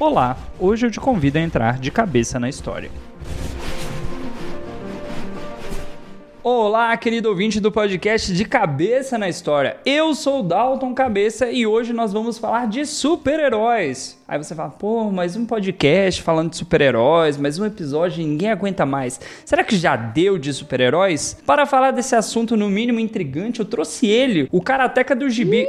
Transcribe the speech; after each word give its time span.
Olá, 0.00 0.34
hoje 0.58 0.86
eu 0.86 0.90
te 0.90 0.98
convido 0.98 1.36
a 1.36 1.42
entrar 1.42 1.78
de 1.78 1.90
cabeça 1.90 2.40
na 2.40 2.48
história. 2.48 2.90
Olá, 6.42 6.96
querido 6.96 7.28
ouvinte 7.28 7.60
do 7.60 7.70
podcast 7.70 8.32
de 8.32 8.46
Cabeça 8.46 9.18
na 9.18 9.28
História. 9.28 9.76
Eu 9.84 10.14
sou 10.14 10.40
o 10.40 10.42
Dalton 10.42 10.94
Cabeça 10.94 11.50
e 11.50 11.66
hoje 11.66 11.92
nós 11.92 12.14
vamos 12.14 12.38
falar 12.38 12.66
de 12.66 12.86
super-heróis. 12.86 14.18
Aí 14.30 14.38
você 14.38 14.54
fala, 14.54 14.70
pô, 14.70 15.10
mas 15.10 15.34
um 15.34 15.44
podcast 15.44 16.22
falando 16.22 16.50
de 16.50 16.56
super-heróis, 16.56 17.36
mas 17.36 17.58
um 17.58 17.64
episódio 17.64 18.24
ninguém 18.24 18.48
aguenta 18.48 18.86
mais. 18.86 19.20
Será 19.44 19.64
que 19.64 19.76
já 19.76 19.96
deu 19.96 20.38
de 20.38 20.52
super-heróis? 20.52 21.36
Para 21.44 21.66
falar 21.66 21.90
desse 21.90 22.14
assunto 22.14 22.56
no 22.56 22.70
mínimo 22.70 23.00
intrigante, 23.00 23.58
eu 23.58 23.66
trouxe 23.66 24.06
ele, 24.06 24.48
o 24.52 24.62
karateca 24.62 25.16
do 25.16 25.28
gibi. 25.28 25.66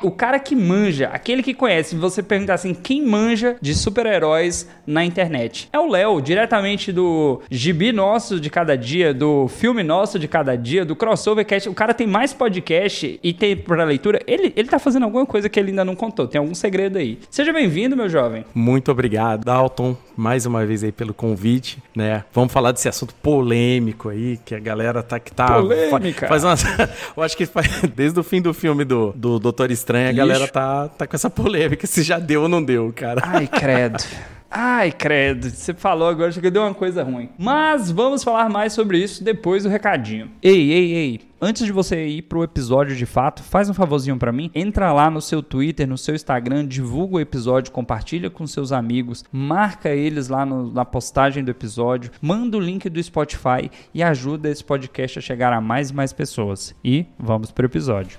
O 0.00 0.12
cara 0.12 0.38
que 0.38 0.54
manja, 0.54 1.08
aquele 1.08 1.42
que 1.42 1.52
conhece. 1.52 1.96
Você 1.96 2.22
pergunta 2.22 2.54
assim, 2.54 2.72
quem 2.72 3.04
manja 3.04 3.56
de 3.60 3.74
super-heróis 3.74 4.70
na 4.86 5.04
internet? 5.04 5.68
É 5.72 5.78
o 5.80 5.90
Léo, 5.90 6.20
diretamente 6.20 6.92
do 6.92 7.42
gibi 7.50 7.90
nosso 7.90 8.38
de 8.38 8.48
cada 8.48 8.76
dia, 8.76 9.12
do 9.12 9.48
filme 9.48 9.82
nosso 9.82 10.20
de 10.20 10.28
cada 10.28 10.56
dia, 10.56 10.84
do 10.84 10.94
crossover 10.94 11.44
cast. 11.44 11.68
O 11.68 11.74
cara 11.74 11.92
tem 11.92 12.06
mais 12.06 12.32
podcast 12.32 13.18
e 13.20 13.32
tem 13.32 13.56
pra 13.56 13.82
leitura. 13.82 14.20
Ele, 14.24 14.52
ele 14.54 14.68
tá 14.68 14.78
fazendo 14.78 15.02
alguma 15.02 15.26
coisa 15.26 15.48
que 15.48 15.58
ele 15.58 15.70
ainda 15.70 15.84
não 15.84 15.96
contou. 15.96 16.28
Tem 16.28 16.38
algum 16.38 16.54
segredo 16.54 16.96
aí. 16.96 17.18
Seja 17.28 17.52
bem-vindo, 17.52 17.96
meu 17.96 18.03
jovem. 18.08 18.44
Muito 18.54 18.90
obrigado, 18.90 19.44
Dalton, 19.44 19.96
mais 20.16 20.46
uma 20.46 20.64
vez 20.64 20.82
aí 20.84 20.92
pelo 20.92 21.12
convite, 21.14 21.82
né? 21.94 22.24
Vamos 22.32 22.52
falar 22.52 22.72
desse 22.72 22.88
assunto 22.88 23.14
polêmico 23.16 24.08
aí, 24.08 24.38
que 24.44 24.54
a 24.54 24.60
galera 24.60 25.02
tá 25.02 25.18
que 25.18 25.32
tá 25.32 25.46
Polêmica. 25.60 26.26
faz 26.28 26.44
uma, 26.44 26.54
eu 27.16 27.22
acho 27.22 27.36
que 27.36 27.46
faz, 27.46 27.68
desde 27.94 28.18
o 28.18 28.22
fim 28.22 28.40
do 28.40 28.52
filme 28.54 28.84
do, 28.84 29.12
do 29.16 29.38
Doutor 29.38 29.70
Estranho, 29.70 30.06
a 30.06 30.10
Ixi. 30.10 30.16
galera 30.18 30.48
tá 30.48 30.88
tá 30.88 31.06
com 31.06 31.16
essa 31.16 31.30
polêmica 31.30 31.86
se 31.86 32.02
já 32.02 32.18
deu 32.18 32.42
ou 32.42 32.48
não 32.48 32.62
deu, 32.62 32.92
cara. 32.94 33.20
Ai, 33.24 33.46
credo. 33.46 34.02
Ai, 34.56 34.92
credo. 34.92 35.50
Você 35.50 35.74
falou 35.74 36.06
agora, 36.08 36.28
acho 36.28 36.40
que 36.40 36.48
deu 36.48 36.62
uma 36.62 36.72
coisa 36.72 37.02
ruim. 37.02 37.28
Mas 37.36 37.90
vamos 37.90 38.22
falar 38.22 38.48
mais 38.48 38.72
sobre 38.72 38.98
isso 38.98 39.24
depois 39.24 39.64
do 39.64 39.68
recadinho. 39.68 40.30
Ei, 40.40 40.70
ei, 40.70 40.92
ei. 40.94 41.20
Antes 41.42 41.66
de 41.66 41.72
você 41.72 42.06
ir 42.06 42.22
pro 42.22 42.44
episódio 42.44 42.94
de 42.94 43.04
fato, 43.04 43.42
faz 43.42 43.68
um 43.68 43.74
favorzinho 43.74 44.16
pra 44.16 44.30
mim. 44.30 44.52
Entra 44.54 44.92
lá 44.92 45.10
no 45.10 45.20
seu 45.20 45.42
Twitter, 45.42 45.88
no 45.88 45.98
seu 45.98 46.14
Instagram, 46.14 46.64
divulga 46.66 47.16
o 47.16 47.20
episódio, 47.20 47.72
compartilha 47.72 48.30
com 48.30 48.46
seus 48.46 48.70
amigos, 48.70 49.24
marca 49.32 49.88
eles 49.90 50.28
lá 50.28 50.46
no- 50.46 50.72
na 50.72 50.84
postagem 50.84 51.42
do 51.42 51.50
episódio, 51.50 52.12
manda 52.22 52.56
o 52.56 52.60
link 52.60 52.88
do 52.88 53.02
Spotify 53.02 53.68
e 53.92 54.04
ajuda 54.04 54.48
esse 54.48 54.62
podcast 54.62 55.18
a 55.18 55.22
chegar 55.22 55.52
a 55.52 55.60
mais 55.60 55.90
e 55.90 55.94
mais 55.94 56.12
pessoas. 56.12 56.72
E 56.84 57.06
vamos 57.18 57.50
pro 57.50 57.66
episódio. 57.66 58.18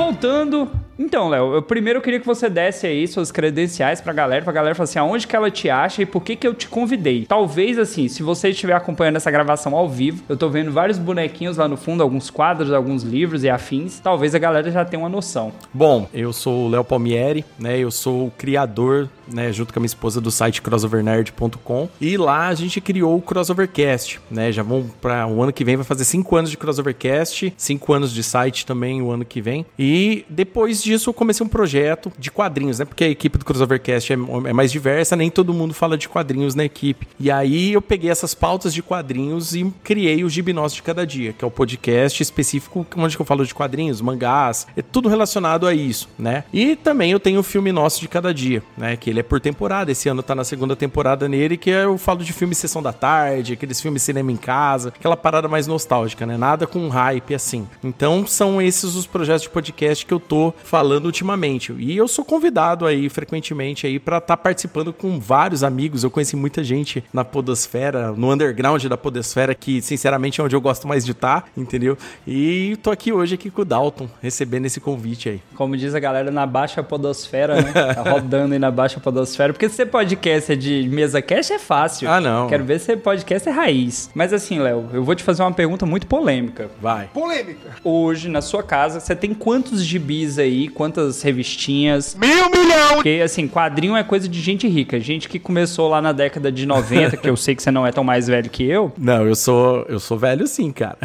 Voltando. 0.00 0.79
Então, 1.00 1.30
Léo, 1.30 1.54
eu 1.54 1.62
primeiro 1.62 2.02
queria 2.02 2.20
que 2.20 2.26
você 2.26 2.50
desse 2.50 2.86
aí 2.86 3.08
suas 3.08 3.32
credenciais 3.32 4.02
pra 4.02 4.12
galera, 4.12 4.44
pra 4.44 4.52
galera 4.52 4.74
falar 4.74 4.84
assim, 4.84 4.98
aonde 4.98 5.26
que 5.26 5.34
ela 5.34 5.50
te 5.50 5.70
acha 5.70 6.02
e 6.02 6.06
por 6.06 6.22
que 6.22 6.36
que 6.36 6.46
eu 6.46 6.52
te 6.52 6.68
convidei. 6.68 7.24
Talvez, 7.24 7.78
assim, 7.78 8.06
se 8.06 8.22
você 8.22 8.50
estiver 8.50 8.74
acompanhando 8.74 9.16
essa 9.16 9.30
gravação 9.30 9.74
ao 9.74 9.88
vivo, 9.88 10.22
eu 10.28 10.36
tô 10.36 10.50
vendo 10.50 10.70
vários 10.70 10.98
bonequinhos 10.98 11.56
lá 11.56 11.66
no 11.66 11.78
fundo, 11.78 12.02
alguns 12.02 12.28
quadros, 12.28 12.70
alguns 12.70 13.02
livros 13.02 13.44
e 13.44 13.48
afins, 13.48 13.98
talvez 13.98 14.34
a 14.34 14.38
galera 14.38 14.70
já 14.70 14.84
tenha 14.84 15.02
uma 15.02 15.08
noção. 15.08 15.52
Bom, 15.72 16.06
eu 16.12 16.34
sou 16.34 16.66
o 16.66 16.68
Léo 16.68 16.84
Palmieri, 16.84 17.46
né? 17.58 17.78
Eu 17.78 17.90
sou 17.90 18.26
o 18.26 18.30
criador, 18.32 19.08
né, 19.26 19.50
junto 19.52 19.72
com 19.72 19.78
a 19.78 19.80
minha 19.80 19.86
esposa 19.86 20.20
do 20.20 20.30
site 20.30 20.60
crossovernerd.com, 20.60 21.88
e 21.98 22.18
lá 22.18 22.48
a 22.48 22.54
gente 22.54 22.78
criou 22.78 23.16
o 23.16 23.22
Crossovercast, 23.22 24.20
né? 24.30 24.52
Já 24.52 24.62
vão 24.62 24.86
para 25.00 25.26
o 25.26 25.42
ano 25.42 25.50
que 25.50 25.64
vem 25.64 25.76
vai 25.76 25.84
fazer 25.84 26.04
cinco 26.04 26.36
anos 26.36 26.50
de 26.50 26.58
Crossovercast, 26.58 27.54
cinco 27.56 27.94
anos 27.94 28.12
de 28.12 28.22
site 28.22 28.66
também 28.66 29.00
o 29.00 29.10
ano 29.10 29.24
que 29.24 29.40
vem. 29.40 29.64
E 29.78 30.26
depois 30.28 30.89
disso 30.90 31.10
eu 31.10 31.14
comecei 31.14 31.44
um 31.44 31.48
projeto 31.48 32.12
de 32.18 32.30
quadrinhos, 32.30 32.78
né? 32.78 32.84
Porque 32.84 33.04
a 33.04 33.08
equipe 33.08 33.38
do 33.38 33.44
Crossovercast 33.44 34.12
é, 34.12 34.16
é 34.16 34.52
mais 34.52 34.72
diversa, 34.72 35.16
nem 35.16 35.30
todo 35.30 35.54
mundo 35.54 35.72
fala 35.72 35.96
de 35.96 36.08
quadrinhos 36.08 36.54
na 36.54 36.64
equipe. 36.64 37.06
E 37.18 37.30
aí 37.30 37.72
eu 37.72 37.80
peguei 37.80 38.10
essas 38.10 38.34
pautas 38.34 38.74
de 38.74 38.82
quadrinhos 38.82 39.54
e 39.54 39.72
criei 39.84 40.24
o 40.24 40.28
Gibi 40.28 40.52
Nosso 40.52 40.74
de 40.74 40.82
Cada 40.82 41.06
Dia, 41.06 41.32
que 41.32 41.44
é 41.44 41.48
o 41.48 41.50
podcast 41.50 42.22
específico 42.22 42.86
onde 42.96 43.18
eu 43.18 43.24
falo 43.24 43.46
de 43.46 43.54
quadrinhos, 43.54 44.00
mangás, 44.00 44.66
é 44.76 44.82
tudo 44.82 45.08
relacionado 45.08 45.66
a 45.66 45.74
isso, 45.74 46.08
né? 46.18 46.44
E 46.52 46.76
também 46.76 47.12
eu 47.12 47.20
tenho 47.20 47.40
o 47.40 47.42
filme 47.42 47.72
Nosso 47.72 48.00
de 48.00 48.08
Cada 48.08 48.34
Dia, 48.34 48.62
né? 48.76 48.96
Que 48.96 49.10
ele 49.10 49.20
é 49.20 49.22
por 49.22 49.40
temporada. 49.40 49.92
Esse 49.92 50.08
ano 50.08 50.22
tá 50.22 50.34
na 50.34 50.44
segunda 50.44 50.74
temporada 50.74 51.28
nele, 51.28 51.56
que 51.56 51.70
eu 51.70 51.96
falo 51.96 52.24
de 52.24 52.32
filme 52.32 52.54
Sessão 52.54 52.82
da 52.82 52.92
Tarde, 52.92 53.52
aqueles 53.52 53.80
filmes 53.80 54.02
cinema 54.02 54.32
em 54.32 54.36
casa, 54.36 54.88
aquela 54.88 55.16
parada 55.16 55.48
mais 55.48 55.66
nostálgica, 55.66 56.26
né? 56.26 56.36
Nada 56.36 56.66
com 56.66 56.88
hype 56.88 57.34
assim. 57.34 57.66
Então 57.82 58.26
são 58.26 58.60
esses 58.60 58.94
os 58.94 59.06
projetos 59.06 59.42
de 59.42 59.50
podcast 59.50 60.04
que 60.04 60.12
eu 60.12 60.20
tô 60.20 60.52
falando 60.70 61.06
ultimamente. 61.06 61.74
E 61.76 61.96
eu 61.96 62.06
sou 62.06 62.24
convidado 62.24 62.86
aí 62.86 63.08
frequentemente 63.08 63.88
aí 63.88 63.98
para 63.98 64.18
estar 64.18 64.36
participando 64.36 64.92
com 64.92 65.18
vários 65.18 65.64
amigos. 65.64 66.04
Eu 66.04 66.12
conheci 66.12 66.36
muita 66.36 66.62
gente 66.62 67.02
na 67.12 67.24
podosfera, 67.24 68.12
no 68.12 68.32
underground 68.32 68.84
da 68.84 68.96
podosfera, 68.96 69.52
que 69.52 69.82
sinceramente 69.82 70.40
é 70.40 70.44
onde 70.44 70.54
eu 70.54 70.60
gosto 70.60 70.86
mais 70.86 71.04
de 71.04 71.10
estar, 71.10 71.46
entendeu? 71.56 71.98
E 72.24 72.78
tô 72.84 72.92
aqui 72.92 73.12
hoje 73.12 73.34
aqui 73.34 73.50
com 73.50 73.62
o 73.62 73.64
Dalton, 73.64 74.08
recebendo 74.22 74.66
esse 74.66 74.78
convite 74.78 75.28
aí. 75.28 75.42
Como 75.56 75.76
diz 75.76 75.92
a 75.92 75.98
galera, 75.98 76.30
na 76.30 76.46
baixa 76.46 76.84
podosfera, 76.84 77.60
né? 77.60 77.72
Tá 77.72 78.08
rodando 78.08 78.52
aí 78.52 78.60
na 78.60 78.70
baixa 78.70 79.00
podosfera. 79.00 79.52
Porque 79.52 79.68
se 79.68 79.74
você 79.74 79.84
podcast 79.84 80.52
é 80.52 80.54
de 80.54 80.88
mesa 80.88 81.20
cast, 81.20 81.52
é 81.52 81.58
fácil. 81.58 82.08
Ah, 82.08 82.20
não. 82.20 82.46
Quero 82.46 82.62
ver 82.62 82.78
se 82.78 82.86
você 82.86 82.96
podcast 82.96 83.48
é 83.48 83.50
raiz. 83.50 84.08
Mas 84.14 84.32
assim, 84.32 84.60
Léo, 84.60 84.88
eu 84.92 85.02
vou 85.02 85.16
te 85.16 85.24
fazer 85.24 85.42
uma 85.42 85.52
pergunta 85.52 85.84
muito 85.84 86.06
polêmica. 86.06 86.70
Vai. 86.80 87.08
Polêmica. 87.12 87.70
Hoje, 87.82 88.28
na 88.28 88.40
sua 88.40 88.62
casa, 88.62 89.00
você 89.00 89.16
tem 89.16 89.34
quantos 89.34 89.84
gibis 89.84 90.38
aí? 90.38 90.59
Quantas 90.68 91.22
revistinhas? 91.22 92.14
Mil 92.14 92.50
milhão! 92.50 92.94
Porque, 92.94 93.20
assim, 93.22 93.48
quadrinho 93.48 93.96
é 93.96 94.02
coisa 94.02 94.28
de 94.28 94.40
gente 94.40 94.68
rica. 94.68 94.98
Gente 95.00 95.28
que 95.28 95.38
começou 95.38 95.88
lá 95.88 96.00
na 96.00 96.12
década 96.12 96.50
de 96.50 96.66
90, 96.66 97.16
que 97.16 97.28
eu 97.28 97.36
sei 97.36 97.54
que 97.54 97.62
você 97.62 97.70
não 97.70 97.86
é 97.86 97.92
tão 97.92 98.04
mais 98.04 98.26
velho 98.26 98.50
que 98.50 98.64
eu. 98.64 98.92
Não, 98.98 99.26
eu 99.26 99.34
sou 99.34 99.84
eu 99.88 99.98
sou 99.98 100.18
velho 100.18 100.46
sim, 100.46 100.70
cara. 100.72 100.98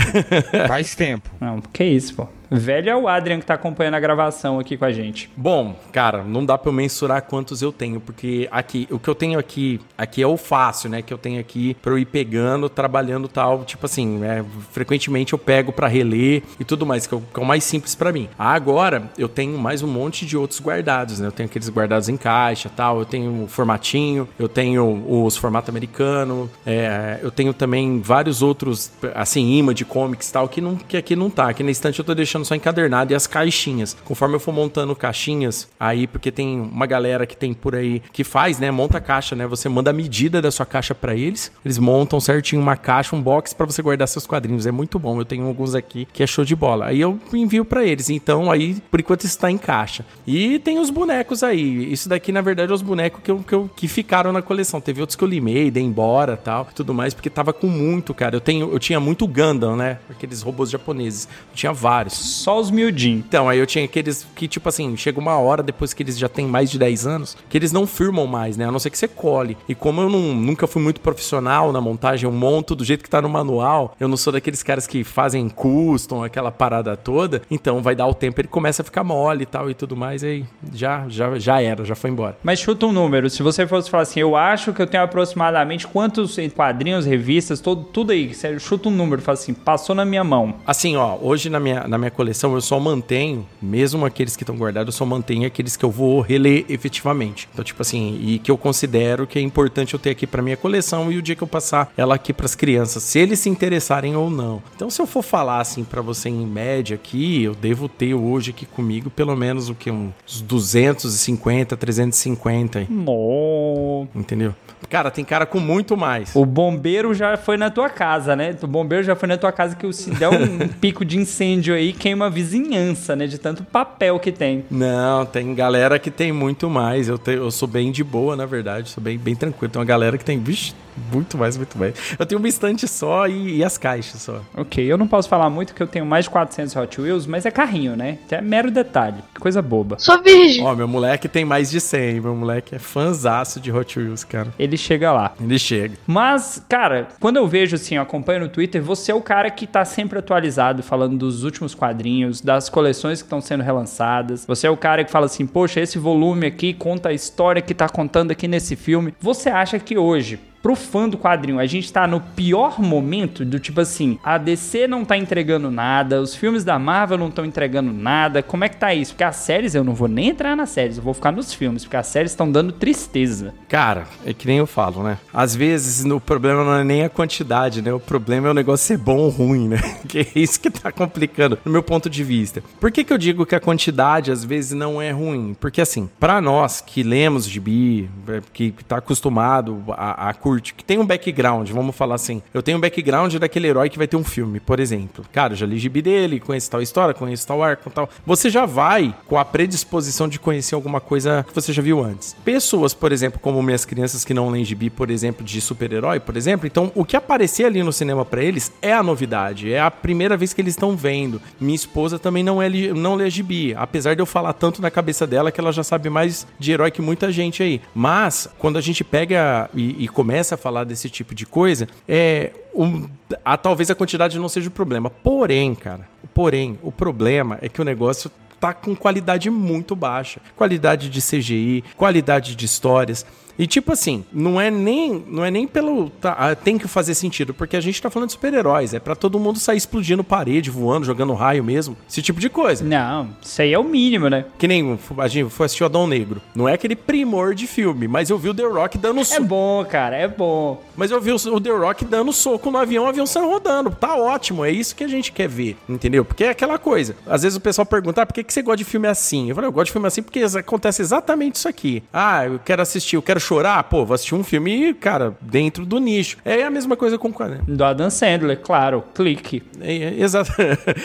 Faz 0.68 0.96
tempo. 0.96 1.30
Não, 1.40 1.62
que 1.62 1.84
isso, 1.84 2.16
pô. 2.16 2.28
Velho 2.50 2.89
é 2.89 2.95
o 2.95 3.07
Adrian 3.07 3.39
que 3.39 3.45
tá 3.45 3.53
acompanhando 3.53 3.95
a 3.95 4.00
gravação 4.00 4.59
aqui 4.59 4.78
com 4.78 4.85
a 4.85 4.91
gente. 4.91 5.29
Bom, 5.35 5.75
cara, 5.91 6.23
não 6.23 6.45
dá 6.45 6.57
pra 6.57 6.69
eu 6.69 6.73
mensurar 6.73 7.22
quantos 7.23 7.61
eu 7.61 7.72
tenho, 7.72 8.00
porque 8.00 8.47
aqui, 8.51 8.88
o 8.91 9.00
que 9.00 9.09
eu 9.09 9.16
tenho 9.16 9.39
aqui, 9.39 9.79
aqui 9.97 10.22
é 10.22 10.28
o 10.28 10.38
fácil, 10.38 10.89
né? 10.89 11.01
Que 11.01 11.13
eu 11.13 11.17
tenho 11.17 11.39
aqui 11.39 11.75
pra 11.81 11.91
eu 11.91 11.97
ir 11.97 12.06
pegando, 12.06 12.69
trabalhando 12.69 13.28
tal, 13.28 13.63
tipo 13.63 13.85
assim, 13.85 14.17
né? 14.17 14.45
Frequentemente 14.72 15.33
eu 15.33 15.39
pego 15.39 15.72
pra 15.72 15.88
reler 15.88 16.44
e 16.59 16.63
tudo 16.63 16.85
mais, 16.85 17.07
que 17.07 17.13
é 17.13 17.17
o, 17.17 17.22
que 17.22 17.39
é 17.39 17.44
o 17.44 17.45
mais 17.45 17.63
simples 17.63 17.95
pra 17.95 18.11
mim. 18.11 18.29
Agora, 18.38 19.03
eu 19.17 19.27
tenho 19.27 19.57
mais 19.57 19.81
um 19.81 19.88
monte 19.88 20.25
de 20.25 20.38
outros 20.38 20.59
guardados, 20.62 21.19
né? 21.19 21.27
Eu 21.27 21.31
tenho 21.31 21.47
aqueles 21.47 21.69
guardados 21.69 22.09
em 22.09 22.17
caixa 22.17 22.69
tal, 22.69 23.00
eu 23.00 23.06
tenho 23.06 23.44
o 23.44 23.47
formatinho, 23.47 24.27
eu 24.39 24.47
tenho 24.47 25.03
os 25.07 25.35
formato 25.35 25.69
americano, 25.69 26.50
é, 26.66 27.19
eu 27.22 27.31
tenho 27.31 27.53
também 27.53 28.00
vários 28.01 28.41
outros, 28.41 28.91
assim, 29.13 29.57
imã 29.57 29.73
de 29.73 29.85
comics 29.85 30.31
tal, 30.31 30.47
que, 30.47 30.62
não, 30.62 30.75
que 30.75 30.97
aqui 30.97 31.16
não 31.16 31.29
tá. 31.29 31.50
Aqui 31.50 31.63
na 31.63 31.72
estante 31.72 32.00
eu 32.00 32.06
tô 32.06 32.13
deixando 32.13 32.44
só 32.45 32.56
encadernado 32.56 33.11
e 33.11 33.16
as 33.16 33.28
caixinhas. 33.28 33.95
Conforme 34.06 34.35
eu 34.35 34.39
for 34.39 34.53
montando 34.53 34.95
caixinhas, 34.95 35.67
aí, 35.79 36.07
porque 36.07 36.31
tem 36.31 36.59
uma 36.59 36.85
galera 36.85 37.25
que 37.25 37.35
tem 37.35 37.53
por 37.53 37.75
aí 37.75 38.01
que 38.13 38.23
faz, 38.23 38.59
né? 38.59 38.72
Monta 38.72 39.01
caixa, 39.01 39.35
né? 39.35 39.45
Você 39.47 39.67
manda 39.67 39.89
a 39.89 39.94
medida 39.94 40.41
da 40.41 40.51
sua 40.51 40.66
caixa 40.66 40.94
pra 40.95 41.16
eles, 41.16 41.51
eles 41.63 41.78
montam 41.78 42.19
certinho 42.19 42.61
uma 42.61 42.78
caixa, 42.78 43.16
um 43.16 43.22
box 43.22 43.53
pra 43.53 43.66
você 43.66 43.81
guardar 43.81 44.07
seus 44.07 44.25
quadrinhos. 44.28 44.66
É 44.66 44.72
muito 44.72 44.97
bom. 45.00 45.19
Eu 45.19 45.25
tenho 45.25 45.45
alguns 45.47 45.75
aqui 45.75 46.07
que 46.13 46.22
é 46.23 46.28
show 46.28 46.45
de 46.45 46.56
bola. 46.56 46.85
Aí 46.88 47.01
eu 47.01 47.19
envio 47.33 47.66
pra 47.66 47.83
eles. 47.83 48.09
Então, 48.09 48.51
aí, 48.51 48.75
por 48.91 49.00
enquanto, 49.00 49.23
está 49.25 49.50
em 49.50 49.57
caixa. 49.57 50.06
E 50.27 50.59
tem 50.59 50.80
os 50.80 50.89
bonecos 50.89 51.44
aí. 51.44 51.91
Isso 51.91 52.07
daqui, 52.07 52.31
na 52.31 52.41
verdade, 52.41 52.71
é 52.71 52.75
os 52.75 52.81
bonecos 52.81 53.21
que, 53.24 53.31
eu, 53.31 53.39
que, 53.39 53.53
eu- 53.53 53.69
que 53.75 53.88
ficaram 53.88 54.31
na 54.31 54.41
coleção. 54.41 54.80
Teve 54.80 55.01
outros 55.01 55.15
que 55.15 55.24
eu 55.24 55.27
limei, 55.27 55.71
dei 55.71 55.83
embora 55.83 56.38
tal, 56.38 56.68
tudo 56.75 56.94
mais, 56.94 57.13
porque 57.13 57.30
tava 57.30 57.51
com 57.53 57.68
muito, 57.68 58.13
cara. 58.13 58.36
Eu, 58.36 58.41
tenho, 58.41 58.71
eu 58.71 58.80
tinha 58.80 59.00
muito 59.00 59.27
Gundam, 59.27 59.75
né? 59.75 59.98
Aqueles 60.09 60.41
robôs 60.41 60.69
japoneses. 60.69 61.25
Eu 61.51 61.56
tinha 61.56 61.74
vários. 61.74 62.13
Só 62.25 62.60
os 62.60 62.72
miudinhos. 62.72 63.24
Então, 63.25 63.48
aí 63.48 63.60
eu 63.60 63.66
tinha 63.66 63.86
aqueles 63.86 64.25
que, 64.36 64.48
tipo 64.48 64.68
assim, 64.68 64.95
chega 64.98 65.19
uma 65.19 65.38
hora 65.38 65.63
depois 65.63 65.94
que 65.94 66.04
eles 66.04 66.18
já 66.18 66.27
têm 66.27 66.48
mais 66.48 66.69
de 66.69 66.80
10 66.80 67.07
anos, 67.07 67.38
que 67.50 67.57
eles 67.57 67.72
não 67.72 67.88
firmam 67.88 68.27
mais, 68.27 68.57
né? 68.57 68.66
A 68.66 68.72
não 68.72 68.80
ser 68.80 68.89
que 68.89 68.98
você 68.98 69.07
cole. 69.07 69.57
E 69.68 69.74
como 69.74 70.01
eu 70.01 70.10
não, 70.10 70.33
nunca 70.36 70.68
fui 70.68 70.81
muito 70.81 71.01
profissional 71.01 71.72
na 71.72 71.81
montagem, 71.81 72.25
eu 72.25 72.31
monto 72.31 72.75
do 72.75 72.83
jeito 72.83 73.04
que 73.04 73.10
tá 73.10 73.22
no 73.22 73.30
manual, 73.30 73.95
eu 74.00 74.07
não 74.07 74.18
sou 74.18 74.33
daqueles 74.33 74.62
caras 74.62 74.86
que 74.86 75.04
fazem 75.04 75.48
custom, 75.50 76.24
aquela 76.24 76.51
parada 76.51 76.95
toda, 76.98 77.42
então 77.50 77.81
vai 77.81 77.95
dar 77.95 78.07
o 78.07 78.13
tempo, 78.13 78.42
ele 78.42 78.48
começa 78.48 78.81
a 78.81 78.86
ficar 78.86 79.04
mole 79.04 79.44
e 79.44 79.45
tal 79.45 79.69
e 79.69 79.74
tudo 79.74 79.95
mais, 79.95 80.24
aí 80.24 80.45
já, 80.74 81.06
já, 81.07 81.38
já 81.39 81.62
era, 81.62 81.86
já 81.86 81.95
foi 81.95 82.10
embora. 82.10 82.38
Mas 82.44 82.60
chuta 82.60 82.86
um 82.86 82.92
número. 82.92 83.30
Se 83.30 83.42
você 83.42 83.66
fosse 83.66 83.89
falar 83.89 84.04
assim, 84.04 84.19
eu 84.19 84.36
acho 84.36 84.74
que 84.74 84.81
eu 84.81 84.88
tenho 84.88 85.04
aproximadamente 85.04 85.88
quantos 85.88 86.36
quadrinhos, 86.56 87.06
revistas, 87.06 87.60
todo, 87.60 87.83
tudo 87.83 88.12
aí. 88.12 88.33
Você 88.33 88.60
chuta 88.60 88.89
um 88.89 88.92
número, 88.92 89.22
fala 89.22 89.38
assim, 89.38 89.54
passou 89.54 89.95
na 89.95 90.06
minha 90.06 90.24
mão. 90.24 90.56
Assim, 90.66 90.95
ó, 90.95 91.18
hoje 91.22 91.50
na 91.50 91.60
minha, 91.60 91.88
na 91.88 91.98
minha 91.98 92.12
coleção, 92.15 92.53
eu 92.53 92.62
só 92.62 92.79
mantenho, 92.79 93.45
mesmo 93.62 94.06
aqueles 94.06 94.35
que 94.35 94.44
estão 94.44 94.56
guardados, 94.56 94.94
eu 94.94 94.97
só 94.97 95.06
mantenho 95.06 95.45
aqueles 95.45 95.75
que 95.75 95.85
eu 95.85 95.91
vou 95.91 96.21
reler 96.21 96.65
efetivamente. 96.69 97.47
Então, 97.51 97.63
tipo 97.63 97.81
assim, 97.81 98.19
e 98.21 98.39
que 98.39 98.50
eu 98.50 98.57
considero 98.57 99.27
que 99.27 99.38
é 99.38 99.41
importante 99.41 99.94
eu 99.94 100.00
ter 100.00 100.09
aqui 100.12 100.25
para 100.25 100.41
minha 100.41 100.57
coleção 100.57 101.12
e 101.12 101.17
o 101.17 101.21
dia 101.21 101.35
que 101.35 101.44
eu 101.44 101.47
passar 101.47 101.91
ela 101.97 102.15
aqui 102.15 102.33
para 102.33 102.45
as 102.45 102.56
crianças, 102.56 103.03
se 103.03 103.19
eles 103.19 103.39
se 103.39 103.50
interessarem 103.50 104.15
ou 104.15 104.29
não. 104.29 104.62
Então, 104.75 104.89
se 104.89 105.01
eu 105.01 105.06
for 105.06 105.23
falar 105.23 105.59
assim 105.59 105.83
para 105.83 106.01
você 106.01 106.29
em 106.29 106.45
média 106.45 106.95
aqui, 106.95 107.44
eu 107.44 107.53
devo 107.53 107.88
ter 107.88 108.13
hoje 108.13 108.51
aqui 108.51 108.65
comigo 108.65 109.09
pelo 109.09 109.35
menos 109.35 109.69
o 109.69 109.75
que 109.75 109.91
uns 109.91 110.41
250, 110.41 111.75
350. 111.77 112.88
No. 112.89 114.07
Entendeu? 114.15 114.56
Cara, 114.90 115.12
tem 115.12 115.26
cara 115.26 115.46
com 115.46 115.60
muito 115.60 115.98
mais. 115.98 116.36
O 116.36 116.46
bombeiro 116.46 117.14
já 117.14 117.38
foi 117.38 117.58
na 117.58 117.70
tua 117.70 117.90
casa, 117.90 118.36
né? 118.36 118.56
O 118.62 118.68
bombeiro 118.68 119.04
já 119.04 119.16
foi 119.16 119.28
na 119.28 119.38
tua 119.38 119.52
casa 119.52 119.76
que 119.76 119.92
se 119.94 120.12
der 120.12 120.30
um 120.30 120.68
pico 120.80 121.04
de 121.04 121.18
incêndio 121.18 121.74
aí, 121.74 121.94
queima 121.94 122.28
a 122.28 122.30
vizinhança, 122.30 123.16
né? 123.16 123.28
De 123.28 123.38
tanto 123.38 123.64
papel 123.64 124.20
que 124.20 124.32
tem. 124.32 124.66
Não, 124.70 125.26
tem 125.26 125.54
galera 125.54 125.98
que 126.00 126.12
tem 126.12 126.32
muito 126.32 126.70
mais. 126.70 127.08
Eu, 127.08 127.18
te, 127.18 127.32
eu 127.32 127.52
sou 127.52 127.68
bem 127.68 127.92
de 127.92 128.04
boa, 128.04 128.36
na 128.36 128.46
verdade. 128.46 128.90
Sou 128.90 129.04
bem, 129.04 129.18
bem 129.18 129.36
tranquilo. 129.36 129.72
Tem 129.72 129.80
uma 129.80 129.86
galera 129.86 130.18
que 130.18 130.26
tem, 130.26 130.40
vixe, 130.40 130.74
muito 131.12 131.38
mais, 131.38 131.57
muito 131.57 131.77
mais. 131.77 131.94
Eu 132.18 132.25
tenho 132.25 132.39
uma 132.39 132.47
estante 132.47 132.88
só 132.88 133.27
e, 133.27 133.57
e, 133.57 133.63
as 133.63 133.77
caixas 133.77 134.21
só. 134.21 134.42
Ok, 134.56 134.83
eu 134.83 134.97
não 134.97 135.07
posso 135.07 135.27
falar 135.27 135.50
muito 135.50 135.74
que 135.74 135.81
eu 135.81 135.88
tenho 135.88 136.06
mais 136.06 136.25
de 136.25 136.31
400 136.31 136.75
Hot 136.75 137.01
Wheels, 137.01 137.25
mas 137.25 137.45
é 137.45 137.51
carrinho, 137.51 137.95
né? 137.95 138.18
É 138.30 138.42
mero 138.42 138.71
detalhe. 138.71 139.18
Coisa 139.39 139.62
boba. 139.62 139.97
Sou 140.00 140.21
virgem. 140.21 140.63
Ó, 140.63 140.75
meu 140.75 140.88
moleque 140.88 141.27
tem 141.27 141.45
mais 141.45 141.69
de 141.69 141.80
100. 141.80 142.21
Meu 142.21 142.36
moleque 142.36 142.75
é 142.75 142.80
fanzaço 142.80 143.59
de 143.59 143.71
Hot 143.71 143.97
Wheels, 144.00 144.24
cara. 144.24 144.53
Ele 144.57 144.77
chega 144.77 145.12
lá. 145.12 145.33
Ele 145.39 145.57
chega. 145.59 145.95
Mas, 146.06 146.63
cara, 146.68 147.07
quando 147.19 147.38
eu 147.38 147.48
vejo 147.48 147.75
assim, 147.75 147.95
eu 147.95 148.01
acompanho 148.01 148.41
no 148.41 148.50
Twitter, 148.50 148.81
você 148.81 149.12
é 149.12 149.15
o 149.15 149.21
cara 149.21 149.50
que 149.50 149.68
tá 149.68 149.86
sempre 149.86 150.19
atualizado, 150.19 150.83
falando 150.83 151.18
dos 151.18 151.44
últimos 151.44 151.74
quadrinhos, 151.75 152.41
das 152.41 152.69
coleções 152.69 153.21
que 153.21 153.25
estão 153.25 153.41
sendo 153.41 153.63
relançadas. 153.63 154.45
Você 154.45 154.68
é 154.68 154.69
o 154.69 154.77
cara 154.77 155.03
que 155.03 155.12
fala 155.12 155.25
assim, 155.25 155.45
poxa, 155.45 155.80
esse 155.80 155.98
volume 155.98 156.48
aqui 156.48 156.74
conta 156.74 157.09
a 157.09 157.13
história 157.13 157.62
que 157.62 157.74
tá 157.74 157.88
contando 157.88 158.31
aqui 158.31 158.48
nesse 158.48 158.75
filme. 158.75 159.13
Você 159.19 159.50
acha 159.50 159.80
que 159.80 159.98
hoje, 159.98 160.39
pro 160.65 160.75
fã 160.75 161.07
do 161.07 161.15
quadrinho, 161.15 161.59
a 161.59 161.67
gente 161.67 161.94
tá 161.94 162.07
no 162.07 162.19
pior 162.19 162.81
momento 162.81 163.45
do 163.45 163.59
tipo 163.59 163.81
assim, 163.81 164.17
a 164.23 164.35
DC 164.35 164.88
não 164.88 165.06
tá 165.06 165.15
entregando 165.15 165.69
nada, 165.69 166.19
os 166.19 166.33
filmes 166.33 166.63
da 166.63 166.79
Marvel 166.79 167.19
não 167.19 167.27
estão 167.27 167.45
entregando 167.45 167.94
nada. 167.94 168.41
Como 168.41 168.63
é 168.63 168.69
que 168.69 168.77
tá 168.77 168.91
isso? 168.91 169.12
Porque 169.12 169.23
as 169.23 169.35
séries 169.35 169.75
eu 169.75 169.83
não 169.83 169.94
vou 169.94 170.07
nem 170.07 170.29
entrar 170.29 170.56
nas 170.56 170.71
séries, 170.71 170.97
eu 170.97 171.03
vou 171.03 171.13
ficar 171.13 171.31
nos 171.31 171.53
filmes, 171.53 171.83
porque 171.83 171.97
as 171.97 172.07
séries 172.07 172.31
estão 172.31 172.51
dando 172.51 172.71
tristeza. 172.71 173.53
Cara, 173.69 174.07
é 174.25 174.33
que 174.33 174.47
nem 174.47 174.57
eu 174.57 174.65
falo, 174.65 175.03
né? 175.03 175.19
Às 175.31 175.56
vezes 175.56 176.03
o 176.03 176.19
problema 176.19 176.63
não 176.63 176.77
é 176.77 176.83
nem 176.83 177.03
a 177.03 177.09
quantidade, 177.09 177.83
né? 177.83 177.94
O 177.94 178.00
problema 178.00 178.47
é 178.47 178.50
o 178.50 178.56
negócio 178.56 178.88
ser 178.88 178.97
bom 178.97 179.17
ou 179.17 179.29
ruim, 179.29 179.67
né? 179.67 179.77
Que 180.07 180.19
é 180.19 180.27
isso 180.35 180.59
que 180.59 180.71
tá 180.71 180.91
complicando, 180.91 181.59
no 181.63 181.71
meu 181.71 181.83
ponto 181.83 182.09
de 182.09 182.23
vista. 182.23 182.63
Por 182.79 182.91
que 182.91 183.03
que 183.03 183.12
eu 183.12 183.17
digo 183.17 183.45
que 183.45 183.53
a 183.53 183.59
quantidade 183.59 184.31
às 184.31 184.44
vezes 184.44 184.71
não 184.71 185.00
é 185.00 185.12
ruim? 185.12 185.56
Porque 185.59 185.81
assim, 185.81 186.09
para 186.19 186.41
nós 186.41 186.81
que 186.81 187.03
lemos 187.03 187.47
gibi, 187.47 188.09
é, 188.27 188.41
que 188.51 188.71
tá 188.88 188.97
acostumado 188.97 189.83
a, 189.89 190.29
a 190.29 190.33
curtir 190.33 190.55
curte, 190.56 190.74
que 190.74 190.84
tem 190.84 190.98
um 190.98 191.06
background, 191.06 191.69
vamos 191.72 191.96
falar 191.96 192.16
assim. 192.16 192.42
Eu 192.54 192.63
tenho 192.63 192.78
um 192.78 192.81
background 192.81 193.36
daquele 193.36 193.68
herói 193.68 193.90
que 193.90 193.98
vai 193.98 194.07
ter 194.07 194.16
um 194.16 194.24
filme, 194.24 194.60
por 194.60 194.80
exemplo. 194.80 195.25
Cara, 195.31 195.56
já 195.56 195.66
li 195.66 195.78
gibi 195.78 196.02
dele, 196.02 196.40
conheço 196.40 196.72
tal 196.72 196.81
história, 196.81 197.13
conheço 197.13 197.46
tal 197.46 197.62
arco, 197.62 197.90
tal. 197.90 198.10
Você 198.25 198.50
já 198.50 198.66
vai 198.66 199.13
com 199.28 199.38
a 199.38 199.46
predisposição 199.46 200.28
de 200.28 200.40
conhecer 200.40 200.75
alguma 200.75 201.02
coisa 201.02 201.46
que 201.48 201.54
você 201.54 201.74
já 201.74 201.81
viu 201.81 202.04
antes. 202.04 202.36
Pessoas, 202.46 202.94
por 202.94 203.12
exemplo, 203.12 203.40
como 203.40 203.62
minhas 203.62 203.86
crianças 203.86 204.24
que 204.24 204.34
não 204.34 204.50
leem 204.50 204.63
gibi, 204.63 204.90
por 204.90 205.10
exemplo, 205.10 205.46
de 205.46 205.60
super-herói, 205.60 206.19
por 206.19 206.38
exemplo, 206.38 206.68
então 206.68 206.92
o 206.96 207.04
que 207.04 207.18
aparecer 207.18 207.66
ali 207.66 207.84
no 207.84 207.92
cinema 207.92 208.24
para 208.24 208.44
eles 208.44 208.72
é 208.81 208.94
a 208.94 209.04
novidade, 209.04 209.72
é 209.72 209.81
a 209.81 209.92
primeira 209.92 210.38
vez 210.38 210.54
que 210.54 210.62
eles 210.62 210.74
estão 210.74 210.96
vendo. 210.96 211.42
Minha 211.60 211.75
esposa 211.75 212.18
também 212.18 212.44
não 212.44 212.62
é 212.62 212.69
não 212.94 213.16
lê 213.16 213.30
gibi, 213.30 213.74
apesar 213.75 214.16
de 214.16 214.22
eu 214.22 214.25
falar 214.25 214.54
tanto 214.54 214.81
na 214.81 214.90
cabeça 214.90 215.28
dela 215.28 215.51
que 215.51 215.60
ela 215.60 215.72
já 215.72 215.84
sabe 215.84 216.10
mais 216.10 216.48
de 216.60 216.72
herói 216.72 216.92
que 216.92 217.01
muita 217.01 217.31
gente 217.31 217.62
aí. 217.62 217.81
Mas 217.94 218.48
quando 218.58 218.78
a 218.78 218.81
gente 218.81 219.04
pega 219.04 219.69
e, 219.74 220.04
e 220.04 220.08
começa 220.08 220.44
começa 220.45 220.56
a 220.56 220.57
falar 220.57 220.83
desse 220.83 221.09
tipo 221.09 221.33
de 221.33 221.44
coisa, 221.44 221.88
é, 222.07 222.51
um, 222.75 223.09
a, 223.44 223.57
talvez 223.57 223.89
a 223.89 223.95
quantidade 223.95 224.38
não 224.38 224.47
seja 224.47 224.68
o 224.68 224.71
problema. 224.71 225.09
Porém, 225.09 225.74
cara, 225.74 226.07
porém, 226.36 226.77
o 226.83 226.92
problema 226.92 227.57
é 227.63 227.68
que 227.68 227.81
o 227.81 227.83
negócio 227.83 228.30
tá 228.59 228.71
com 228.71 228.95
qualidade 228.95 229.50
muito 229.50 229.95
baixa. 229.95 230.39
Qualidade 230.56 231.09
de 231.09 231.19
CGI, 231.19 231.83
qualidade 231.97 232.56
de 232.56 232.65
histórias. 232.65 233.25
E 233.57 233.66
tipo 233.66 233.92
assim, 233.92 234.24
não 234.31 234.60
é 234.60 234.69
nem, 234.69 235.24
não 235.28 235.44
é 235.44 235.50
nem 235.50 235.68
pelo 235.68 236.10
tá, 236.10 236.56
tem 236.56 236.78
que 236.78 236.88
fazer 236.88 237.16
sentido, 237.16 237.54
porque 237.54 237.78
a 237.78 237.81
gente 237.81 238.02
tá 238.02 238.10
falando 238.10 238.28
de 238.28 238.34
super-heróis, 238.34 238.94
é 238.94 239.00
para 239.00 239.16
todo 239.16 239.40
mundo 239.40 239.60
sair 239.60 239.78
explodindo 239.78 240.24
parede, 240.24 240.69
voando, 240.69 241.06
jogando 241.06 241.34
raio 241.34 241.63
mesmo, 241.63 241.96
esse 242.10 242.22
tipo 242.22 242.40
de 242.40 242.50
coisa. 242.50 242.84
Não, 242.84 243.30
isso 243.42 243.62
aí 243.62 243.74
é 243.74 243.80
o 243.80 243.84
mínimo, 243.84 244.30
né? 244.30 244.46
Que 244.57 244.68
nem 244.68 245.00
a 245.18 245.28
gente 245.28 245.50
foi 245.50 245.66
assistir 245.66 245.84
o 245.84 245.86
Adão 245.86 246.07
Negro. 246.07 246.42
Não 246.54 246.68
é 246.68 246.74
aquele 246.74 246.96
primor 246.96 247.56
de 247.56 247.68
filme, 247.68 248.07
mas 248.07 248.30
eu 248.30 248.38
vi 248.38 248.50
o 248.50 248.54
The 248.54 248.66
Rock 248.66 248.98
dando 248.98 249.24
soco. 249.24 249.42
É 249.42 249.46
bom, 249.46 249.86
cara, 249.86 250.16
é 250.16 250.28
bom. 250.28 250.84
Mas 250.96 251.12
eu 251.12 251.22
vi 251.22 251.31
o 251.31 251.62
The 251.62 251.72
Rock 251.72 252.06
dando 252.06 252.34
soco 252.34 252.72
no 252.72 252.78
avião, 252.78 253.06
o 253.06 253.08
avião 253.08 253.25
saindo 253.25 253.50
rodando. 253.50 253.92
Tá 253.92 254.16
ótimo, 254.16 254.66
é 254.66 254.72
isso 254.72 254.96
que 254.96 255.04
a 255.04 255.08
gente 255.08 255.31
quer 255.31 255.48
ver, 255.48 255.78
entendeu? 255.88 256.25
Porque 256.25 256.44
é 256.44 256.50
aquela 256.50 256.78
coisa. 256.78 257.16
Às 257.25 257.44
vezes 257.44 257.58
o 257.58 257.62
pessoal 257.62 257.86
pergunta, 257.86 258.22
ah, 258.22 258.25
por 258.25 258.34
que, 258.34 258.44
que 258.44 258.54
você 258.54 258.62
gosta 258.62 258.78
de 258.78 258.84
filme 258.84 259.08
assim? 259.08 259.50
Eu 259.50 259.56
falei, 259.56 259.68
eu 259.68 259.72
gosto 259.72 259.88
de 259.88 259.92
filme 259.92 260.08
assim 260.08 260.22
porque 260.22 260.42
acontece 260.44 261.01
exatamente 261.01 261.56
isso 261.56 261.68
aqui. 261.68 262.04
Ah, 262.12 262.46
eu 262.46 262.60
quero 262.60 262.81
assistir, 262.81 263.16
eu 263.16 263.22
quero 263.22 263.40
chorar, 263.45 263.83
pô, 263.83 264.03
vou 264.03 264.15
assistir 264.15 264.36
um 264.36 264.44
filme, 264.44 264.94
cara, 264.94 265.38
dentro 265.39 265.86
do 265.86 266.00
nicho. 266.00 266.38
É 266.44 266.63
a 266.63 266.69
mesma 266.69 266.97
coisa 266.97 267.18
com 267.18 267.27
o 267.27 267.33
quadrinho. 267.33 267.63
Do 267.68 267.83
Adam 267.83 268.09
Sandler, 268.09 268.59
claro, 268.59 269.03
clique. 269.13 269.62
É, 269.80 269.95
é, 269.95 270.21
exa 270.21 270.44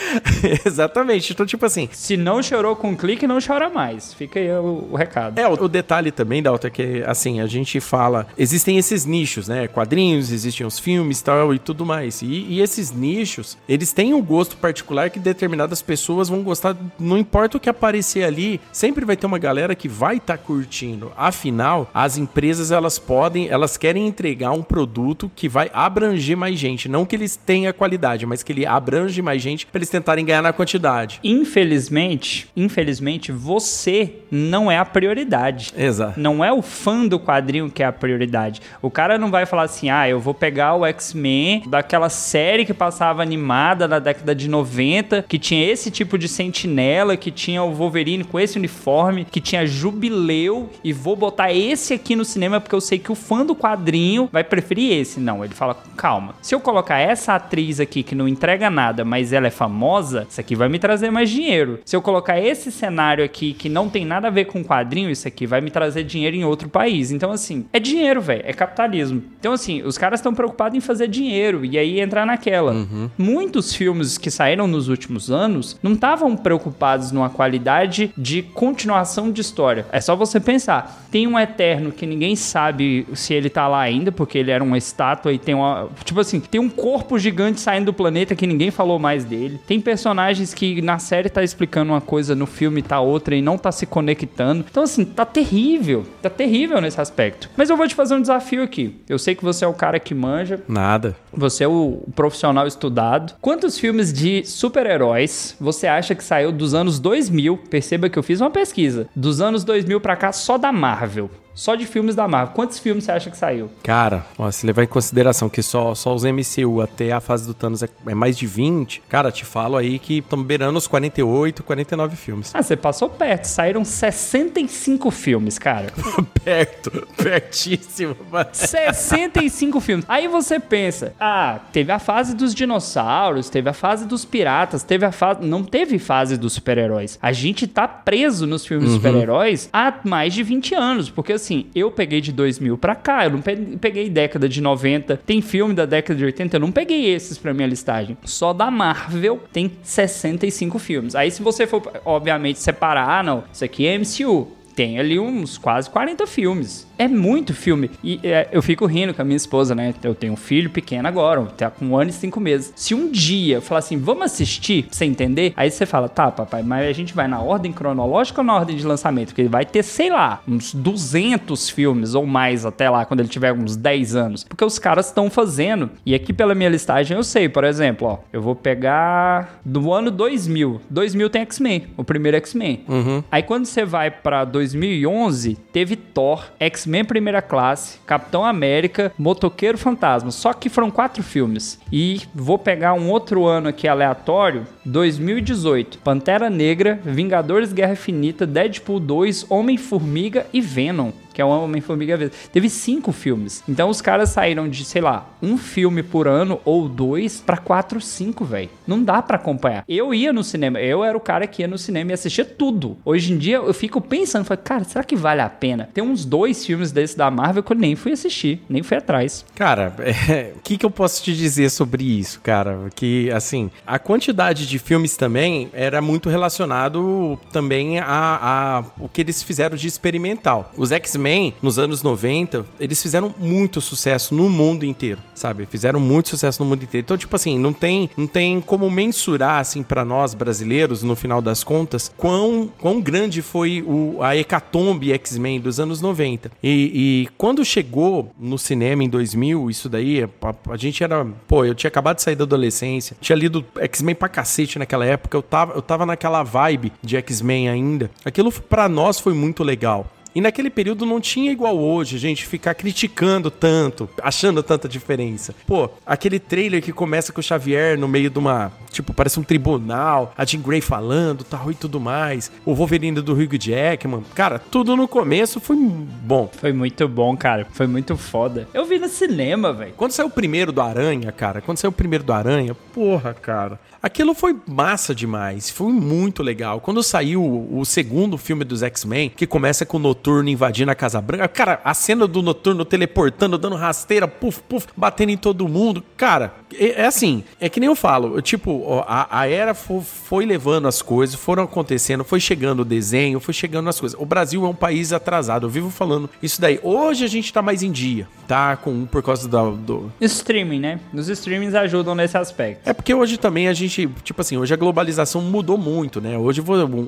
exatamente. 0.65 1.33
Então, 1.33 1.45
tipo 1.45 1.65
assim. 1.67 1.89
Se 1.93 2.17
não 2.17 2.43
chorou 2.43 2.75
com 2.75 2.97
clique, 2.97 3.27
não 3.27 3.39
chora 3.47 3.69
mais. 3.69 4.15
Fica 4.15 4.41
aí 4.41 4.51
o, 4.51 4.89
o 4.93 4.97
recado. 4.97 5.39
É, 5.39 5.47
o, 5.47 5.53
o, 5.53 5.69
detalhe 5.69 6.11
também, 6.11 6.43
Dalton, 6.43 6.69
é 6.69 6.71
que, 6.71 7.05
assim, 7.07 7.41
a 7.41 7.47
gente 7.47 7.79
fala. 7.81 8.27
Existem 8.39 8.79
esses 8.79 9.05
nichos, 9.05 9.49
né? 9.49 9.69
Quadrinhos, 9.69 10.33
existem 10.33 10.67
os 10.67 10.79
filmes 10.79 11.21
tal 11.21 11.53
e 11.55 11.59
tudo 11.59 11.85
mais. 11.85 12.23
E, 12.23 12.47
e 12.49 12.61
esses 12.61 12.91
nichos, 12.91 13.59
eles 13.69 13.93
têm 13.93 14.15
um 14.15 14.23
gosto 14.23 14.57
particular 14.57 15.11
que 15.11 15.19
determinadas 15.19 15.83
pessoas 15.83 16.29
vão 16.29 16.43
gostar. 16.43 16.75
Não 16.99 17.19
importa 17.19 17.59
o 17.59 17.61
que 17.61 17.69
aparecer 17.69 18.25
ali, 18.25 18.61
sempre 18.73 19.05
vai 19.05 19.17
ter 19.17 19.27
uma 19.27 19.39
galera 19.39 19.75
que 19.75 19.89
vai 19.89 20.17
estar 20.17 20.39
tá 20.39 20.43
curtindo. 20.43 21.13
Afinal, 21.17 21.91
as 21.93 22.17
empresas 22.17 22.30
elas 22.71 22.99
podem, 22.99 23.49
elas 23.49 23.77
querem 23.77 24.07
entregar 24.07 24.53
um 24.53 24.63
produto 24.63 25.31
que 25.35 25.49
vai 25.49 25.71
abranger 25.73 26.37
mais 26.37 26.59
gente, 26.59 26.89
não 26.89 27.05
que 27.05 27.17
eles 27.17 27.37
tenham 27.37 27.73
qualidade, 27.73 28.27
mas 28.27 28.43
que 28.43 28.53
ele 28.53 28.67
abrange 28.67 29.23
mais 29.23 29.41
gente 29.41 29.67
para 29.67 29.79
eles 29.79 29.89
tentarem 29.89 30.25
ganhar 30.25 30.43
na 30.43 30.53
quantidade. 30.53 31.19
Infelizmente, 31.25 32.49
infelizmente 32.57 33.33
você 33.33 34.17
não 34.31 34.71
é 34.71 34.79
a 34.79 34.85
prioridade. 34.85 35.73
Exato. 35.77 36.19
Não 36.19 36.45
é 36.45 36.53
o 36.53 36.63
fã 36.63 37.07
do 37.07 37.19
quadrinho 37.19 37.71
que 37.71 37.83
é 37.83 37.87
a 37.87 37.93
prioridade. 37.93 38.61
O 38.83 38.91
cara 38.91 39.19
não 39.19 39.31
vai 39.31 39.47
falar 39.47 39.63
assim: 39.63 39.91
"Ah, 39.91 40.09
eu 40.09 40.21
vou 40.21 40.35
pegar 40.35 40.75
o 40.75 40.85
X-Men 40.85 41.63
daquela 41.67 42.09
série 42.09 42.65
que 42.65 42.75
passava 42.75 43.23
animada 43.23 43.89
na 43.89 43.99
década 43.99 44.35
de 44.35 44.49
90, 44.49 45.25
que 45.29 45.39
tinha 45.39 45.65
esse 45.71 45.91
tipo 45.91 46.19
de 46.19 46.29
sentinela, 46.29 47.17
que 47.17 47.31
tinha 47.31 47.63
o 47.63 47.73
Wolverine 47.73 48.25
com 48.25 48.39
esse 48.39 48.59
uniforme, 48.59 49.25
que 49.25 49.41
tinha 49.41 49.67
jubileu 49.67 50.71
e 50.85 50.93
vou 50.93 51.17
botar 51.17 51.53
esse 51.53 51.95
aqui 51.95 52.15
no 52.21 52.25
cinema 52.25 52.61
porque 52.61 52.75
eu 52.75 52.81
sei 52.81 52.99
que 52.99 53.11
o 53.11 53.15
fã 53.15 53.45
do 53.45 53.57
quadrinho 53.57 54.29
vai 54.31 54.45
preferir 54.45 54.93
esse. 54.93 55.19
Não, 55.19 55.45
ele 55.45 55.55
fala, 55.55 55.77
calma. 55.97 56.35
Se 56.43 56.55
eu 56.55 56.61
colocar 56.61 56.99
essa 56.99 57.35
atriz 57.35 57.81
aqui 57.81 58.03
que 58.03 58.15
não 58.15 58.29
entrega 58.29 58.71
nada, 58.71 59.05
mas 59.05 59.33
ela 59.33 59.47
é 59.47 59.51
famosa, 59.51 60.27
isso 60.29 60.41
aqui 60.41 60.55
vai 60.55 60.69
me 60.69 60.79
trazer 60.79 61.11
mais 61.11 61.31
dinheiro. 61.31 61.81
Se 61.85 61.97
eu 61.97 62.03
colocar 62.03 62.39
esse 62.39 62.71
cenário 62.71 63.25
aqui 63.25 63.53
que 63.53 63.69
não 63.69 63.89
tem 63.89 64.05
nada 64.05 64.29
a 64.29 64.31
ver 64.31 64.45
com 64.45 64.63
quadrinho, 64.63 65.11
isso 65.11 65.27
aqui 65.27 65.47
vai 65.47 65.61
me 65.61 65.71
trazer 65.71 66.05
dinheiro 66.05 66.37
em 66.37 66.45
outro 66.45 66.69
país. 66.69 67.11
Então, 67.11 67.33
assim, 67.33 67.65
é 67.73 67.81
dinheiro, 67.81 68.21
velho. 68.21 68.43
É 68.45 68.53
capitalismo. 68.53 69.23
Então, 69.39 69.53
assim, 69.53 69.83
os 69.83 69.97
caras 69.97 70.21
estão 70.21 70.35
preocupados 70.35 70.77
em 70.77 70.81
fazer 70.81 71.09
dinheiro 71.09 71.65
e 71.65 71.79
aí 71.79 72.01
entrar 72.01 72.27
naquela. 72.27 72.73
Uhum. 72.73 73.11
Muitos 73.17 73.75
filmes 73.75 74.19
que 74.19 74.31
saíram 74.31 74.67
nos 74.67 74.89
últimos 74.89 75.31
anos 75.31 75.79
não 75.83 75.93
estavam 75.93 76.37
preocupados 76.37 77.13
numa 77.13 77.31
qualidade 77.31 78.13
de 78.17 78.43
continuação 78.43 79.31
de 79.31 79.41
história. 79.41 79.87
É 79.91 80.01
só 80.01 80.15
você 80.15 80.39
pensar. 80.39 81.07
Tem 81.11 81.27
um 81.27 81.39
Eterno 81.39 81.93
que 81.93 82.07
ninguém 82.11 82.35
sabe 82.35 83.07
se 83.15 83.33
ele 83.33 83.49
tá 83.49 83.69
lá 83.69 83.81
ainda, 83.81 84.11
porque 84.11 84.37
ele 84.37 84.51
era 84.51 84.63
uma 84.63 84.77
estátua 84.77 85.33
e 85.33 85.39
tem 85.39 85.55
uma. 85.55 85.89
Tipo 86.05 86.21
assim, 86.21 86.41
tem 86.41 86.61
um 86.61 86.69
corpo 86.69 87.19
gigante 87.19 87.61
saindo 87.61 87.87
do 87.87 87.93
planeta 87.93 88.35
que 88.35 88.47
ninguém 88.47 88.71
falou 88.71 88.99
mais 88.99 89.25
dele. 89.25 89.61
Tem 89.67 89.81
personagens 89.81 90.53
que 90.53 90.83
na 90.83 90.99
série 90.99 91.29
tá 91.29 91.43
explicando 91.43 91.93
uma 91.93 92.01
coisa, 92.01 92.35
no 92.35 92.47
filme 92.47 92.83
tá 92.83 93.01
outra 93.01 93.37
e 93.37 93.41
não 93.41 93.57
tá 93.57 93.71
se 93.71 93.87
conectando. 93.87 94.65
Então, 94.69 94.83
assim, 94.83 95.05
tá 95.05 95.25
terrível. 95.25 96.05
Tá 96.21 96.29
terrível 96.29 96.81
nesse 96.81 97.01
aspecto. 97.01 97.49
Mas 97.57 97.71
eu 97.71 97.77
vou 97.77 97.87
te 97.87 97.95
fazer 97.95 98.15
um 98.15 98.21
desafio 98.21 98.63
aqui. 98.63 98.97
Eu 99.09 99.19
sei 99.19 99.35
que 99.35 99.45
você 99.45 99.65
é 99.65 99.69
o 99.69 99.75
cara 99.75 100.01
que 100.01 100.15
manja. 100.15 100.61
Nada. 100.67 101.17
Você 101.33 101.65
é 101.65 101.69
o 101.69 102.03
profissional 102.15 102.67
estudado. 102.67 103.35
Quantos 103.41 103.79
filmes 103.79 104.13
de 104.13 104.45
super-heróis 104.45 105.57
você 105.61 105.87
acha 105.87 106.15
que 106.15 106.25
saiu 106.25 106.51
dos 106.51 106.75
anos 106.75 106.99
2000? 106.99 107.57
Perceba 107.71 108.09
que 108.09 108.19
eu 108.19 108.23
fiz 108.23 108.41
uma 108.41 108.51
pesquisa. 108.51 109.09
Dos 109.15 109.41
anos 109.41 109.65
2000 109.65 110.01
para 110.01 110.17
cá, 110.17 110.33
só 110.33 110.59
da 110.59 110.73
Marvel. 110.73 111.31
Só 111.55 111.75
de 111.75 111.87
filmes 111.87 112.15
da 112.15 112.27
Marvel. 112.27 112.55
Quantos 112.55 112.79
filmes 112.79 113.05
você 113.05 113.13
acha 113.13 113.31
que 113.31 113.37
saiu? 113.37 113.71
Cara, 113.83 114.25
ó, 114.39 114.51
se 114.51 114.65
levar 114.65 114.83
em 114.83 114.87
consideração 114.87 115.49
que 115.49 115.63
só, 115.63 115.95
só 115.95 116.15
os 116.15 116.23
MCU 116.25 116.81
até 116.81 117.13
a 117.13 117.21
fase 117.21 117.47
do 117.47 117.55
Thanos 117.55 117.83
é, 117.83 117.89
é 118.07 118.15
mais 118.15 118.37
de 118.37 118.47
20, 118.47 119.03
cara, 119.09 119.31
te 119.31 119.45
falo 119.45 119.77
aí 119.77 119.99
que 119.99 120.19
estamos 120.19 120.47
beirando 120.47 120.79
os 120.79 120.87
48, 120.87 121.63
49 121.63 122.17
filmes. 122.17 122.51
Ah, 122.55 122.63
você 122.63 122.77
passou 122.77 123.09
perto. 123.09 123.45
Saíram 123.45 123.85
65 123.85 125.11
filmes, 125.11 125.59
cara. 125.59 125.89
Perto, 126.43 127.07
pertíssimo. 127.17 128.17
Mas... 128.31 128.49
65 128.57 129.79
filmes. 129.81 130.07
Aí 130.09 130.27
você 130.27 130.59
pensa, 130.59 131.15
ah, 131.21 131.61
teve 131.73 131.93
a 131.93 131.99
fase 131.99 132.35
dos 132.35 132.55
dinossauros, 132.55 133.51
teve 133.51 133.69
a 133.69 133.73
fase 133.75 134.07
dos 134.07 134.25
piratas, 134.25 134.83
teve 134.83 135.05
a 135.05 135.13
fase. 135.13 135.45
Não 135.45 135.63
teve 135.63 135.99
fase 135.99 136.39
dos 136.39 136.55
super-heróis. 136.55 137.19
A 137.21 137.33
gente 137.33 137.67
tá 137.67 137.87
preso 137.87 138.47
nos 138.47 138.65
filmes 138.65 138.93
super-heróis 138.93 139.69
há 139.73 139.95
mais 140.05 140.33
de 140.33 140.43
20 140.43 140.75
anos. 140.75 141.11
Porque 141.11 141.33
assim, 141.41 141.67
eu 141.75 141.91
peguei 141.91 142.21
de 142.21 142.33
2000 142.33 142.77
pra 142.79 142.95
cá, 142.95 143.25
eu 143.25 143.31
não 143.31 143.41
pe- 143.41 143.57
peguei 143.81 144.09
década 144.09 144.49
de 144.49 144.61
90. 144.61 145.17
Tem 145.17 145.41
filme 145.41 145.75
da 145.75 145.87
década 145.87 146.19
de 146.19 146.25
80, 146.25 146.57
eu 146.57 146.61
não 146.61 146.71
peguei 146.73 147.07
esses 147.13 147.37
pra 147.39 147.53
minha 147.55 147.67
listagem. 147.69 148.17
Só 148.25 148.53
da 148.53 148.71
Marvel 148.71 149.41
tem 149.53 149.71
65 149.83 150.79
filmes. 150.79 151.15
Aí 151.15 151.31
se 151.31 151.43
você 151.43 151.67
for, 151.67 151.83
obviamente, 152.05 152.59
separar, 152.59 153.09
ah, 153.21 153.23
não, 153.23 153.45
isso 153.53 153.65
aqui 153.65 153.87
é 153.87 153.97
MCU. 153.99 154.49
Tem 154.75 154.99
ali 154.99 155.19
uns 155.19 155.59
quase 155.59 155.91
40 155.91 156.27
filmes. 156.27 156.87
É 157.01 157.09
muito 157.09 157.55
filme. 157.55 157.91
E 158.05 158.21
é, 158.23 158.47
eu 158.53 158.61
fico 158.61 158.85
rindo 158.85 159.15
com 159.15 159.23
a 159.23 159.25
minha 159.25 159.37
esposa, 159.39 159.75
né? 159.75 159.95
Eu 160.03 160.15
tenho 160.15 160.35
um 160.35 160.37
filho 160.37 160.69
pequeno 160.69 161.09
agora, 161.09 161.41
tá 161.47 161.71
com 161.71 161.87
um 161.87 161.97
ano 161.97 162.11
e 162.11 162.13
cinco 162.13 162.39
meses. 162.39 162.75
Se 162.77 162.95
um 162.95 163.11
dia 163.11 163.57
eu 163.57 163.63
falar 163.63 163.79
assim, 163.79 163.97
vamos 163.97 164.25
assistir, 164.25 164.87
você 164.91 165.07
entender? 165.07 165.55
Aí 165.57 165.71
você 165.71 165.87
fala, 165.87 166.11
tá, 166.11 166.31
papai, 166.31 166.63
mas 166.63 166.87
a 166.87 166.93
gente 166.93 167.15
vai 167.15 167.27
na 167.27 167.41
ordem 167.41 167.73
cronológica 167.73 168.43
ou 168.43 168.45
na 168.45 168.55
ordem 168.55 168.77
de 168.77 168.87
lançamento? 168.87 169.29
Porque 169.29 169.41
ele 169.41 169.49
vai 169.49 169.65
ter, 169.65 169.83
sei 169.83 170.11
lá, 170.11 170.43
uns 170.47 170.75
200 170.75 171.71
filmes 171.71 172.15
ou 172.15 172.27
mais 172.27 172.67
até 172.67 172.91
lá, 172.91 173.07
quando 173.07 173.21
ele 173.21 173.31
tiver 173.31 173.55
uns 173.55 173.77
10 173.77 174.15
anos. 174.15 174.45
Porque 174.45 174.63
os 174.63 174.79
caras 174.79 175.07
estão 175.07 175.31
fazendo. 175.31 175.89
E 176.05 176.15
aqui 176.15 176.35
pela 176.35 176.55
minha 176.55 176.69
listagem 176.69 177.17
eu 177.17 177.25
sei, 177.25 177.49
por 177.49 177.65
exemplo, 177.65 178.09
ó, 178.09 178.19
eu 178.31 178.43
vou 178.43 178.55
pegar 178.55 179.59
do 179.65 179.91
ano 179.91 180.11
2000. 180.11 180.83
2000 180.91 181.31
tem 181.31 181.41
X-Men, 181.41 181.87
o 181.97 182.05
primeiro 182.05 182.37
X-Men. 182.37 182.85
Aí 183.33 183.43
quando 183.43 183.65
você 183.65 183.87
vai 183.87 184.11
pra 184.11 184.45
2011, 184.45 185.57
teve 185.73 185.97
Thor, 185.97 186.45
X-Men 186.61 186.90
Primeira 187.05 187.41
Classe, 187.41 187.99
Capitão 188.05 188.45
América, 188.45 189.13
Motoqueiro 189.17 189.79
Fantasma. 189.79 190.33
Só 190.33 190.53
que 190.53 190.69
foram 190.69 190.91
quatro 190.91 191.23
filmes. 191.23 191.79
E 191.93 192.23
vou 192.35 192.59
pegar 192.59 192.95
um 192.95 193.09
outro 193.09 193.47
ano 193.47 193.69
aqui 193.69 193.87
aleatório, 193.87 194.67
2018. 194.85 195.99
Pantera 195.99 196.51
Negra, 196.51 196.99
Vingadores 197.05 197.73
Guerra 197.73 197.93
Infinita, 197.93 198.45
Deadpool 198.45 198.99
2, 198.99 199.47
Homem-Formiga 199.49 200.47
e 200.53 200.61
Venom. 200.61 201.13
Que 201.33 201.41
é 201.41 201.45
o 201.45 201.49
Homem-Formiga 201.49 202.17
Verde. 202.17 202.35
Teve 202.53 202.69
cinco 202.69 203.13
filmes. 203.13 203.63
Então 203.69 203.89
os 203.89 204.01
caras 204.01 204.31
saíram 204.31 204.69
de, 204.69 204.85
sei 204.85 205.01
lá, 205.01 205.29
um 205.43 205.57
filme 205.57 206.03
por 206.03 206.27
ano 206.27 206.61
ou 206.65 206.89
dois 206.89 207.41
pra 207.41 207.57
quatro, 207.57 208.01
cinco, 208.01 208.45
velho. 208.45 208.71
Não 208.87 209.03
dá 209.03 209.23
pra 209.23 209.37
acompanhar. 209.37 209.85
Eu 209.89 210.13
ia 210.13 210.33
no 210.33 210.43
cinema, 210.43 210.81
eu 210.81 211.05
era 211.05 211.17
o 211.17 211.21
cara 211.21 211.47
que 211.47 211.63
ia 211.63 211.69
no 211.69 211.79
cinema 211.79 212.11
e 212.11 212.15
assistia 212.15 212.45
tudo. 212.45 212.97
Hoje 213.05 213.33
em 213.33 213.39
dia 213.39 213.57
eu 213.57 213.75
fico 213.75 214.01
pensando, 214.01 214.45
falo, 214.45 214.61
cara, 214.63 214.85
será 214.85 215.05
que 215.05 215.17
vale 215.17 215.41
a 215.41 215.49
pena? 215.49 215.89
Tem 215.93 216.03
uns 216.03 216.25
dois 216.25 216.65
filmes 216.65 216.93
desses 216.93 217.17
da 217.17 217.31
Marvel 217.31 217.63
que 217.63 217.73
eu 217.73 217.77
nem 217.77 217.95
fui 217.97 218.13
assistir, 218.13 218.63
nem 218.69 218.83
fui 218.83 218.97
atrás. 218.97 219.45
Cara, 219.55 219.95
é, 220.01 220.53
o 220.57 220.61
que, 220.61 220.77
que 220.77 220.87
eu 220.87 220.91
posso 220.91 221.23
te 221.23 221.35
dizer 221.35 221.71
sobre 221.71 222.05
isso, 222.05 222.41
cara? 222.41 222.89
Que, 222.95 223.31
assim, 223.31 223.71
a 223.87 223.99
quantidade 223.99 224.67
de 224.67 224.79
filmes 224.79 225.17
também 225.17 225.71
era 225.73 226.01
muito 226.01 226.29
relacionado 226.29 227.39
também 227.53 227.99
a, 227.99 228.05
a 228.09 228.85
o 228.99 229.09
que 229.09 229.21
eles 229.21 229.43
fizeram 229.43 229.77
de 229.77 229.87
experimental. 229.87 230.73
Os 230.77 230.93
X-Men, 230.93 231.20
nos 231.63 231.79
anos 231.79 232.03
90, 232.03 232.65
eles 232.79 233.01
fizeram 233.01 233.35
muito 233.39 233.81
sucesso 233.81 234.35
no 234.35 234.49
mundo 234.49 234.85
inteiro, 234.85 235.21
sabe? 235.35 235.67
Fizeram 235.67 236.01
muito 236.01 236.31
sucesso 236.31 236.63
no 236.63 236.69
mundo 236.69 236.83
inteiro. 236.83 237.05
Então, 237.05 237.17
tipo 237.17 237.35
assim, 237.37 237.59
não 237.59 237.73
tem, 237.73 238.11
não 238.17 238.27
tem 238.27 238.61
como 238.61 238.91
mensurar, 238.91 239.61
assim, 239.61 239.83
para 239.83 240.05
nós 240.05 240.35
brasileiros, 240.35 241.03
no 241.03 241.15
final 241.15 241.41
das 241.41 241.63
contas, 241.63 242.13
quão, 242.17 242.71
quão 242.79 243.01
grande 243.01 243.43
foi 243.43 243.83
o, 243.87 244.23
a 244.23 244.37
hecatombe 244.37 245.13
X-Men 245.13 245.61
dos 245.61 245.79
anos 245.79 246.01
90. 246.01 246.51
E, 246.63 246.71
e 246.95 247.29
quando 247.37 247.65
chegou 247.65 248.33
no 248.39 248.59
cinema 248.59 249.05
em 249.05 249.09
2000, 249.09 249.71
isso 249.71 249.89
daí, 249.89 250.23
a, 250.23 250.73
a 250.73 250.77
gente 250.77 251.03
era. 251.03 251.27
Pô, 251.47 251.65
eu 251.65 251.75
tinha 251.75 251.89
acabado 251.89 252.17
de 252.17 252.23
sair 252.23 252.37
da 252.37 252.45
adolescência, 252.45 253.17
tinha 253.21 253.37
lido 253.37 253.65
X-Men 253.79 254.15
pra 254.15 254.29
cacete 254.29 254.79
naquela 254.79 255.05
época, 255.05 255.37
eu 255.37 255.43
tava, 255.43 255.75
eu 255.75 255.83
tava 255.83 256.07
naquela 256.07 256.43
vibe 256.43 256.93
de 257.03 257.17
X-Men 257.17 257.69
ainda. 257.69 258.11
Aquilo 258.25 258.51
pra 258.53 258.89
nós 258.89 259.19
foi 259.19 259.35
muito 259.35 259.63
legal. 259.63 260.07
E 260.35 260.41
naquele 260.41 260.71
período 260.71 261.05
não 261.05 261.21
tinha 261.21 261.51
igual 261.51 261.79
hoje, 261.79 262.19
gente 262.19 262.47
ficar 262.47 262.75
criticando 262.75 263.51
tanto, 263.51 264.09
achando 264.23 264.63
tanta 264.63 264.89
diferença. 264.89 265.55
Pô, 265.67 265.91
aquele 266.07 266.39
trailer 266.39 266.83
que 266.83 266.93
começa 266.93 267.33
com 267.33 267.41
o 267.41 267.43
Xavier 267.43 267.99
no 267.99 268.09
meio 268.09 268.31
de 268.31 268.39
uma. 268.39 268.73
Tipo, 268.91 269.13
parece 269.13 269.39
um 269.39 269.43
tribunal, 269.43 270.33
a 270.37 270.45
Jean 270.45 270.61
Grey 270.61 270.81
falando 270.81 271.45
tal 271.45 271.71
e 271.71 271.75
tudo 271.75 272.01
mais. 272.01 272.51
O 272.65 272.75
Wolverine 272.75 273.21
do 273.21 273.33
Hugh 273.33 273.59
Jackman. 273.59 274.23
Cara, 274.35 274.59
tudo 274.59 274.97
no 274.97 275.09
começo 275.09 275.61
foi 275.61 275.77
bom. 275.77 276.51
Foi 276.59 276.73
muito 276.73 277.09
bom, 277.09 277.37
cara. 277.37 277.67
Foi 277.73 277.87
muito 277.87 278.17
foda. 278.17 278.69
Eu 278.73 278.85
vi 278.85 278.99
no 278.99 279.09
cinema, 279.09 279.73
velho. 279.73 279.95
Quando 279.97 280.13
saiu 280.13 280.29
o 280.29 280.31
primeiro 280.31 280.73
do 280.73 280.81
Aranha, 280.81 281.33
cara, 281.33 281.61
quando 281.61 281.79
saiu 281.79 281.91
o 281.91 281.95
primeiro 281.95 282.25
do 282.25 282.33
Aranha, 282.33 282.75
porra, 282.93 283.35
cara. 283.35 283.79
Aquilo 284.03 284.35
foi 284.35 284.57
massa 284.67 285.15
demais, 285.15 285.69
foi 285.69 285.93
muito 285.93 286.43
legal. 286.43 286.81
Quando 286.81 287.03
saiu 287.03 287.69
o 287.71 287.85
segundo 287.85 288.39
filme 288.39 288.65
dos 288.65 288.83
X-Men, 288.83 289.29
que 289.29 289.47
começa 289.47 289.85
com 289.85 289.99
o 289.99 290.01
Noturno 290.01 290.49
invadindo 290.49 290.91
a 290.91 290.95
Casa 290.95 291.21
Branca, 291.21 291.47
cara, 291.49 291.81
a 291.85 291.93
cena 291.93 292.27
do 292.27 292.41
Noturno 292.43 292.85
teleportando, 292.85 293.59
dando 293.59 293.77
rasteira, 293.77 294.27
puf, 294.27 294.61
puf, 294.63 294.87
batendo 294.97 295.31
em 295.33 295.37
todo 295.37 295.69
mundo, 295.69 296.03
cara, 296.17 296.55
é, 296.79 297.03
é 297.03 297.07
assim, 297.07 297.45
é 297.61 297.69
que 297.69 297.79
nem 297.81 297.89
eu 297.89 297.95
falo, 297.97 298.41
tipo, 298.41 299.03
a, 299.07 299.41
a 299.41 299.47
era 299.49 299.75
fo- 299.75 300.01
foi 300.01 300.47
levando 300.47 300.89
as 300.89 301.03
coisas, 301.03 301.35
foram 301.35 301.65
acontecendo, 301.65 302.25
foi 302.25 302.41
chegando 302.41 302.81
o 302.81 302.85
desenho, 302.85 303.39
foi 303.41 303.53
chegando 303.53 303.89
as 303.91 304.01
coisas. 304.01 304.19
O 304.19 304.25
Brasil 304.25 304.65
é 304.65 304.69
um 304.69 304.75
país 304.75 305.13
atrasado, 305.13 305.67
eu 305.67 305.71
vivo 305.71 305.91
falando 305.91 306.31
isso 306.43 306.59
daí. 306.61 306.81
Hoje 306.83 307.25
a 307.25 307.29
gente 307.29 307.53
tá 307.53 307.61
mais 307.61 307.83
em 307.83 307.91
dia, 307.93 308.27
tá? 308.49 308.77
Com, 308.77 309.05
por 309.05 309.23
causa 309.23 309.47
da, 309.49 309.63
do, 309.69 310.11
Streaming, 310.21 310.81
né? 310.81 311.01
Os 311.13 311.29
streamings 311.29 311.75
ajudam 311.75 312.15
nesse 312.15 312.39
aspecto. 312.39 312.89
é 312.89 312.93
porque 312.95 313.13
hoje 313.13 313.37
também 313.37 313.69
a 313.69 313.73
gente, 313.75 313.90
tipo 313.91 314.41
assim, 314.41 314.57
hoje 314.57 314.73
a 314.73 314.77
globalização 314.77 315.41
mudou 315.43 315.77
muito, 315.77 316.21
né? 316.21 316.39
Hoje, 316.39 316.63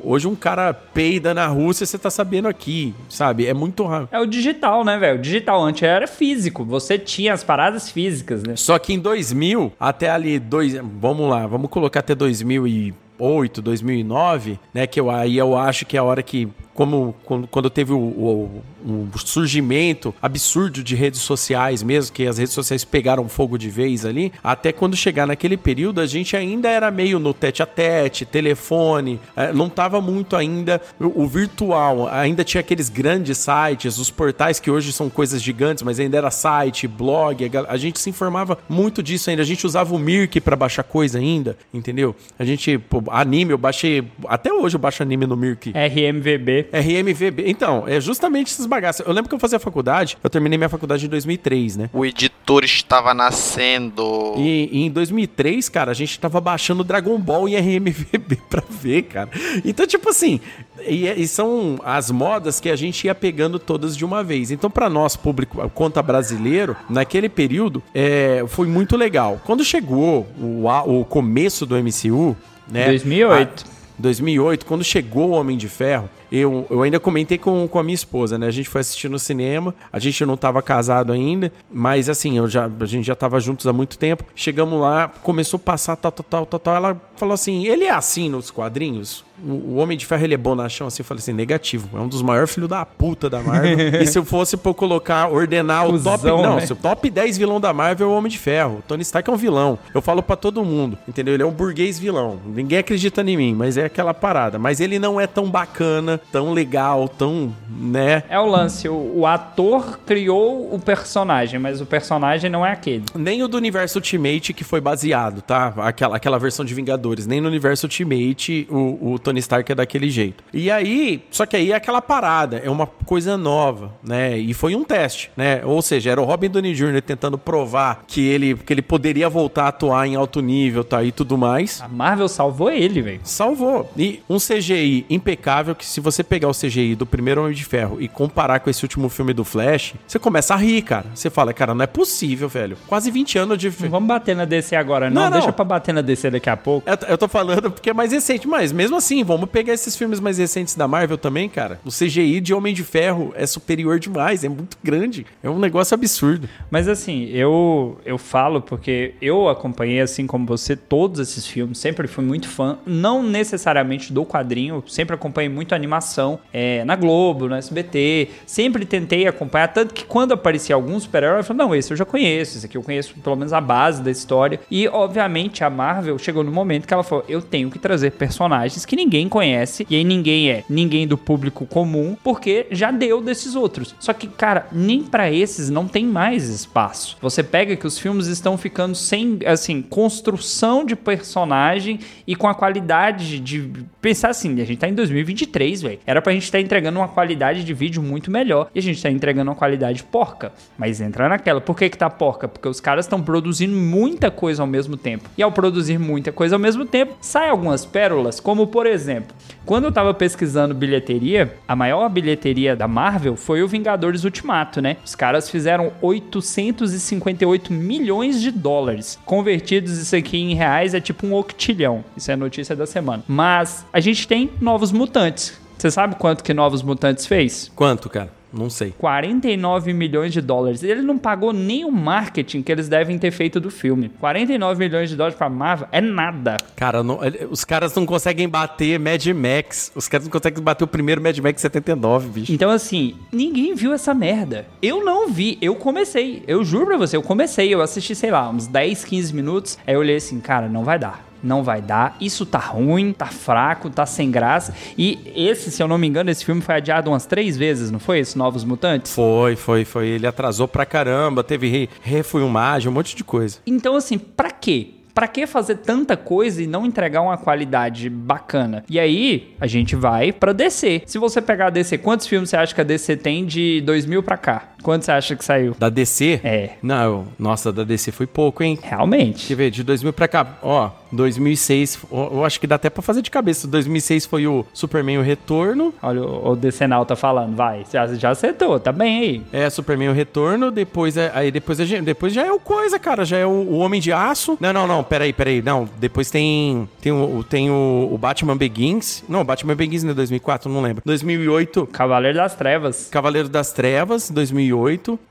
hoje 0.04 0.26
um 0.28 0.34
cara 0.34 0.72
peida 0.74 1.32
na 1.32 1.46
Rússia, 1.46 1.86
você 1.86 1.98
tá 1.98 2.10
sabendo 2.10 2.48
aqui, 2.48 2.94
sabe? 3.08 3.46
É 3.46 3.54
muito 3.54 3.84
raro. 3.84 4.08
É 4.10 4.18
o 4.18 4.26
digital, 4.26 4.84
né, 4.84 4.98
velho? 4.98 5.18
O 5.18 5.22
digital 5.22 5.62
antes 5.62 5.82
era 5.82 6.06
físico. 6.06 6.64
Você 6.64 6.98
tinha 6.98 7.32
as 7.32 7.44
paradas 7.44 7.90
físicas, 7.90 8.42
né? 8.42 8.56
Só 8.56 8.78
que 8.78 8.92
em 8.92 8.98
2000, 8.98 9.72
até 9.78 10.10
ali, 10.10 10.38
dois, 10.38 10.74
vamos 10.74 11.28
lá, 11.28 11.46
vamos 11.46 11.70
colocar 11.70 12.00
até 12.00 12.14
2008, 12.14 13.62
2009, 13.62 14.58
né? 14.74 14.86
Que 14.86 15.00
eu, 15.00 15.10
aí 15.10 15.38
eu 15.38 15.56
acho 15.56 15.86
que 15.86 15.96
é 15.96 16.00
a 16.00 16.04
hora 16.04 16.22
que, 16.22 16.48
como 16.74 17.14
quando, 17.24 17.46
quando 17.48 17.68
teve 17.70 17.92
o, 17.92 17.98
o- 17.98 18.62
o 18.84 19.18
surgimento 19.18 20.12
absurdo 20.20 20.82
de 20.82 20.94
redes 20.96 21.20
sociais 21.20 21.82
mesmo, 21.82 22.12
que 22.12 22.26
as 22.26 22.38
redes 22.38 22.52
sociais 22.52 22.84
pegaram 22.84 23.28
fogo 23.28 23.56
de 23.56 23.68
vez 23.68 24.04
ali, 24.04 24.32
até 24.42 24.72
quando 24.72 24.96
chegar 24.96 25.26
naquele 25.26 25.56
período, 25.56 26.00
a 26.00 26.06
gente 26.06 26.36
ainda 26.36 26.68
era 26.68 26.90
meio 26.90 27.18
no 27.18 27.32
tete 27.32 27.62
a 27.62 27.66
tete, 27.66 28.24
telefone, 28.24 29.20
eh, 29.36 29.52
não 29.52 29.68
tava 29.68 30.00
muito 30.00 30.34
ainda 30.36 30.80
o, 30.98 31.22
o 31.22 31.26
virtual, 31.28 32.08
ainda 32.08 32.42
tinha 32.44 32.60
aqueles 32.60 32.88
grandes 32.88 33.38
sites, 33.38 33.98
os 33.98 34.10
portais 34.10 34.58
que 34.58 34.70
hoje 34.70 34.92
são 34.92 35.08
coisas 35.08 35.42
gigantes, 35.42 35.82
mas 35.82 36.00
ainda 36.00 36.16
era 36.18 36.30
site, 36.30 36.88
blog, 36.88 37.44
a, 37.56 37.72
a 37.72 37.76
gente 37.76 38.00
se 38.00 38.10
informava 38.10 38.58
muito 38.68 39.02
disso 39.02 39.30
ainda, 39.30 39.42
a 39.42 39.46
gente 39.46 39.66
usava 39.66 39.94
o 39.94 39.98
Mirk 39.98 40.40
pra 40.40 40.56
baixar 40.56 40.82
coisa 40.82 41.18
ainda, 41.18 41.56
entendeu? 41.72 42.16
A 42.38 42.44
gente, 42.44 42.78
pô, 42.78 43.02
anime, 43.10 43.52
eu 43.52 43.58
baixei, 43.58 44.02
até 44.26 44.52
hoje 44.52 44.76
eu 44.76 44.80
baixo 44.80 45.02
anime 45.02 45.26
no 45.26 45.36
Mirk. 45.36 45.70
RMVB. 45.72 46.66
RMVB. 46.72 47.44
Então, 47.46 47.84
é 47.86 48.00
justamente 48.00 48.48
esses 48.52 48.66
bagaços. 48.66 49.04
Eu 49.06 49.12
lembro 49.12 49.28
que 49.28 49.34
eu 49.34 49.38
fazia 49.38 49.58
faculdade, 49.58 50.16
eu 50.22 50.30
terminei 50.30 50.56
minha 50.56 50.68
faculdade 50.68 51.04
em 51.06 51.08
2003, 51.08 51.76
né? 51.76 51.90
O 51.92 52.04
editor 52.06 52.64
estava 52.64 53.12
nascendo. 53.14 54.34
E, 54.38 54.68
e 54.72 54.82
em 54.86 54.90
2003, 54.90 55.68
cara, 55.68 55.90
a 55.90 55.94
gente 55.94 56.18
tava 56.18 56.40
baixando 56.40 56.82
Dragon 56.82 57.18
Ball 57.18 57.48
em 57.48 57.56
RMVB 57.56 58.36
pra 58.48 58.62
ver, 58.68 59.02
cara. 59.02 59.28
Então, 59.64 59.86
tipo 59.86 60.08
assim, 60.08 60.40
e, 60.86 61.06
e 61.08 61.28
são 61.28 61.78
as 61.84 62.10
modas 62.10 62.60
que 62.60 62.68
a 62.70 62.76
gente 62.76 63.06
ia 63.06 63.14
pegando 63.14 63.58
todas 63.58 63.96
de 63.96 64.04
uma 64.04 64.24
vez. 64.24 64.50
Então, 64.50 64.70
pra 64.70 64.88
nós, 64.88 65.16
público, 65.16 65.68
conta 65.70 66.02
brasileiro, 66.02 66.76
naquele 66.88 67.28
período, 67.28 67.82
é, 67.94 68.44
foi 68.48 68.66
muito 68.66 68.96
legal. 68.96 69.40
Quando 69.44 69.64
chegou 69.64 70.26
o, 70.40 70.66
o 70.86 71.04
começo 71.04 71.66
do 71.66 71.76
MCU, 71.76 72.36
né? 72.68 72.86
2008. 72.86 73.64
a- 73.68 73.72
2008, 73.98 74.66
quando 74.66 74.82
chegou 74.82 75.28
o 75.28 75.32
Homem 75.32 75.56
de 75.56 75.68
Ferro, 75.68 76.08
eu, 76.32 76.66
eu 76.70 76.82
ainda 76.82 76.98
comentei 76.98 77.36
com, 77.36 77.68
com 77.68 77.78
a 77.78 77.82
minha 77.82 77.94
esposa, 77.94 78.38
né? 78.38 78.46
A 78.46 78.50
gente 78.50 78.68
foi 78.68 78.80
assistir 78.80 79.08
no 79.08 79.18
cinema, 79.18 79.74
a 79.92 79.98
gente 79.98 80.24
não 80.24 80.36
tava 80.36 80.62
casado 80.62 81.12
ainda, 81.12 81.52
mas 81.70 82.08
assim, 82.08 82.38
eu 82.38 82.48
já, 82.48 82.70
a 82.80 82.86
gente 82.86 83.06
já 83.06 83.14
tava 83.14 83.38
juntos 83.38 83.66
há 83.66 83.72
muito 83.72 83.98
tempo. 83.98 84.24
Chegamos 84.34 84.80
lá, 84.80 85.08
começou 85.08 85.58
a 85.58 85.60
passar 85.60 85.96
tal, 85.96 86.10
tal, 86.10 86.24
tal, 86.24 86.46
tal, 86.46 86.60
tal. 86.60 86.76
Ela 86.76 87.00
falou 87.16 87.34
assim: 87.34 87.66
ele 87.66 87.84
é 87.84 87.90
assim 87.90 88.30
nos 88.30 88.50
quadrinhos? 88.50 89.24
o, 89.44 89.76
Homem 89.76 89.98
de 89.98 90.06
Ferro 90.06 90.24
ele 90.24 90.34
é 90.34 90.36
bonachão, 90.36 90.86
assim, 90.86 91.02
eu 91.02 91.04
falei 91.04 91.20
assim, 91.20 91.32
negativo. 91.32 91.88
É 91.96 92.00
um 92.00 92.08
dos 92.08 92.22
maiores 92.22 92.52
filhos 92.52 92.68
da 92.68 92.84
puta 92.86 93.28
da 93.28 93.40
Marvel. 93.40 93.78
e 94.00 94.06
se 94.06 94.18
eu 94.18 94.24
fosse 94.24 94.56
pra 94.56 94.72
colocar, 94.72 95.28
ordenar 95.28 95.86
o 95.86 96.00
top. 96.00 96.22
Cusão, 96.22 96.42
Não, 96.42 96.56
né? 96.56 96.66
se 96.66 96.72
o 96.72 96.76
top 96.76 97.10
10 97.10 97.38
vilão 97.38 97.60
da 97.60 97.72
Marvel 97.72 98.08
é 98.08 98.10
o 98.10 98.14
Homem 98.14 98.30
de 98.30 98.38
Ferro. 98.38 98.78
O 98.78 98.82
Tony 98.82 99.02
Stark 99.02 99.28
é 99.28 99.32
um 99.32 99.36
vilão. 99.36 99.78
Eu 99.94 100.00
falo 100.00 100.22
pra 100.22 100.36
todo 100.36 100.64
mundo, 100.64 100.96
entendeu? 101.08 101.34
Ele 101.34 101.42
é 101.42 101.46
um 101.46 101.50
burguês 101.50 101.98
vilão. 101.98 102.38
Ninguém 102.46 102.78
acredita 102.78 103.22
em 103.22 103.36
mim, 103.36 103.54
mas 103.54 103.76
é 103.76 103.84
aquela 103.84 104.14
parada. 104.14 104.58
Mas 104.58 104.80
ele 104.80 104.98
não 104.98 105.20
é 105.20 105.26
tão 105.26 105.50
bacana, 105.50 106.20
tão 106.30 106.52
legal, 106.52 107.08
tão, 107.08 107.54
né? 107.68 108.22
É 108.28 108.38
o 108.38 108.46
lance, 108.46 108.88
o, 108.88 109.18
o 109.18 109.26
ator 109.26 109.98
criou 110.06 110.74
o 110.74 110.78
personagem, 110.78 111.58
mas 111.58 111.80
o 111.80 111.86
personagem 111.86 112.50
não 112.50 112.64
é 112.64 112.72
aquele. 112.72 113.04
Nem 113.14 113.42
o 113.42 113.48
do 113.48 113.56
universo 113.56 113.98
Ultimate 113.98 114.52
que 114.52 114.64
foi 114.64 114.80
baseado, 114.80 115.42
tá? 115.42 115.72
Aquela, 115.78 116.16
aquela 116.16 116.38
versão 116.38 116.64
de 116.64 116.74
Vingadores. 116.74 117.26
Nem 117.26 117.40
no 117.40 117.48
universo 117.48 117.86
Ultimate 117.86 118.66
o, 118.70 119.12
o 119.12 119.18
Tony 119.18 119.40
Stark 119.40 119.70
é 119.70 119.74
daquele 119.74 120.10
jeito. 120.10 120.44
E 120.52 120.70
aí, 120.70 121.22
só 121.30 121.46
que 121.46 121.56
aí 121.56 121.72
é 121.72 121.74
aquela 121.74 122.02
parada, 122.02 122.58
é 122.58 122.70
uma 122.70 122.86
coisa 122.86 123.36
nova, 123.36 123.92
né? 124.02 124.36
E 124.38 124.52
foi 124.54 124.74
um 124.74 124.84
teste, 124.84 125.30
né? 125.36 125.64
Ou 125.64 125.80
seja, 125.82 126.10
era 126.10 126.20
o 126.20 126.24
Robin 126.24 126.48
Downey 126.48 126.74
Jr. 126.74 127.02
tentando 127.02 127.38
provar 127.38 128.04
que 128.06 128.26
ele, 128.26 128.54
que 128.54 128.72
ele 128.72 128.82
poderia 128.82 129.28
voltar 129.28 129.64
a 129.64 129.68
atuar 129.68 130.06
em 130.06 130.14
alto 130.14 130.40
nível, 130.40 130.84
tá? 130.84 131.02
E 131.02 131.12
tudo 131.12 131.38
mais. 131.38 131.80
A 131.80 131.88
Marvel 131.88 132.28
salvou 132.28 132.70
ele, 132.70 133.00
velho. 133.00 133.20
Salvou. 133.24 133.90
E 133.96 134.22
um 134.28 134.38
CGI 134.38 135.06
impecável 135.08 135.74
que 135.74 135.84
se 135.84 136.00
você 136.00 136.11
pegar 136.24 136.48
o 136.48 136.52
CGI 136.52 136.96
do 136.96 137.06
primeiro 137.06 137.42
Homem 137.42 137.54
de 137.54 137.64
Ferro 137.64 137.98
e 138.00 138.08
comparar 138.08 138.58
com 138.58 138.68
esse 138.68 138.82
último 138.84 139.08
filme 139.08 139.32
do 139.32 139.44
Flash, 139.44 139.94
você 140.04 140.18
começa 140.18 140.54
a 140.54 140.56
rir, 140.56 140.82
cara. 140.82 141.06
Você 141.14 141.30
fala, 141.30 141.52
cara, 141.52 141.72
não 141.74 141.84
é 141.84 141.86
possível, 141.86 142.48
velho. 142.48 142.76
Quase 142.88 143.08
20 143.08 143.38
anos 143.38 143.58
de... 143.58 143.72
Não 143.80 143.88
vamos 143.88 144.08
bater 144.08 144.34
na 144.34 144.44
DC 144.44 144.74
agora, 144.74 145.08
não. 145.08 145.22
Não, 145.22 145.30
não. 145.30 145.38
Deixa 145.38 145.52
pra 145.52 145.64
bater 145.64 145.94
na 145.94 146.00
DC 146.00 146.30
daqui 146.30 146.50
a 146.50 146.56
pouco. 146.56 146.88
Eu, 146.88 147.08
eu 147.10 147.18
tô 147.18 147.28
falando 147.28 147.70
porque 147.70 147.90
é 147.90 147.94
mais 147.94 148.10
recente, 148.10 148.48
mas 148.48 148.72
mesmo 148.72 148.96
assim, 148.96 149.22
vamos 149.22 149.48
pegar 149.48 149.72
esses 149.72 149.94
filmes 149.94 150.18
mais 150.18 150.38
recentes 150.38 150.74
da 150.74 150.88
Marvel 150.88 151.16
também, 151.16 151.48
cara. 151.48 151.78
O 151.84 151.90
CGI 151.90 152.40
de 152.40 152.52
Homem 152.52 152.74
de 152.74 152.82
Ferro 152.82 153.32
é 153.36 153.46
superior 153.46 154.00
demais, 154.00 154.42
é 154.42 154.48
muito 154.48 154.76
grande. 154.82 155.26
É 155.42 155.48
um 155.48 155.58
negócio 155.58 155.94
absurdo. 155.94 156.48
Mas 156.70 156.88
assim, 156.88 157.26
eu, 157.26 158.00
eu 158.04 158.18
falo 158.18 158.60
porque 158.60 159.14
eu 159.20 159.48
acompanhei, 159.48 160.00
assim 160.00 160.26
como 160.26 160.46
você, 160.46 160.74
todos 160.74 161.20
esses 161.20 161.46
filmes. 161.46 161.78
Sempre 161.78 162.08
fui 162.08 162.24
muito 162.24 162.48
fã. 162.48 162.78
Não 162.86 163.22
necessariamente 163.22 164.12
do 164.12 164.24
quadrinho. 164.24 164.82
Sempre 164.86 165.14
acompanhei 165.14 165.48
muito 165.48 165.74
animação 165.92 166.38
é, 166.52 166.84
na 166.84 166.96
Globo, 166.96 167.48
no 167.48 167.54
SBT. 167.54 168.28
Sempre 168.46 168.84
tentei 168.84 169.26
acompanhar. 169.26 169.68
Tanto 169.68 169.92
que 169.92 170.04
quando 170.04 170.32
aparecia 170.32 170.74
algum 170.74 170.98
super-herói, 170.98 171.40
eu 171.40 171.44
falei, 171.44 171.66
não, 171.66 171.74
esse 171.74 171.92
eu 171.92 171.96
já 171.96 172.04
conheço. 172.04 172.56
Esse 172.56 172.66
aqui 172.66 172.76
eu 172.76 172.82
conheço 172.82 173.14
pelo 173.22 173.36
menos 173.36 173.52
a 173.52 173.60
base 173.60 174.02
da 174.02 174.10
história. 174.10 174.60
E, 174.70 174.88
obviamente, 174.88 175.62
a 175.62 175.70
Marvel 175.70 176.18
chegou 176.18 176.42
no 176.42 176.50
momento 176.50 176.86
que 176.86 176.94
ela 176.94 177.02
falou, 177.02 177.24
eu 177.28 177.42
tenho 177.42 177.70
que 177.70 177.78
trazer 177.78 178.12
personagens 178.12 178.86
que 178.86 178.96
ninguém 178.96 179.28
conhece. 179.28 179.86
E 179.88 179.96
aí 179.96 180.04
ninguém 180.04 180.50
é 180.50 180.64
ninguém 180.68 181.06
do 181.06 181.18
público 181.18 181.66
comum, 181.66 182.16
porque 182.22 182.66
já 182.70 182.90
deu 182.90 183.20
desses 183.20 183.54
outros. 183.54 183.94
Só 184.00 184.12
que, 184.12 184.26
cara, 184.26 184.66
nem 184.72 185.02
pra 185.02 185.30
esses 185.30 185.68
não 185.68 185.86
tem 185.86 186.06
mais 186.06 186.48
espaço. 186.48 187.16
Você 187.20 187.42
pega 187.42 187.76
que 187.76 187.86
os 187.86 187.98
filmes 187.98 188.26
estão 188.26 188.56
ficando 188.56 188.94
sem, 188.94 189.38
assim, 189.44 189.82
construção 189.82 190.84
de 190.84 190.96
personagem 190.96 192.00
e 192.26 192.34
com 192.34 192.48
a 192.48 192.54
qualidade 192.54 193.38
de. 193.38 193.70
Pensar 194.00 194.30
assim, 194.30 194.60
a 194.60 194.64
gente 194.64 194.78
tá 194.78 194.88
em 194.88 194.94
2023, 194.94 195.81
velho. 195.82 195.98
Era 196.06 196.22
pra 196.22 196.32
gente 196.32 196.44
estar 196.44 196.60
entregando 196.60 196.98
uma 196.98 197.08
qualidade 197.08 197.64
de 197.64 197.74
vídeo 197.74 198.02
muito 198.02 198.30
melhor. 198.30 198.70
E 198.74 198.78
a 198.78 198.82
gente 198.82 199.02
tá 199.02 199.10
entregando 199.10 199.50
uma 199.50 199.56
qualidade 199.56 200.02
porca. 200.02 200.52
Mas 200.78 201.00
entra 201.00 201.28
naquela. 201.28 201.60
Por 201.60 201.76
que 201.76 201.88
que 201.88 201.98
tá 201.98 202.08
porca? 202.08 202.48
Porque 202.48 202.68
os 202.68 202.80
caras 202.80 203.04
estão 203.04 203.22
produzindo 203.22 203.76
muita 203.76 204.30
coisa 204.30 204.62
ao 204.62 204.66
mesmo 204.66 204.96
tempo. 204.96 205.28
E 205.36 205.42
ao 205.42 205.52
produzir 205.52 205.98
muita 205.98 206.32
coisa 206.32 206.56
ao 206.56 206.58
mesmo 206.58 206.84
tempo, 206.84 207.16
sai 207.20 207.48
algumas 207.48 207.84
pérolas, 207.84 208.40
como 208.40 208.66
por 208.66 208.86
exemplo, 208.86 209.34
quando 209.64 209.84
eu 209.84 209.92
tava 209.92 210.12
pesquisando 210.12 210.74
bilheteria, 210.74 211.54
a 211.66 211.76
maior 211.76 212.08
bilheteria 212.08 212.74
da 212.74 212.88
Marvel 212.88 213.36
foi 213.36 213.62
o 213.62 213.68
Vingadores 213.68 214.24
Ultimato, 214.24 214.80
né? 214.80 214.96
Os 215.04 215.14
caras 215.14 215.48
fizeram 215.48 215.92
858 216.00 217.72
milhões 217.72 218.40
de 218.40 218.50
dólares. 218.50 219.18
Convertidos 219.24 219.98
isso 219.98 220.16
aqui 220.16 220.38
em 220.38 220.54
reais 220.54 220.94
é 220.94 221.00
tipo 221.00 221.26
um 221.26 221.34
octilhão. 221.34 222.04
Isso 222.16 222.30
é 222.30 222.36
notícia 222.36 222.74
da 222.74 222.86
semana. 222.86 223.22
Mas 223.28 223.86
a 223.92 224.00
gente 224.00 224.26
tem 224.26 224.50
Novos 224.60 224.90
Mutantes. 224.92 225.60
Você 225.82 225.90
sabe 225.90 226.14
quanto 226.14 226.44
que 226.44 226.54
Novos 226.54 226.80
Mutantes 226.80 227.26
fez? 227.26 227.68
Quanto, 227.74 228.08
cara? 228.08 228.30
Não 228.52 228.70
sei. 228.70 228.94
49 228.98 229.92
milhões 229.92 230.32
de 230.32 230.40
dólares. 230.40 230.84
Ele 230.84 231.02
não 231.02 231.18
pagou 231.18 231.52
nem 231.52 231.84
o 231.84 231.90
marketing 231.90 232.62
que 232.62 232.70
eles 232.70 232.88
devem 232.88 233.18
ter 233.18 233.32
feito 233.32 233.58
do 233.58 233.68
filme. 233.68 234.08
49 234.20 234.78
milhões 234.78 235.10
de 235.10 235.16
dólares 235.16 235.36
pra 235.36 235.48
Marvel 235.48 235.88
é 235.90 236.00
nada. 236.00 236.56
Cara, 236.76 237.02
não- 237.02 237.18
os 237.50 237.64
caras 237.64 237.92
não 237.96 238.06
conseguem 238.06 238.48
bater 238.48 238.96
Mad 239.00 239.26
Max. 239.26 239.90
Os 239.96 240.06
caras 240.06 240.24
não 240.24 240.30
conseguem 240.30 240.62
bater 240.62 240.84
o 240.84 240.86
primeiro 240.86 241.20
Mad 241.20 241.36
Max 241.40 241.60
79, 241.60 242.28
bicho. 242.28 242.52
Então, 242.52 242.70
assim, 242.70 243.16
ninguém 243.32 243.74
viu 243.74 243.92
essa 243.92 244.14
merda. 244.14 244.66
Eu 244.80 245.04
não 245.04 245.30
vi. 245.32 245.58
Eu 245.60 245.74
comecei. 245.74 246.44
Eu 246.46 246.62
juro 246.62 246.86
pra 246.86 246.96
você, 246.96 247.16
eu 247.16 247.22
comecei. 247.22 247.74
Eu 247.74 247.82
assisti, 247.82 248.14
sei 248.14 248.30
lá, 248.30 248.48
uns 248.48 248.68
10, 248.68 249.04
15 249.04 249.34
minutos. 249.34 249.76
Aí 249.84 249.94
eu 249.94 249.98
olhei 250.00 250.14
assim, 250.14 250.38
cara, 250.38 250.68
não 250.68 250.84
vai 250.84 250.96
dar. 250.96 251.31
Não 251.42 251.62
vai 251.62 251.80
dar. 251.82 252.16
Isso 252.20 252.46
tá 252.46 252.58
ruim, 252.58 253.12
tá 253.12 253.26
fraco, 253.26 253.90
tá 253.90 254.06
sem 254.06 254.30
graça. 254.30 254.74
E 254.96 255.18
esse, 255.34 255.70
se 255.70 255.82
eu 255.82 255.88
não 255.88 255.98
me 255.98 256.06
engano, 256.06 256.30
esse 256.30 256.44
filme 256.44 256.60
foi 256.60 256.76
adiado 256.76 257.10
umas 257.10 257.26
três 257.26 257.56
vezes, 257.56 257.90
não 257.90 257.98
foi? 257.98 258.18
Esses 258.20 258.34
Novos 258.34 258.64
Mutantes? 258.64 259.14
Foi, 259.14 259.56
foi, 259.56 259.84
foi. 259.84 260.06
Ele 260.08 260.26
atrasou 260.26 260.68
pra 260.68 260.86
caramba, 260.86 261.42
teve 261.42 261.68
re- 261.68 261.88
refilmagem, 262.02 262.88
um 262.88 262.92
monte 262.92 263.16
de 263.16 263.24
coisa. 263.24 263.58
Então, 263.66 263.96
assim, 263.96 264.18
pra 264.18 264.50
quê? 264.50 264.90
Pra 265.14 265.28
que 265.28 265.46
fazer 265.46 265.74
tanta 265.76 266.16
coisa 266.16 266.62
e 266.62 266.66
não 266.66 266.86
entregar 266.86 267.20
uma 267.20 267.36
qualidade 267.36 268.08
bacana? 268.08 268.82
E 268.88 268.98
aí, 268.98 269.54
a 269.60 269.66
gente 269.66 269.94
vai 269.94 270.32
pra 270.32 270.54
DC. 270.54 271.02
Se 271.04 271.18
você 271.18 271.42
pegar 271.42 271.66
a 271.66 271.70
DC, 271.70 271.98
quantos 271.98 272.26
filmes 272.26 272.48
você 272.48 272.56
acha 272.56 272.74
que 272.74 272.80
a 272.80 272.84
DC 272.84 273.18
tem 273.18 273.44
de 273.44 273.82
2000 273.82 274.22
pra 274.22 274.38
cá? 274.38 274.71
Quantos 274.82 275.06
você 275.06 275.12
acha 275.12 275.36
que 275.36 275.44
saiu? 275.44 275.74
Da 275.78 275.88
DC? 275.88 276.40
É. 276.42 276.70
Não, 276.82 277.26
nossa, 277.38 277.72
da 277.72 277.84
DC 277.84 278.10
foi 278.12 278.26
pouco, 278.26 278.62
hein? 278.62 278.78
Realmente. 278.82 279.38
Deixa 279.38 279.52
eu 279.52 279.56
ver, 279.56 279.70
de 279.70 279.82
2000 279.82 280.12
pra 280.12 280.28
cá, 280.28 280.58
ó, 280.62 280.90
2006, 281.12 281.98
ó, 282.10 282.28
eu 282.32 282.44
acho 282.44 282.58
que 282.58 282.66
dá 282.66 282.74
até 282.74 282.90
pra 282.90 283.02
fazer 283.02 283.22
de 283.22 283.30
cabeça. 283.30 283.68
2006 283.68 284.26
foi 284.26 284.46
o 284.46 284.64
Superman 284.72 285.18
o 285.18 285.22
Retorno, 285.22 285.94
Olha 286.02 286.22
o 286.22 286.52
o 286.52 286.56
Decenal 286.56 287.06
tá 287.06 287.14
falando, 287.16 287.54
vai. 287.54 287.84
Já, 287.90 288.06
já 288.14 288.30
acertou, 288.30 288.78
tá 288.80 288.90
bem 288.92 289.20
aí. 289.20 289.42
é 289.52 289.70
Superman 289.70 290.10
o 290.10 290.12
Retorno, 290.12 290.70
depois 290.70 291.16
é, 291.16 291.30
aí 291.34 291.50
depois, 291.50 291.78
é, 291.78 292.00
depois 292.00 292.32
já 292.32 292.44
é 292.44 292.52
o 292.52 292.58
coisa, 292.58 292.98
cara, 292.98 293.24
já 293.24 293.38
é 293.38 293.46
o, 293.46 293.50
o 293.50 293.78
Homem 293.78 294.00
de 294.00 294.12
Aço. 294.12 294.56
Não, 294.60 294.72
não, 294.72 294.86
não, 294.86 295.04
peraí, 295.04 295.32
peraí, 295.32 295.62
não, 295.62 295.88
depois 295.98 296.30
tem 296.30 296.88
tem 297.00 297.12
o, 297.12 297.44
tem 297.44 297.70
o, 297.70 298.08
o 298.10 298.18
Batman 298.18 298.56
Begins, 298.56 299.24
não, 299.28 299.44
Batman 299.44 299.74
Begins 299.74 300.02
não 300.02 300.10
é 300.10 300.14
2004, 300.14 300.70
não 300.70 300.82
lembro. 300.82 301.02
2008, 301.04 301.86
Cavaleiro 301.86 302.38
das 302.38 302.54
Trevas. 302.54 303.08
Cavaleiro 303.10 303.48
das 303.48 303.72
Trevas, 303.72 304.30
2008. 304.30 304.71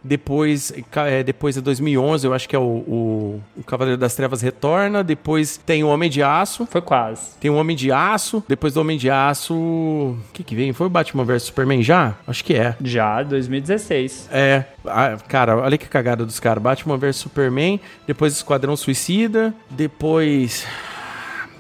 Depois, 0.04 0.74
ca- 0.92 1.08
é, 1.08 1.24
depois 1.24 1.58
é 1.58 1.62
2011, 1.62 2.26
eu 2.28 2.34
acho 2.34 2.48
que 2.50 2.56
é 2.56 2.60
o, 2.60 2.62
o, 2.64 3.42
o 3.58 3.64
Cavaleiro 3.64 4.00
das 4.00 4.16
Trevas 4.16 4.42
retorna. 4.42 5.04
Depois 5.04 5.58
tem 5.58 5.84
o 5.84 5.88
Homem 5.88 6.10
de 6.10 6.22
Aço. 6.24 6.66
Foi 6.70 6.82
quase. 6.82 7.38
Tem 7.40 7.50
o 7.50 7.56
Homem 7.56 7.76
de 7.76 7.92
Aço. 7.92 8.44
Depois 8.48 8.74
do 8.74 8.82
Homem 8.82 8.98
de 8.98 9.10
Aço. 9.10 9.54
O 9.54 10.18
que 10.34 10.44
que 10.44 10.56
vem? 10.56 10.74
Foi 10.74 10.88
o 10.88 10.90
Batman 10.90 11.24
vs 11.24 11.44
Superman 11.44 11.82
já? 11.84 12.16
Acho 12.28 12.44
que 12.44 12.54
é. 12.54 12.76
Já, 12.84 13.24
2016. 13.24 14.30
É, 14.32 14.66
ah, 14.86 15.18
cara, 15.28 15.58
olha 15.58 15.78
que 15.78 15.88
cagada 15.88 16.26
dos 16.26 16.40
caras. 16.40 16.62
Batman 16.62 16.98
vs 16.98 17.16
Superman, 17.18 17.80
depois 18.08 18.34
Esquadrão 18.34 18.76
Suicida, 18.76 19.54
depois. 19.70 20.66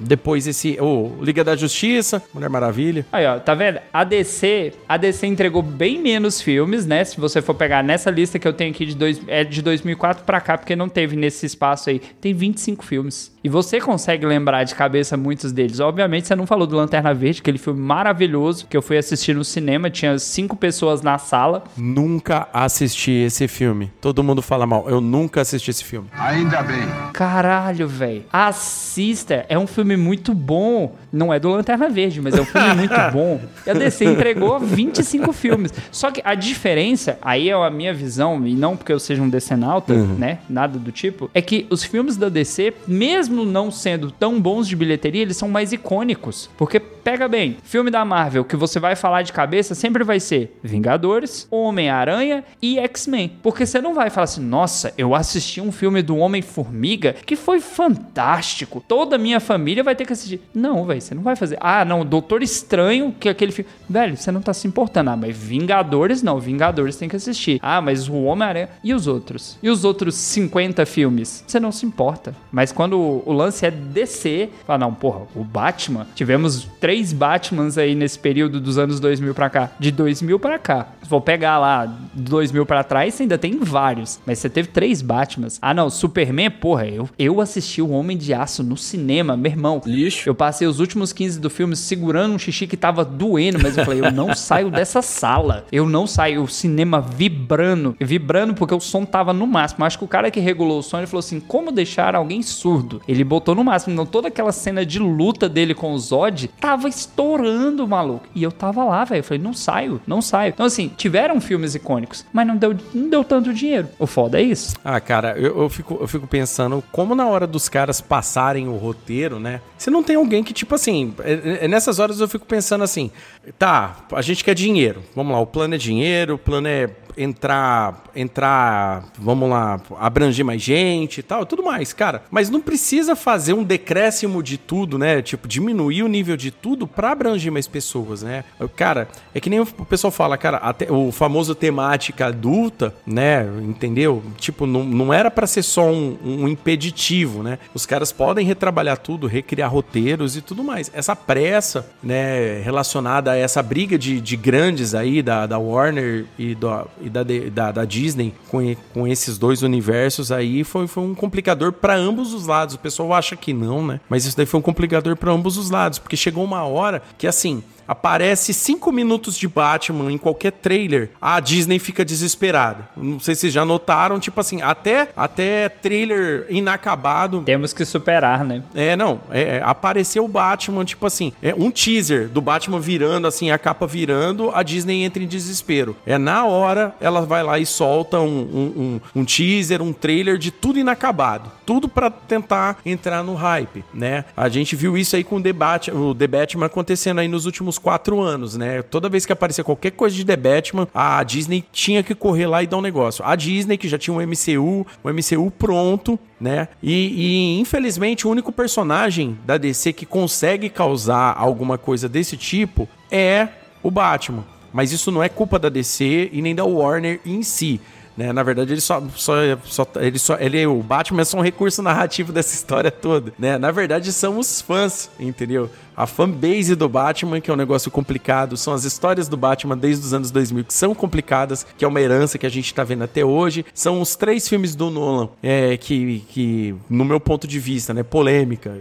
Depois 0.01 0.47
esse. 0.47 0.77
O 0.79 1.17
Liga 1.21 1.43
da 1.43 1.55
Justiça, 1.55 2.21
Mulher 2.33 2.49
Maravilha. 2.49 3.05
Aí, 3.11 3.25
ó, 3.25 3.39
tá 3.39 3.53
vendo? 3.53 3.79
A 3.93 4.03
DC, 4.03 4.73
a 4.87 4.97
DC 4.97 5.27
entregou 5.27 5.61
bem 5.61 6.01
menos 6.01 6.41
filmes, 6.41 6.85
né? 6.85 7.03
Se 7.03 7.19
você 7.19 7.41
for 7.41 7.53
pegar 7.53 7.83
nessa 7.83 8.09
lista 8.09 8.39
que 8.39 8.47
eu 8.47 8.53
tenho 8.53 8.71
aqui 8.71 8.85
de, 8.85 8.95
dois, 8.95 9.21
é 9.27 9.43
de 9.43 9.61
2004 9.61 10.23
pra 10.23 10.41
cá, 10.41 10.57
porque 10.57 10.75
não 10.75 10.89
teve 10.89 11.15
nesse 11.15 11.45
espaço 11.45 11.89
aí. 11.89 11.99
Tem 12.19 12.33
25 12.33 12.83
filmes. 12.83 13.31
E 13.43 13.49
você 13.49 13.81
consegue 13.81 14.25
lembrar 14.25 14.63
de 14.63 14.75
cabeça 14.75 15.17
muitos 15.17 15.51
deles. 15.51 15.79
Obviamente, 15.79 16.27
você 16.27 16.35
não 16.35 16.45
falou 16.45 16.67
do 16.67 16.75
Lanterna 16.75 17.13
Verde, 17.13 17.41
aquele 17.41 17.57
filme 17.57 17.79
maravilhoso 17.79 18.67
que 18.67 18.77
eu 18.77 18.81
fui 18.81 18.97
assistir 18.97 19.35
no 19.35 19.43
cinema. 19.43 19.89
Tinha 19.89 20.17
cinco 20.19 20.55
pessoas 20.55 21.01
na 21.01 21.17
sala. 21.17 21.63
Nunca 21.75 22.47
assisti 22.53 23.11
esse 23.11 23.47
filme. 23.47 23.91
Todo 23.99 24.23
mundo 24.23 24.41
fala 24.41 24.67
mal. 24.67 24.87
Eu 24.87 25.01
nunca 25.01 25.41
assisti 25.41 25.71
esse 25.71 25.83
filme. 25.83 26.07
Ainda 26.13 26.61
bem. 26.61 26.83
Caralho, 27.13 27.87
velho. 27.87 28.23
Assista. 28.31 29.45
É 29.49 29.57
um 29.57 29.65
filme 29.65 29.90
muito 29.97 30.33
bom. 30.33 30.95
Não 31.11 31.33
é 31.33 31.39
do 31.39 31.49
Lanterna 31.49 31.89
Verde, 31.89 32.21
mas 32.21 32.35
é 32.35 32.41
um 32.41 32.45
filme 32.45 32.73
muito 32.73 32.95
bom. 33.11 33.39
E 33.65 33.69
a 33.69 33.73
DC 33.73 34.05
entregou 34.05 34.59
25 34.59 35.33
filmes. 35.33 35.73
Só 35.91 36.09
que 36.09 36.21
a 36.23 36.35
diferença, 36.35 37.17
aí 37.21 37.49
é 37.49 37.53
a 37.53 37.69
minha 37.69 37.93
visão, 37.93 38.45
e 38.47 38.53
não 38.53 38.77
porque 38.77 38.93
eu 38.93 38.99
seja 38.99 39.21
um 39.21 39.29
decenalta, 39.29 39.93
né? 39.93 40.39
Nada 40.49 40.79
do 40.79 40.91
tipo, 40.91 41.29
é 41.33 41.41
que 41.41 41.67
os 41.69 41.83
filmes 41.83 42.15
da 42.17 42.29
DC, 42.29 42.73
mesmo 42.87 43.43
não 43.43 43.69
sendo 43.69 44.11
tão 44.11 44.39
bons 44.39 44.67
de 44.67 44.75
bilheteria, 44.75 45.21
eles 45.21 45.37
são 45.37 45.49
mais 45.49 45.73
icônicos. 45.73 46.49
Porque 46.57 46.79
pega 47.03 47.27
bem, 47.27 47.57
filme 47.63 47.89
da 47.89 48.05
Marvel 48.05 48.45
que 48.45 48.55
você 48.55 48.79
vai 48.79 48.95
falar 48.95 49.21
de 49.21 49.33
cabeça 49.33 49.73
sempre 49.73 50.03
vai 50.03 50.19
ser 50.19 50.57
Vingadores, 50.63 51.47
Homem-Aranha 51.49 52.43
e 52.61 52.79
X-Men. 52.79 53.31
Porque 53.41 53.65
você 53.65 53.81
não 53.81 53.93
vai 53.93 54.09
falar 54.09 54.25
assim, 54.25 54.41
nossa, 54.41 54.93
eu 54.97 55.15
assisti 55.15 55.61
um 55.61 55.71
filme 55.71 56.01
do 56.01 56.17
Homem-Formiga 56.17 57.15
que 57.25 57.35
foi 57.35 57.59
fantástico. 57.59 58.83
Toda 58.87 59.15
a 59.15 59.19
minha 59.19 59.39
família 59.39 59.83
vai 59.83 59.95
ter 59.95 60.05
que 60.05 60.13
assistir. 60.13 60.41
Não, 60.53 60.85
velho, 60.85 61.01
você 61.01 61.15
não 61.15 61.23
vai 61.23 61.35
fazer. 61.35 61.57
Ah, 61.59 61.85
não, 61.85 62.05
Doutor 62.05 62.43
Estranho, 62.43 63.15
que 63.19 63.27
é 63.27 63.31
aquele 63.31 63.51
filme. 63.51 63.69
Velho, 63.89 64.17
você 64.17 64.31
não 64.31 64.41
tá 64.41 64.53
se 64.53 64.67
importando. 64.67 65.09
Ah, 65.09 65.17
mas 65.17 65.35
Vingadores 65.35 66.21
não, 66.21 66.39
Vingadores 66.39 66.95
tem 66.95 67.09
que 67.09 67.15
assistir. 67.15 67.59
Ah, 67.61 67.81
mas 67.81 68.07
o 68.07 68.23
Homem-Aranha. 68.23 68.69
E 68.83 68.93
os 68.93 69.07
outros? 69.07 69.57
E 69.61 69.69
os 69.69 69.83
outros 69.83 70.15
50 70.15 70.85
filmes? 70.85 71.43
Você 71.47 71.59
não 71.59 71.71
se 71.71 71.85
importa. 71.85 72.35
Mas 72.51 72.71
quando 72.71 72.97
o, 72.99 73.31
lance 73.31 73.65
é 73.65 73.71
DC, 73.71 74.49
fala, 74.65 74.79
não, 74.79 74.93
porra, 74.93 75.21
o 75.35 75.43
Batman. 75.43 76.07
Tivemos 76.15 76.67
três 76.79 76.90
Batmans 77.13 77.77
aí 77.77 77.95
nesse 77.95 78.19
período 78.19 78.59
dos 78.59 78.77
anos 78.77 78.99
2000 78.99 79.33
pra 79.33 79.49
cá. 79.49 79.71
De 79.79 79.91
2000 79.91 80.39
pra 80.39 80.59
cá. 80.59 80.87
For 81.07 81.21
pegar 81.21 81.57
lá 81.57 81.85
de 81.85 82.23
2000 82.23 82.65
pra 82.65 82.83
trás, 82.83 83.13
você 83.13 83.23
ainda 83.23 83.37
tem 83.37 83.57
vários. 83.59 84.19
Mas 84.25 84.39
você 84.39 84.49
teve 84.49 84.69
três 84.69 85.01
Batmans. 85.01 85.59
Ah, 85.61 85.73
não, 85.73 85.89
Superman, 85.89 86.51
porra, 86.51 86.85
eu, 86.85 87.09
eu 87.17 87.41
assisti 87.41 87.81
o 87.81 87.89
Homem 87.91 88.17
de 88.17 88.33
Aço 88.33 88.63
no 88.63 88.77
cinema, 88.77 89.35
meu 89.37 89.51
irmão. 89.51 89.81
Lixo. 89.85 90.27
Eu 90.27 90.35
passei 90.35 90.67
os 90.67 90.79
últimos 90.79 91.13
15 91.13 91.39
do 91.39 91.49
filme 91.49 91.75
segurando 91.75 92.35
um 92.35 92.39
xixi 92.39 92.67
que 92.67 92.77
tava 92.77 93.03
doendo, 93.05 93.59
mas 93.61 93.77
eu 93.77 93.85
falei, 93.85 94.01
eu 94.01 94.11
não 94.11 94.33
saio 94.35 94.69
dessa 94.69 95.01
sala. 95.01 95.65
Eu 95.71 95.87
não 95.87 96.07
saio, 96.07 96.43
o 96.43 96.47
cinema 96.47 97.01
vibrando. 97.01 97.95
Vibrando 97.99 98.53
porque 98.53 98.73
o 98.73 98.79
som 98.79 99.05
tava 99.05 99.33
no 99.33 99.47
máximo. 99.47 99.85
Acho 99.85 99.97
que 99.97 100.03
o 100.03 100.07
cara 100.07 100.31
que 100.31 100.39
regulou 100.39 100.79
o 100.79 100.83
som, 100.83 100.97
ele 100.97 101.07
falou 101.07 101.19
assim, 101.19 101.39
como 101.39 101.71
deixar 101.71 102.15
alguém 102.15 102.41
surdo? 102.41 103.01
Ele 103.07 103.23
botou 103.23 103.55
no 103.55 103.63
máximo. 103.63 103.93
Então 103.93 104.05
toda 104.05 104.27
aquela 104.27 104.51
cena 104.51 104.85
de 104.85 104.99
luta 104.99 105.47
dele 105.47 105.73
com 105.73 105.93
o 105.93 105.99
Zod 105.99 106.47
tava 106.59 106.80
estourando, 106.89 107.87
maluco. 107.87 108.25
E 108.33 108.43
eu 108.43 108.51
tava 108.51 108.83
lá, 108.83 109.03
velho. 109.03 109.19
Eu 109.19 109.23
falei, 109.23 109.41
não 109.41 109.53
saio, 109.53 110.01
não 110.07 110.21
saio. 110.21 110.49
Então 110.49 110.65
assim, 110.65 110.91
tiveram 110.97 111.39
filmes 111.41 111.75
icônicos, 111.75 112.25
mas 112.33 112.45
não 112.47 112.55
deu, 112.57 112.75
não 112.93 113.09
deu 113.09 113.23
tanto 113.23 113.53
dinheiro. 113.53 113.87
O 113.99 114.07
foda 114.07 114.39
é 114.39 114.43
isso. 114.43 114.75
Ah, 114.83 114.99
cara, 114.99 115.37
eu, 115.37 115.61
eu 115.63 115.69
fico, 115.69 115.97
eu 116.01 116.07
fico 116.07 116.27
pensando 116.27 116.83
como 116.91 117.15
na 117.15 117.27
hora 117.27 117.45
dos 117.47 117.67
caras 117.69 118.01
passarem 118.01 118.67
o 118.67 118.75
roteiro, 118.77 119.39
né? 119.39 119.61
Se 119.77 119.89
não 119.89 120.03
tem 120.03 120.15
alguém 120.15 120.43
que, 120.43 120.53
tipo 120.53 120.75
assim, 120.75 121.13
é- 121.23 121.65
é- 121.65 121.67
nessas 121.67 121.99
horas 121.99 122.19
eu 122.19 122.27
fico 122.27 122.45
pensando 122.45 122.83
assim, 122.83 123.09
tá, 123.57 123.97
a 124.13 124.21
gente 124.21 124.43
quer 124.43 124.53
dinheiro. 124.53 125.01
Vamos 125.15 125.33
lá, 125.33 125.39
o 125.39 125.45
plano 125.47 125.75
é 125.75 125.77
dinheiro, 125.77 126.35
o 126.35 126.37
plano 126.37 126.67
é 126.67 126.87
entrar, 127.17 128.03
entrar, 128.15 129.03
vamos 129.17 129.49
lá, 129.49 129.79
abranger 129.99 130.45
mais 130.45 130.61
gente 130.61 131.19
e 131.19 131.23
tal, 131.23 131.45
tudo 131.45 131.63
mais, 131.63 131.93
cara. 131.93 132.23
Mas 132.29 132.49
não 132.49 132.61
precisa 132.61 133.15
fazer 133.15 133.53
um 133.53 133.63
decréscimo 133.63 134.41
de 134.41 134.57
tudo, 134.57 134.97
né? 134.97 135.21
Tipo, 135.21 135.47
diminuir 135.47 136.03
o 136.03 136.07
nível 136.07 136.37
de 136.37 136.51
tudo 136.51 136.87
pra 136.87 137.11
abranger 137.11 137.51
mais 137.51 137.67
pessoas, 137.67 138.23
né? 138.23 138.43
Cara, 138.75 139.07
é 139.33 139.39
que 139.39 139.49
nem 139.49 139.59
o 139.59 139.65
pessoal 139.65 140.11
fala, 140.11 140.37
cara, 140.37 140.57
até 140.57 140.91
o 140.91 141.11
famoso 141.11 141.55
temática 141.55 142.27
adulta, 142.27 142.93
né? 143.05 143.45
Entendeu? 143.61 144.23
Tipo, 144.37 144.65
não, 144.65 144.83
não 144.83 145.13
era 145.13 145.29
pra 145.29 145.47
ser 145.47 145.63
só 145.63 145.85
um, 145.85 146.17
um 146.23 146.47
impeditivo, 146.47 147.43
né? 147.43 147.59
Os 147.73 147.85
caras 147.85 148.11
podem 148.11 148.45
retrabalhar 148.45 148.97
tudo, 148.97 149.27
recriar 149.27 149.71
roteiros 149.71 150.35
e 150.35 150.41
tudo 150.41 150.63
mais. 150.63 150.91
Essa 150.93 151.15
pressa, 151.15 151.89
né, 152.03 152.61
relacionada 152.61 153.31
a 153.31 153.37
essa 153.37 153.61
briga 153.61 153.97
de, 153.97 154.19
de 154.19 154.35
grandes 154.35 154.93
aí, 154.93 155.21
da, 155.21 155.45
da 155.45 155.57
Warner 155.57 156.25
e, 156.37 156.55
do, 156.55 156.87
e 157.01 157.09
da, 157.09 157.23
da, 157.23 157.71
da 157.71 157.85
Disney 157.85 158.33
com, 158.49 158.75
com 158.93 159.07
esses 159.07 159.37
dois 159.37 159.61
universos 159.61 160.31
aí, 160.31 160.63
foi, 160.63 160.87
foi 160.87 161.03
um 161.03 161.15
complicador 161.15 161.71
pra 161.71 161.95
ambos 161.95 162.33
os 162.33 162.47
lados. 162.47 162.75
O 162.75 162.79
pessoal 162.79 163.13
acha 163.13 163.35
que 163.35 163.53
não, 163.53 163.85
né? 163.85 163.99
Mas 164.09 164.25
isso 164.25 164.37
daí 164.37 164.45
foi 164.45 164.59
um 164.59 164.63
complicador 164.63 165.15
pra 165.15 165.31
ambos 165.31 165.57
os 165.57 165.69
lados, 165.69 165.99
porque 165.99 166.15
chegou 166.15 166.43
uma 166.43 166.63
hora 166.63 167.01
que, 167.17 167.27
assim, 167.27 167.63
aparece 167.91 168.53
cinco 168.53 168.89
minutos 168.91 169.35
de 169.37 169.47
Batman 169.47 170.11
em 170.11 170.17
qualquer 170.17 170.51
trailer, 170.53 171.09
a 171.21 171.39
Disney 171.41 171.77
fica 171.77 172.05
desesperada. 172.05 172.87
Não 172.95 173.19
sei 173.19 173.35
se 173.35 173.41
vocês 173.41 173.53
já 173.53 173.65
notaram, 173.65 174.17
tipo 174.19 174.39
assim, 174.39 174.61
até, 174.61 175.09
até 175.15 175.67
trailer 175.67 176.45
inacabado. 176.49 177.41
Temos 177.41 177.73
que 177.73 177.83
superar, 177.83 178.45
né? 178.45 178.63
É, 178.73 178.95
não, 178.95 179.19
é, 179.29 179.57
é, 179.57 179.61
apareceu 179.63 180.23
o 180.23 180.27
Batman, 180.27 180.85
tipo 180.85 181.05
assim, 181.05 181.33
é 181.41 181.53
um 181.53 181.69
teaser 181.69 182.29
do 182.29 182.39
Batman 182.41 182.79
virando, 182.79 183.27
assim, 183.27 183.51
a 183.51 183.57
capa 183.57 183.85
virando, 183.85 184.51
a 184.53 184.63
Disney 184.63 185.03
entra 185.03 185.21
em 185.21 185.27
desespero. 185.27 185.95
É 186.05 186.17
na 186.17 186.45
hora, 186.45 186.95
ela 187.01 187.21
vai 187.21 187.43
lá 187.43 187.59
e 187.59 187.65
solta 187.65 188.19
um, 188.19 188.25
um, 188.25 188.81
um- 189.15 189.21
um 189.21 189.25
teaser, 189.25 189.81
um 189.81 189.91
trailer 189.91 190.37
de 190.37 190.49
tudo 190.51 190.79
inacabado. 190.79 191.51
Tudo 191.65 191.87
pra 191.89 192.09
tentar 192.09 192.77
entrar 192.85 193.23
no 193.23 193.33
hype, 193.35 193.83
né? 193.93 194.25
A 194.35 194.47
gente 194.49 194.75
viu 194.75 194.97
isso 194.97 195.15
aí 195.15 195.23
com 195.23 195.37
o 195.37 195.41
debate, 195.41 195.91
o 195.91 196.13
The 196.15 196.27
Batman 196.27 196.65
acontecendo 196.67 197.19
aí 197.19 197.27
nos 197.27 197.45
últimos 197.45 197.77
quatro 197.81 198.21
anos, 198.21 198.55
né? 198.55 198.81
Toda 198.81 199.09
vez 199.09 199.25
que 199.25 199.33
aparecia 199.33 199.63
qualquer 199.63 199.91
coisa 199.91 200.15
de 200.15 200.25
The 200.25 200.35
Batman, 200.35 200.87
a 200.93 201.23
Disney 201.23 201.63
tinha 201.71 202.03
que 202.03 202.15
correr 202.15 202.47
lá 202.47 202.63
e 202.63 202.67
dar 202.67 202.77
um 202.77 202.81
negócio. 202.81 203.23
A 203.25 203.35
Disney, 203.35 203.77
que 203.77 203.87
já 203.87 203.97
tinha 203.97 204.13
um 204.13 204.21
MCU, 204.21 204.85
um 205.03 205.09
MCU 205.09 205.51
pronto, 205.51 206.19
né? 206.39 206.67
E, 206.81 206.93
e, 206.93 207.59
infelizmente 207.59 208.27
o 208.27 208.31
único 208.31 208.51
personagem 208.51 209.37
da 209.45 209.57
DC 209.57 209.93
que 209.93 210.05
consegue 210.05 210.69
causar 210.69 211.35
alguma 211.37 211.77
coisa 211.77 212.07
desse 212.07 212.37
tipo 212.37 212.87
é 213.09 213.47
o 213.83 213.91
Batman. 213.91 214.45
Mas 214.73 214.91
isso 214.91 215.11
não 215.11 215.21
é 215.21 215.27
culpa 215.27 215.59
da 215.59 215.69
DC 215.69 216.29
e 216.31 216.41
nem 216.41 216.55
da 216.55 216.63
Warner 216.63 217.19
em 217.25 217.43
si. 217.43 217.81
Né? 218.15 218.33
Na 218.33 218.43
verdade, 218.43 218.73
ele 218.73 218.81
só, 218.81 219.01
só, 219.15 219.33
só, 219.65 219.87
ele 219.95 220.19
só, 220.19 220.37
ele, 220.39 220.65
o 220.65 220.83
Batman 220.83 221.21
é 221.21 221.25
só 221.25 221.37
um 221.37 221.41
recurso 221.41 221.81
narrativo 221.81 222.31
dessa 222.31 222.53
história 222.53 222.91
toda, 222.91 223.33
né? 223.39 223.57
Na 223.57 223.71
verdade, 223.71 224.11
são 224.11 224.37
os 224.37 224.61
fãs, 224.61 225.09
entendeu? 225.19 225.69
A 225.95 226.07
fanbase 226.07 226.75
do 226.75 226.87
Batman, 226.87 227.41
que 227.41 227.49
é 227.49 227.53
um 227.53 227.57
negócio 227.57 227.91
complicado, 227.91 228.57
são 228.57 228.73
as 228.73 228.83
histórias 228.83 229.27
do 229.27 229.37
Batman 229.37 229.77
desde 229.77 230.05
os 230.05 230.13
anos 230.13 230.31
2000 230.31 230.65
que 230.65 230.73
são 230.73 230.93
complicadas, 230.95 231.65
que 231.77 231.83
é 231.83 231.87
uma 231.87 231.99
herança 231.99 232.37
que 232.37 232.45
a 232.45 232.49
gente 232.49 232.73
tá 232.73 232.83
vendo 232.83 233.03
até 233.03 233.23
hoje. 233.25 233.65
São 233.73 234.01
os 234.01 234.15
três 234.15 234.47
filmes 234.47 234.75
do 234.75 234.89
Nolan, 234.89 235.29
é, 235.41 235.77
que, 235.77 236.19
que, 236.29 236.75
no 236.89 237.03
meu 237.03 237.19
ponto 237.19 237.47
de 237.47 237.59
vista, 237.59 237.93
né, 237.93 238.03
polêmica. 238.03 238.77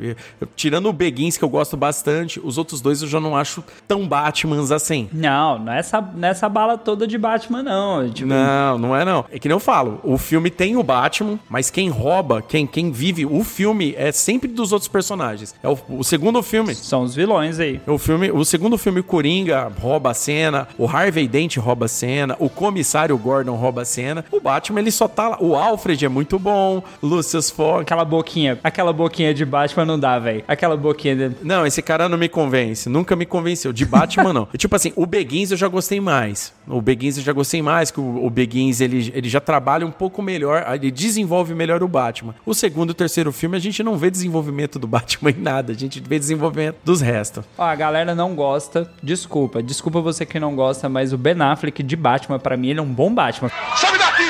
Tirando 0.56 0.88
o 0.88 0.92
Begins, 0.92 1.36
que 1.36 1.44
eu 1.44 1.48
gosto 1.48 1.76
bastante, 1.76 2.40
os 2.42 2.58
outros 2.58 2.80
dois 2.80 3.02
eu 3.02 3.08
já 3.08 3.20
não 3.20 3.36
acho 3.36 3.62
tão 3.86 4.06
Batmans 4.06 4.70
assim. 4.70 5.08
Não, 5.12 5.58
não 5.58 5.72
é 5.72 5.78
essa, 5.78 6.00
não 6.00 6.28
é 6.28 6.30
essa 6.30 6.48
bala 6.48 6.78
toda 6.78 7.06
de 7.06 7.18
Batman, 7.18 7.62
não. 7.62 8.10
Tipo, 8.10 8.28
Não, 8.28 8.78
não 8.78 8.96
é 8.96 9.04
não. 9.04 9.24
É 9.30 9.38
que 9.38 9.48
nem 9.48 9.54
eu 9.54 9.60
falo, 9.60 10.00
o 10.02 10.16
filme 10.16 10.50
tem 10.50 10.76
o 10.76 10.82
Batman, 10.82 11.38
mas 11.48 11.70
quem 11.70 11.88
rouba, 11.88 12.42
quem, 12.42 12.66
quem 12.66 12.90
vive 12.90 13.26
o 13.26 13.42
filme 13.44 13.94
é 13.96 14.12
sempre 14.12 14.48
dos 14.48 14.72
outros 14.72 14.88
personagens. 14.88 15.54
É 15.62 15.68
o, 15.68 15.78
o 15.88 16.04
segundo 16.04 16.42
filme. 16.42 16.74
São 16.74 16.99
os 17.02 17.14
vilões 17.14 17.58
aí. 17.58 17.80
O, 17.86 17.98
filme, 17.98 18.30
o 18.30 18.44
segundo 18.44 18.76
filme, 18.78 19.02
Coringa, 19.02 19.70
rouba 19.80 20.10
a 20.10 20.14
cena. 20.14 20.68
O 20.78 20.86
Harvey 20.86 21.26
Dent 21.26 21.56
rouba 21.56 21.86
a 21.86 21.88
cena. 21.88 22.36
O 22.38 22.48
comissário 22.48 23.16
Gordon 23.16 23.54
rouba 23.54 23.82
a 23.82 23.84
cena. 23.84 24.24
O 24.30 24.40
Batman, 24.40 24.80
ele 24.80 24.90
só 24.90 25.08
tá 25.08 25.28
lá. 25.28 25.38
O 25.40 25.54
Alfred 25.54 26.04
é 26.04 26.08
muito 26.08 26.38
bom. 26.38 26.82
Lucius 27.02 27.50
Fox. 27.50 27.82
Aquela 27.82 28.04
boquinha, 28.04 28.58
aquela 28.62 28.92
boquinha 28.92 29.32
de 29.34 29.44
Batman 29.44 29.84
não 29.84 29.98
dá, 29.98 30.18
velho. 30.18 30.44
Aquela 30.46 30.76
boquinha 30.76 31.16
de... 31.16 31.36
Não, 31.42 31.66
esse 31.66 31.82
cara 31.82 32.08
não 32.08 32.18
me 32.18 32.28
convence. 32.28 32.88
Nunca 32.88 33.16
me 33.16 33.26
convenceu. 33.26 33.72
De 33.72 33.84
Batman, 33.84 34.32
não. 34.32 34.48
E, 34.54 34.58
tipo 34.58 34.74
assim, 34.74 34.92
o 34.96 35.06
Begins 35.06 35.50
eu 35.50 35.56
já 35.56 35.68
gostei 35.68 36.00
mais. 36.00 36.52
O 36.66 36.80
Begins 36.80 37.16
eu 37.16 37.22
já 37.22 37.32
gostei 37.32 37.62
mais, 37.62 37.90
que 37.90 38.00
o, 38.00 38.24
o 38.24 38.28
Begins 38.28 38.80
ele, 38.80 39.12
ele 39.14 39.28
já 39.28 39.40
trabalha 39.40 39.86
um 39.86 39.90
pouco 39.90 40.20
melhor, 40.20 40.64
ele 40.74 40.90
desenvolve 40.90 41.54
melhor 41.54 41.82
o 41.82 41.88
Batman. 41.88 42.34
O 42.44 42.54
segundo 42.54 42.90
e 42.90 42.92
o 42.92 42.94
terceiro 42.94 43.32
filme 43.32 43.56
a 43.56 43.60
gente 43.60 43.82
não 43.82 43.96
vê 43.96 44.10
desenvolvimento 44.10 44.78
do 44.78 44.86
Batman 44.86 45.30
em 45.30 45.40
nada. 45.40 45.72
A 45.72 45.76
gente 45.76 46.00
vê 46.00 46.18
desenvolvimento 46.18 46.76
dos 46.90 47.00
restos. 47.00 47.44
Ó, 47.56 47.62
a 47.62 47.74
galera 47.76 48.16
não 48.16 48.34
gosta, 48.34 48.90
desculpa, 49.00 49.62
desculpa 49.62 50.00
você 50.00 50.26
que 50.26 50.40
não 50.40 50.56
gosta, 50.56 50.88
mas 50.88 51.12
o 51.12 51.18
Ben 51.18 51.40
Affleck 51.40 51.84
de 51.84 51.94
Batman, 51.94 52.38
pra 52.40 52.56
mim, 52.56 52.70
ele 52.70 52.80
é 52.80 52.82
um 52.82 52.92
bom 52.92 53.14
Batman. 53.14 53.48
Sobe 53.76 53.96
daqui! 53.96 54.24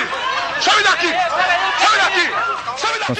Sobe 0.61 0.83
daqui! 0.83 1.07